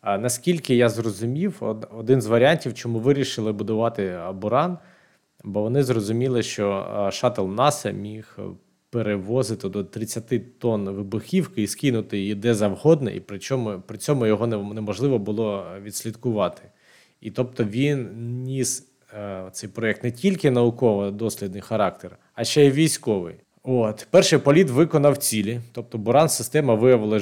А 0.00 0.18
наскільки 0.18 0.76
я 0.76 0.88
зрозумів, 0.88 1.56
од- 1.60 1.88
один 1.98 2.22
з 2.22 2.26
варіантів, 2.26 2.74
чому 2.74 2.98
вирішили 2.98 3.52
будувати 3.52 4.18
Буран, 4.34 4.78
бо 5.44 5.62
вони 5.62 5.82
зрозуміли, 5.82 6.42
що 6.42 6.70
а, 6.70 7.10
шаттл 7.10 7.46
НАСА 7.46 7.90
міг 7.90 8.36
е, 8.38 8.42
перевозити 8.90 9.68
до 9.68 9.84
30 9.84 10.58
тонн 10.58 10.90
вибухівки 10.90 11.62
і 11.62 11.66
скинути 11.66 12.18
її 12.18 12.34
де 12.34 12.54
завгодно, 12.54 13.10
і 13.10 13.20
при, 13.20 13.38
чому, 13.38 13.82
при 13.86 13.98
цьому 13.98 14.26
його 14.26 14.46
неможливо 14.46 15.18
було 15.18 15.66
відслідкувати. 15.82 16.62
І 17.26 17.30
тобто 17.30 17.64
він 17.64 18.10
ніс 18.42 18.86
е, 19.14 19.48
цей 19.52 19.70
проєкт 19.70 20.04
не 20.04 20.10
тільки 20.10 20.50
науково-дослідний 20.50 21.60
характер, 21.60 22.18
а 22.34 22.44
ще 22.44 22.66
й 22.66 22.70
військовий. 22.70 23.34
От 23.62 24.06
перший 24.10 24.38
політ 24.38 24.70
виконав 24.70 25.16
цілі, 25.16 25.60
тобто 25.72 25.98
буран 25.98 26.28
система 26.28 26.74
виявила 26.74 27.18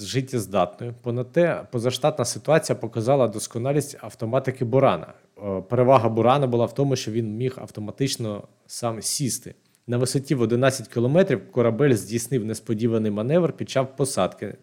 життєздатною. 0.00 0.94
Понад 1.02 1.32
те, 1.32 1.62
позаштатна 1.72 2.24
ситуація 2.24 2.76
показала 2.76 3.28
досконалість 3.28 3.96
автоматики 4.00 4.64
бурана. 4.64 5.12
Е, 5.38 5.62
Перевага 5.68 6.08
бурана 6.08 6.46
була 6.46 6.64
в 6.64 6.74
тому, 6.74 6.96
що 6.96 7.10
він 7.10 7.36
міг 7.36 7.54
автоматично 7.60 8.42
сам 8.66 9.02
сісти. 9.02 9.54
На 9.88 9.96
висоті 9.96 10.34
в 10.34 10.40
11 10.40 10.88
кілометрів 10.88 11.50
корабель 11.50 11.92
здійснив 11.92 12.44
несподіваний 12.44 13.10
маневр 13.10 13.52
під 13.52 13.70
час 13.70 13.86
посадки, 13.96 14.54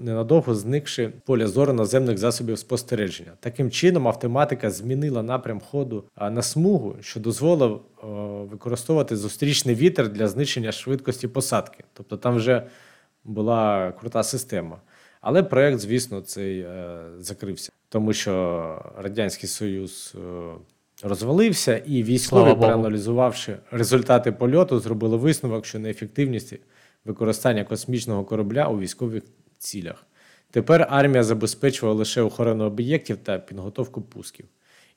ненадовго 0.00 0.54
зникши 0.54 1.12
поля 1.24 1.46
зору 1.46 1.72
наземних 1.72 2.18
засобів 2.18 2.58
спостереження. 2.58 3.32
Таким 3.40 3.70
чином, 3.70 4.08
автоматика 4.08 4.70
змінила 4.70 5.22
напрям 5.22 5.60
ходу 5.60 6.04
на 6.20 6.42
смугу, 6.42 6.96
що 7.00 7.20
дозволив 7.20 7.80
використовувати 8.50 9.16
зустрічний 9.16 9.74
вітер 9.74 10.08
для 10.08 10.28
знищення 10.28 10.72
швидкості 10.72 11.28
посадки. 11.28 11.84
Тобто 11.92 12.16
там 12.16 12.36
вже 12.36 12.66
була 13.24 13.92
крута 13.92 14.22
система. 14.22 14.80
Але 15.20 15.42
проект, 15.42 15.78
звісно, 15.78 16.20
цей 16.20 16.60
е, 16.60 16.98
закрився, 17.18 17.72
тому 17.88 18.12
що 18.12 18.92
Радянський 18.96 19.48
Союз 19.48 20.14
е, 20.16 20.52
розвалився, 21.02 21.76
і 21.86 22.02
військові, 22.02 22.54
проаналізувавши 22.60 23.56
результати 23.70 24.32
польоту, 24.32 24.78
зробили 24.80 25.16
висновок, 25.16 25.66
що 25.66 25.78
неефективність 25.78 26.54
використання 27.04 27.64
космічного 27.64 28.24
корабля 28.24 28.68
у 28.68 28.78
військових 28.78 29.22
цілях. 29.58 30.06
Тепер 30.50 30.86
армія 30.90 31.22
забезпечувала 31.22 31.98
лише 31.98 32.22
охорону 32.22 32.64
об'єктів 32.64 33.16
та 33.16 33.38
підготовку 33.38 34.02
пусків. 34.02 34.46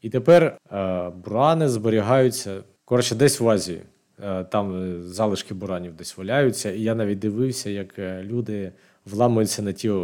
І 0.01 0.09
тепер 0.09 0.57
е, 0.71 1.09
бурани 1.09 1.69
зберігаються 1.69 2.63
коротше 2.85 3.15
десь 3.15 3.39
в 3.39 3.49
Азії. 3.49 3.81
Е, 4.23 4.43
Там 4.43 4.83
е, 4.99 5.03
залишки 5.03 5.53
буранів 5.53 5.93
десь 5.95 6.17
валяються. 6.17 6.71
І 6.71 6.81
я 6.81 6.95
навіть 6.95 7.19
дивився, 7.19 7.69
як 7.69 7.99
е, 7.99 8.23
люди 8.23 8.71
вламуються 9.05 9.61
на 9.61 9.71
ті 9.71 9.89
е, 9.89 10.03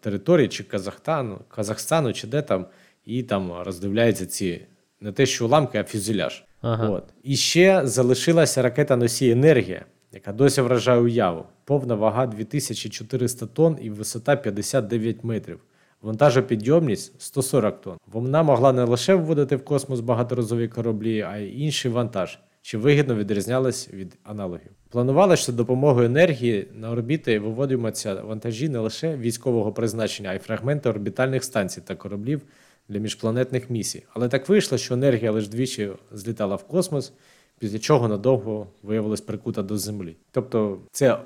території, 0.00 0.48
чи 0.48 0.64
Казахстану, 0.64 1.38
Казахстану, 1.48 2.12
чи 2.12 2.26
де 2.26 2.42
там, 2.42 2.66
і 3.06 3.22
там 3.22 3.52
роздивляються 3.62 4.26
ці 4.26 4.60
не 5.04 5.12
те, 5.12 5.26
що 5.26 5.46
уламки, 5.46 5.78
а 5.78 5.84
фюзеляж. 5.84 6.44
Ага. 6.60 6.88
От. 6.88 7.04
І 7.22 7.36
ще 7.36 7.86
залишилася 7.86 8.62
ракета 8.62 8.96
носій 8.96 9.30
енергія, 9.30 9.84
яка 10.12 10.32
досі 10.32 10.60
вражає 10.60 11.00
уяву. 11.00 11.44
Повна 11.64 11.94
вага 11.94 12.26
2400 12.26 13.46
тонн 13.46 13.78
і 13.82 13.90
висота 13.90 14.36
59 14.36 15.24
метрів. 15.24 15.60
Вантажопідйомність 16.02 17.20
140 17.22 17.80
тонн. 17.80 17.96
Вона 18.12 18.42
могла 18.42 18.72
не 18.72 18.84
лише 18.84 19.14
вводити 19.14 19.56
в 19.56 19.64
космос 19.64 20.00
багаторазові 20.00 20.68
кораблі, 20.68 21.20
а 21.20 21.36
й 21.36 21.62
інший 21.62 21.90
вантаж, 21.90 22.38
що 22.62 22.78
вигідно 22.78 23.14
відрізнялась 23.14 23.88
від 23.92 24.18
аналогів. 24.22 24.70
Планувалося, 24.90 25.42
що 25.42 25.52
допомогою 25.52 26.06
енергії 26.06 26.68
на 26.74 26.90
орбіти 26.90 27.38
виводимуться 27.38 28.14
вантажі 28.14 28.68
не 28.68 28.78
лише 28.78 29.16
військового 29.16 29.72
призначення, 29.72 30.30
а 30.30 30.34
й 30.34 30.38
фрагменти 30.38 30.88
орбітальних 30.88 31.44
станцій 31.44 31.80
та 31.80 31.94
кораблів 31.94 32.42
для 32.88 32.98
міжпланетних 32.98 33.70
місій. 33.70 34.02
Але 34.12 34.28
так 34.28 34.48
вийшло, 34.48 34.78
що 34.78 34.94
енергія 34.94 35.32
лише 35.32 35.48
двічі 35.48 35.90
злітала 36.12 36.56
в 36.56 36.64
космос, 36.64 37.12
після 37.58 37.78
чого 37.78 38.08
надовго 38.08 38.66
виявилась 38.82 39.20
прикута 39.20 39.62
до 39.62 39.78
Землі. 39.78 40.16
Тобто, 40.30 40.78
це 40.92 41.18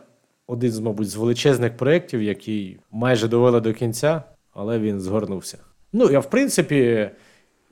один 0.47 0.70
з, 0.72 0.78
мабуть, 0.78 1.09
з 1.09 1.16
величезних 1.16 1.76
проєктів, 1.76 2.22
який 2.22 2.78
майже 2.90 3.28
довели 3.28 3.60
до 3.60 3.74
кінця, 3.74 4.22
але 4.52 4.78
він 4.78 5.01
згорнувся. 5.01 5.59
Ну, 5.93 6.10
я 6.10 6.20
в 6.20 6.30
принципі, 6.30 7.10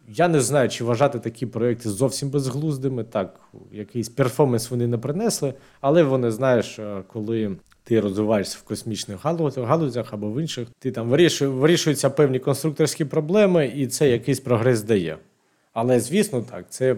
я 0.09 0.29
не 0.29 0.41
знаю, 0.41 0.69
чи 0.69 0.85
вважати 0.85 1.19
такі 1.19 1.47
проєкти 1.47 1.91
зовсім 1.91 2.31
безглуздими. 2.31 3.05
Так, 3.05 3.41
якийсь 3.73 4.09
перформанс 4.09 4.71
вони 4.71 4.87
не 4.87 4.99
принесли, 4.99 5.55
але 5.81 6.03
вони 6.03 6.31
знаєш, 6.31 6.81
коли 7.07 7.57
ти 7.87 8.01
розвиваєшся 8.01 8.59
в 8.61 8.63
космічних 8.63 9.25
галузях, 9.57 10.13
або 10.13 10.31
в 10.31 10.41
інших, 10.41 10.69
ти 10.79 10.93
там 10.93 11.09
вирішує, 11.09 11.51
вирішуються 11.51 12.11
певні 12.11 12.39
конструкторські 12.39 13.05
проблеми, 13.05 13.73
і 13.77 13.87
це 13.87 14.09
якийсь 14.09 14.41
прогрес 14.41 14.83
дає. 14.83 15.19
Але, 15.73 16.01
звісно, 16.01 16.43
так, 16.43 16.65
це, 16.69 16.97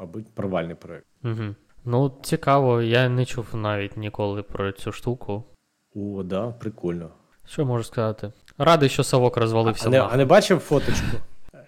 мабуть, 0.00 0.26
провальний 0.34 0.74
проєкт. 0.74 1.06
Угу. 1.24 1.54
Ну, 1.84 2.12
цікаво, 2.22 2.82
я 2.82 3.08
не 3.08 3.24
чув 3.24 3.46
навіть 3.54 3.96
ніколи 3.96 4.42
про 4.42 4.72
цю 4.72 4.92
штуку. 4.92 5.44
О, 5.94 6.22
да, 6.22 6.46
прикольно. 6.46 7.10
Що 7.46 7.66
можу 7.66 7.84
сказати? 7.84 8.32
Радий, 8.58 8.88
що 8.88 9.04
совок 9.04 9.36
розвалився. 9.36 9.86
А 9.86 9.90
не, 9.90 10.00
а 10.00 10.16
не 10.16 10.24
бачив 10.24 10.58
фоточку? 10.58 11.16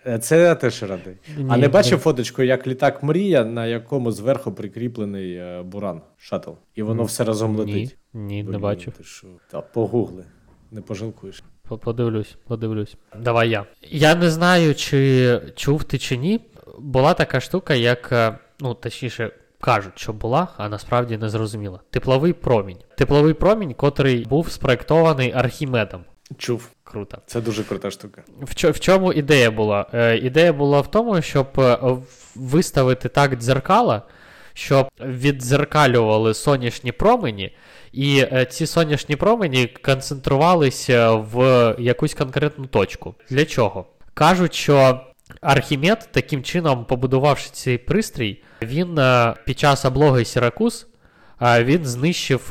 Е, 0.07 0.19
Це 0.19 0.41
я 0.41 0.55
теж 0.55 0.83
радий. 0.83 1.15
а 1.49 1.57
не 1.57 1.69
бачив 1.69 1.99
ні. 1.99 2.03
фоточку, 2.03 2.43
як 2.43 2.67
літак 2.67 3.03
Мрія, 3.03 3.45
на 3.45 3.67
якому 3.67 4.13
зверху 4.13 4.53
прикріплений 4.53 5.35
е, 5.35 5.63
буран 5.63 6.01
шаттл, 6.17 6.51
і 6.75 6.83
воно 6.83 7.05
все 7.05 7.25
разом 7.25 7.57
летить. 7.57 7.97
Ні, 8.15 8.23
ні, 8.23 8.43
не 8.43 8.59
бачив. 8.59 8.93
Ти 8.99 9.05
що? 9.05 9.27
Та 9.51 9.61
погугли, 9.61 10.25
не 10.71 10.81
пожалкуєш. 10.81 11.43
Подивлюсь, 11.81 12.37
подивлюсь. 12.47 12.97
Давай 13.21 13.51
я. 13.51 13.65
Я 13.83 14.15
не 14.15 14.31
знаю, 14.31 14.75
чи 14.75 15.41
чув 15.57 15.85
ти 15.85 15.99
чи 15.99 16.17
ні. 16.17 16.41
Була 16.79 17.15
така 17.15 17.41
штука, 17.41 17.75
як, 17.75 18.09
е, 18.13 18.39
ну, 18.61 18.75
точніше, 18.75 19.31
кажуть, 19.61 19.93
що 19.99 20.13
була, 20.13 20.49
а 20.57 20.69
насправді 20.69 21.17
не 21.19 21.29
зрозуміла. 21.29 21.81
Тепловий 21.91 22.33
промінь. 22.33 22.79
Тепловий 22.97 23.35
промінь, 23.35 23.75
котрий 23.75 24.25
був 24.25 24.51
спроектований 24.51 25.33
Архімедом. 25.33 26.05
Чув. 26.39 26.69
Круто. 26.93 27.19
Це 27.27 27.41
дуже 27.41 27.65
крута 27.65 27.91
штука. 27.91 28.23
В, 28.41 28.71
в 28.71 28.81
чому 28.81 29.13
ідея 29.13 29.51
була? 29.51 29.87
Е, 29.95 30.17
ідея 30.17 30.53
була 30.53 30.81
в 30.81 30.91
тому, 30.91 31.23
щоб 31.23 31.47
е, 31.59 31.79
виставити 32.35 33.09
так 33.09 33.35
дзеркала, 33.35 34.03
щоб 34.55 34.89
віддзеркалювали 35.01 36.35
сонячні 36.35 36.93
промені, 36.93 37.57
і 37.93 38.25
е, 38.33 38.47
ці 38.51 38.67
сонячні 38.67 39.17
промені 39.17 39.67
концентрувалися 39.67 41.15
в 41.15 41.75
якусь 41.79 42.15
конкретну 42.15 42.67
точку. 42.67 43.15
Для 43.31 43.45
чого? 43.45 43.87
Кажуть, 44.15 44.55
що 44.55 45.01
Архімед, 45.41 46.09
таким 46.13 46.43
чином, 46.43 46.85
побудувавши 46.85 47.51
цей 47.53 47.79
пристрій, 47.79 48.43
він 48.63 48.99
е, 48.99 49.35
під 49.47 49.59
час 49.59 49.85
облоги 49.85 50.25
Сіракуз 50.25 50.87
він 51.41 51.85
знищив 51.85 52.49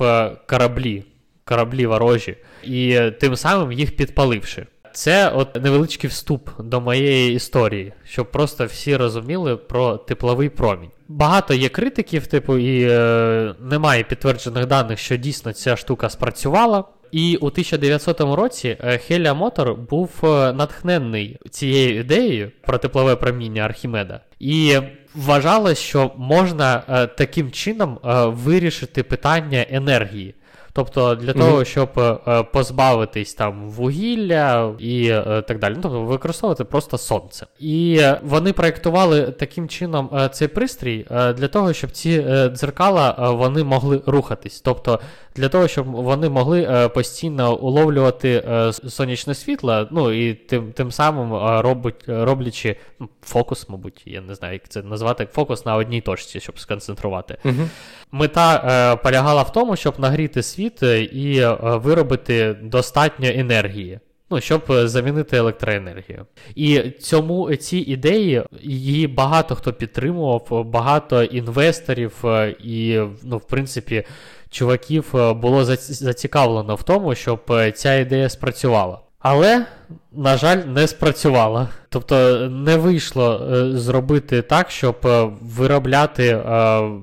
кораблі, 0.47 1.03
кораблі 1.45 1.85
ворожі, 1.85 2.37
і 2.63 3.11
тим 3.19 3.35
самим 3.35 3.71
їх 3.71 3.95
підпаливши. 3.95 4.65
Це 4.93 5.29
от 5.29 5.63
невеличкий 5.63 6.09
вступ 6.09 6.49
до 6.59 6.81
моєї 6.81 7.35
історії, 7.35 7.93
щоб 8.05 8.31
просто 8.31 8.65
всі 8.65 8.95
розуміли 8.95 9.57
про 9.57 9.97
тепловий 9.97 10.49
промінь. 10.49 10.89
Багато 11.07 11.53
є 11.53 11.69
критиків, 11.69 12.27
типу, 12.27 12.57
і 12.57 12.87
е, 12.89 13.55
немає 13.61 14.03
підтверджених 14.03 14.65
даних, 14.65 14.99
що 14.99 15.17
дійсно 15.17 15.53
ця 15.53 15.75
штука 15.75 16.09
спрацювала. 16.09 16.83
І 17.11 17.35
у 17.35 17.45
1900 17.45 18.21
році 18.21 18.77
Хеля 19.07 19.33
Мотор 19.33 19.75
був 19.75 20.09
е, 20.23 20.53
натхнений 20.53 21.39
цією 21.49 21.99
ідеєю 21.99 22.51
про 22.61 22.77
теплове 22.77 23.15
проміння 23.15 23.61
Архімеда, 23.61 24.19
і 24.39 24.77
вважалось, 25.15 25.79
що 25.79 26.11
можна 26.17 26.83
е, 26.89 27.07
таким 27.07 27.51
чином 27.51 27.99
е, 28.05 28.25
вирішити 28.25 29.03
питання 29.03 29.65
енергії. 29.69 30.35
Тобто 30.73 31.15
для 31.15 31.33
того, 31.33 31.65
щоб 31.65 31.89
е, 31.97 32.17
е, 32.27 32.43
позбавитись 32.43 33.33
там 33.33 33.69
вугілля 33.69 34.73
і 34.79 35.07
е, 35.07 35.43
так 35.47 35.59
далі. 35.59 35.73
Ну, 35.75 35.81
тобто 35.81 36.01
використовувати 36.01 36.63
просто 36.63 36.97
сонце. 36.97 37.45
І 37.59 38.01
вони 38.23 38.53
проєктували 38.53 39.21
таким 39.21 39.67
чином 39.67 40.29
цей 40.31 40.47
пристрій 40.47 41.05
для 41.09 41.47
того, 41.47 41.73
щоб 41.73 41.91
ці 41.91 42.25
дзеркала 42.53 43.31
вони 43.31 43.63
могли 43.63 44.01
рухатись. 44.05 44.61
Тобто 44.61 44.99
для 45.35 45.49
того, 45.49 45.67
щоб 45.67 45.87
вони 45.87 46.29
могли 46.29 46.61
е, 46.63 46.87
постійно 46.87 47.57
уловлювати 47.57 48.43
е, 48.47 48.73
сонячне 48.73 49.35
світло, 49.35 49.87
ну 49.91 50.11
і 50.11 50.33
тим, 50.33 50.71
тим 50.71 50.91
самим 50.91 51.33
е, 51.33 51.61
робить, 51.61 52.03
роблячи 52.07 52.75
фокус, 53.21 53.69
мабуть, 53.69 54.01
я 54.05 54.21
не 54.21 54.35
знаю, 54.35 54.53
як 54.53 54.69
це 54.69 54.81
назвати, 54.81 55.27
фокус 55.33 55.65
на 55.65 55.75
одній 55.75 56.01
точці, 56.01 56.39
щоб 56.39 56.59
сконцентрувати. 56.59 57.37
Угу. 57.45 57.69
Мета 58.11 58.55
е, 58.55 59.03
полягала 59.03 59.41
в 59.41 59.51
тому, 59.51 59.75
щоб 59.75 59.99
нагріти 59.99 60.43
світ 60.43 60.83
і 60.83 61.47
виробити 61.61 62.53
достатньо 62.61 63.27
енергії. 63.29 63.99
Ну, 64.33 64.41
щоб 64.41 64.63
замінити 64.69 65.37
електроенергію. 65.37 66.25
І 66.55 66.81
цьому 66.81 67.55
ці 67.55 67.77
ідеї 67.77 68.43
її 68.61 69.07
багато 69.07 69.55
хто 69.55 69.73
підтримував, 69.73 70.65
багато 70.65 71.23
інвесторів 71.23 72.23
і, 72.63 72.99
ну, 73.23 73.37
в 73.37 73.47
принципі, 73.47 74.03
чуваків 74.51 75.15
е, 75.15 75.33
було 75.33 75.65
зацікавлено 75.65 76.75
в 76.75 76.83
тому, 76.83 77.15
щоб 77.15 77.39
е, 77.49 77.71
ця 77.71 77.95
ідея 77.95 78.29
спрацювала. 78.29 78.99
Але, 79.19 79.65
на 80.11 80.37
жаль, 80.37 80.57
не 80.57 80.87
спрацювала. 80.87 81.69
Тобто 81.89 82.39
не 82.49 82.77
вийшло 82.77 83.47
е, 83.51 83.77
зробити 83.77 84.41
так, 84.41 84.71
щоб 84.71 84.95
виробляти 85.41 86.41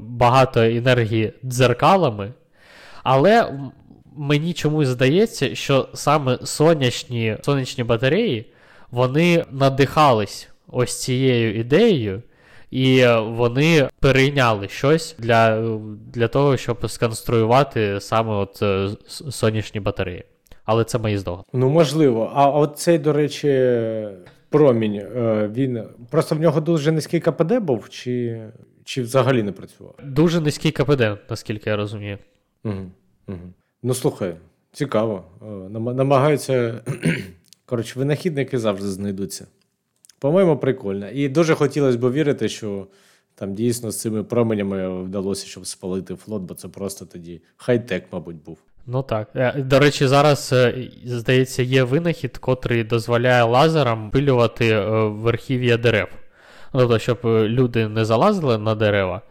багато 0.01 0.61
енергії 0.61 1.33
дзеркалами. 1.45 2.33
Але 3.03 3.53
мені 4.16 4.53
чомусь 4.53 4.89
здається, 4.89 5.55
що 5.55 5.89
саме 5.95 6.39
сонячні, 6.45 7.37
сонячні 7.43 7.85
батареї 7.85 8.53
вони 8.91 9.45
надихались 9.51 10.49
ось 10.69 11.01
цією 11.01 11.55
ідеєю, 11.61 12.23
і 12.70 13.07
вони 13.19 13.89
перейняли 14.01 14.69
щось 14.69 15.16
для, 15.19 15.62
для 16.12 16.28
того, 16.28 16.57
щоб 16.57 16.90
сконструювати 16.90 18.01
саме 18.01 18.35
от 18.35 18.62
е, 18.62 18.89
сонячні 19.31 19.81
батареї. 19.81 20.24
Але 20.65 20.85
це 20.85 20.99
мої 20.99 21.19
здогади. 21.19 21.49
Ну, 21.53 21.69
можливо. 21.69 22.32
А 22.35 22.49
от 22.51 22.78
цей, 22.78 22.99
до 22.99 23.12
речі, 23.12 23.49
промінь, 24.49 24.95
е, 24.95 25.51
він 25.55 25.82
просто 26.11 26.35
в 26.35 26.40
нього 26.40 26.61
дуже 26.61 26.93
низький 26.93 27.20
КПД 27.20 27.59
був, 27.59 27.89
чи, 27.89 28.43
чи 28.85 29.03
взагалі 29.03 29.43
не 29.43 29.53
працював? 29.53 29.95
Дуже 30.05 30.40
низький 30.40 30.70
КПД, 30.70 31.03
наскільки 31.31 31.70
я 31.70 31.77
розумію. 31.77 32.19
Угу. 32.65 32.74
Угу. 33.28 33.39
Ну, 33.82 33.95
слухай, 33.95 34.35
цікаво. 34.73 35.24
Е, 35.43 35.45
Намагаються. 35.95 36.81
Коротше, 37.66 37.99
винахідники 37.99 38.59
завжди 38.59 38.89
знайдуться. 38.89 39.47
По-моєму, 40.19 40.57
прикольно. 40.57 41.09
І 41.09 41.28
дуже 41.28 41.55
хотілося 41.55 41.99
б 41.99 42.12
вірити, 42.12 42.49
що 42.49 42.86
там 43.35 43.55
дійсно 43.55 43.90
з 43.90 44.01
цими 44.01 44.24
променями 44.24 45.03
вдалося, 45.03 45.47
щоб 45.47 45.66
спалити 45.66 46.15
флот, 46.15 46.43
бо 46.43 46.55
це 46.55 46.69
просто 46.69 47.07
тоді 47.07 47.40
хай-тек, 47.57 48.05
мабуть, 48.12 48.43
був. 48.43 48.59
Ну 48.86 49.03
так. 49.03 49.28
Е, 49.35 49.53
До 49.62 49.78
речі, 49.78 50.07
зараз, 50.07 50.51
е, 50.53 50.89
здається, 51.05 51.62
є 51.62 51.82
винахід, 51.82 52.39
котрий 52.39 52.85
дозволяє 52.85 53.43
лазерам 53.43 54.11
пилювати 54.11 54.69
е, 54.69 54.90
верхів'я 55.09 55.77
дерев. 55.77 56.09
Ну, 56.74 56.81
Тобто, 56.81 56.99
щоб 56.99 57.19
люди 57.24 57.89
не 57.89 58.05
залазили 58.05 58.59
на 58.59 58.74
дерева 58.74 59.23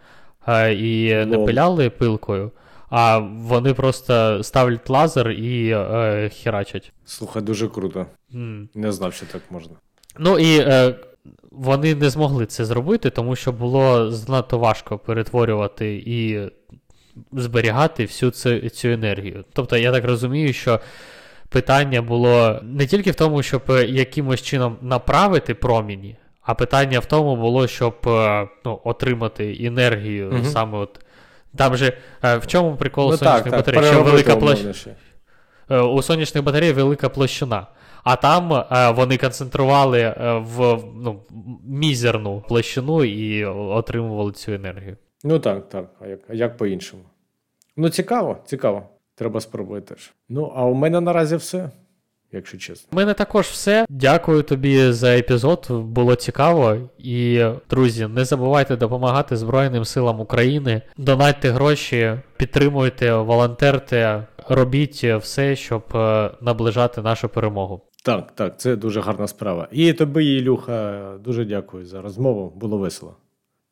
і 0.72 1.14
не 1.26 1.38
пиляли 1.38 1.90
пилкою, 1.90 2.52
а 2.90 3.18
вони 3.20 3.74
просто 3.74 4.44
ставлять 4.44 4.90
лазер 4.90 5.30
і 5.30 5.70
е, 5.70 6.30
херачать. 6.30 6.94
Слухай, 7.06 7.42
дуже 7.42 7.68
круто. 7.68 8.06
М. 8.34 8.70
Не 8.76 8.92
знав, 8.92 9.14
що 9.14 9.26
так 9.26 9.42
можна. 9.52 9.76
Ну 10.20 10.40
і 10.40 10.60
е, 10.60 10.96
вони 11.52 11.96
не 11.96 12.10
змогли 12.10 12.46
це 12.46 12.66
зробити, 12.66 13.10
тому 13.10 13.36
що 13.36 13.52
було 13.52 14.12
занадто 14.12 14.60
важко 14.60 14.98
перетворювати 14.98 16.04
і 16.06 16.40
зберігати 17.34 18.06
всю 18.06 18.32
цю, 18.32 18.70
цю 18.70 18.88
енергію. 18.88 19.46
Тобто, 19.54 19.78
я 19.78 19.92
так 19.92 20.06
розумію, 20.06 20.54
що 20.54 20.80
питання 21.50 22.02
було 22.02 22.60
не 22.64 22.86
тільки 22.86 23.12
в 23.12 23.16
тому, 23.16 23.44
щоб 23.44 23.62
е, 23.70 23.86
якимось 23.86 24.42
чином 24.42 24.78
направити 24.82 25.54
проміні, 25.54 26.16
а 26.42 26.54
питання 26.54 27.00
в 27.00 27.06
тому 27.06 27.36
було, 27.36 27.68
щоб 27.68 27.96
е, 28.08 28.48
ну, 28.66 28.82
отримати 28.84 29.58
енергію 29.60 30.32
Мгм. 30.32 30.46
саме 30.46 30.78
от. 30.78 31.00
Там 31.56 31.78
же 31.78 31.98
е, 32.24 32.38
в 32.38 32.48
чому 32.48 32.76
прикол 32.76 33.12
ну, 33.12 33.18
сонячних 33.18 33.44
так, 33.44 33.66
так, 33.66 33.76
батарей? 33.76 33.92
Що 33.92 34.04
велика. 34.04 34.36
Е, 35.70 35.80
У 35.80 36.02
сонячних 36.02 36.44
батарей 36.44 36.72
велика 36.72 37.10
площина. 37.10 37.68
А 38.04 38.16
там 38.16 38.54
е, 38.54 38.92
вони 38.92 39.18
концентрували 39.18 40.00
е, 40.00 40.34
в 40.34 40.84
ну, 40.96 41.20
мізерну 41.64 42.44
площину 42.48 43.04
і 43.04 43.46
отримували 43.46 44.32
цю 44.32 44.52
енергію. 44.52 44.98
Ну 45.24 45.40
так, 45.40 45.70
так. 45.70 45.96
А 46.02 46.08
як, 46.08 46.20
як 46.30 46.58
по-іншому? 46.58 47.04
Ну, 47.78 47.90
цікаво, 47.90 48.38
цікаво. 48.46 48.84
Треба 49.16 49.42
спробувати 49.42 49.96
теж. 49.96 50.14
Ну, 50.30 50.54
а 50.56 50.66
у 50.66 50.74
мене 50.74 51.02
наразі 51.02 51.36
все, 51.36 51.70
якщо 52.32 52.58
чесно. 52.58 52.90
У 52.92 52.96
мене 52.96 53.14
також 53.14 53.46
все. 53.46 53.86
Дякую 53.90 54.44
тобі 54.44 54.92
за 54.92 55.18
епізод. 55.18 55.68
Було 55.70 56.16
цікаво. 56.16 56.78
І, 56.98 57.46
друзі, 57.70 58.08
не 58.08 58.26
забувайте 58.26 58.76
допомагати 58.76 59.38
Збройним 59.38 59.86
силам 59.86 60.20
України. 60.20 60.82
Донатьте 60.98 61.50
гроші, 61.50 62.20
підтримуйте, 62.38 63.14
волонтерте, 63.14 64.28
робіть 64.50 65.04
все, 65.04 65.56
щоб 65.56 65.84
е, 65.96 66.32
наближати 66.42 67.02
нашу 67.02 67.30
перемогу. 67.30 67.82
Так, 68.04 68.32
так, 68.36 68.60
це 68.60 68.76
дуже 68.76 69.02
гарна 69.02 69.28
справа. 69.28 69.68
І 69.72 69.94
тобі, 69.94 70.26
Ілюха, 70.26 71.12
дуже 71.20 71.46
дякую 71.46 71.86
за 71.86 72.02
розмову. 72.02 72.54
Було 72.56 72.78
весело 72.78 73.16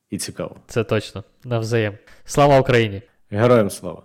і 0.09 0.17
цікаво. 0.17 0.55
Це 0.67 0.83
точно. 0.83 1.23
Навзаєм. 1.43 1.93
Слава 2.25 2.59
Україні! 2.59 3.01
Героям 3.29 3.69
слава! 3.69 4.03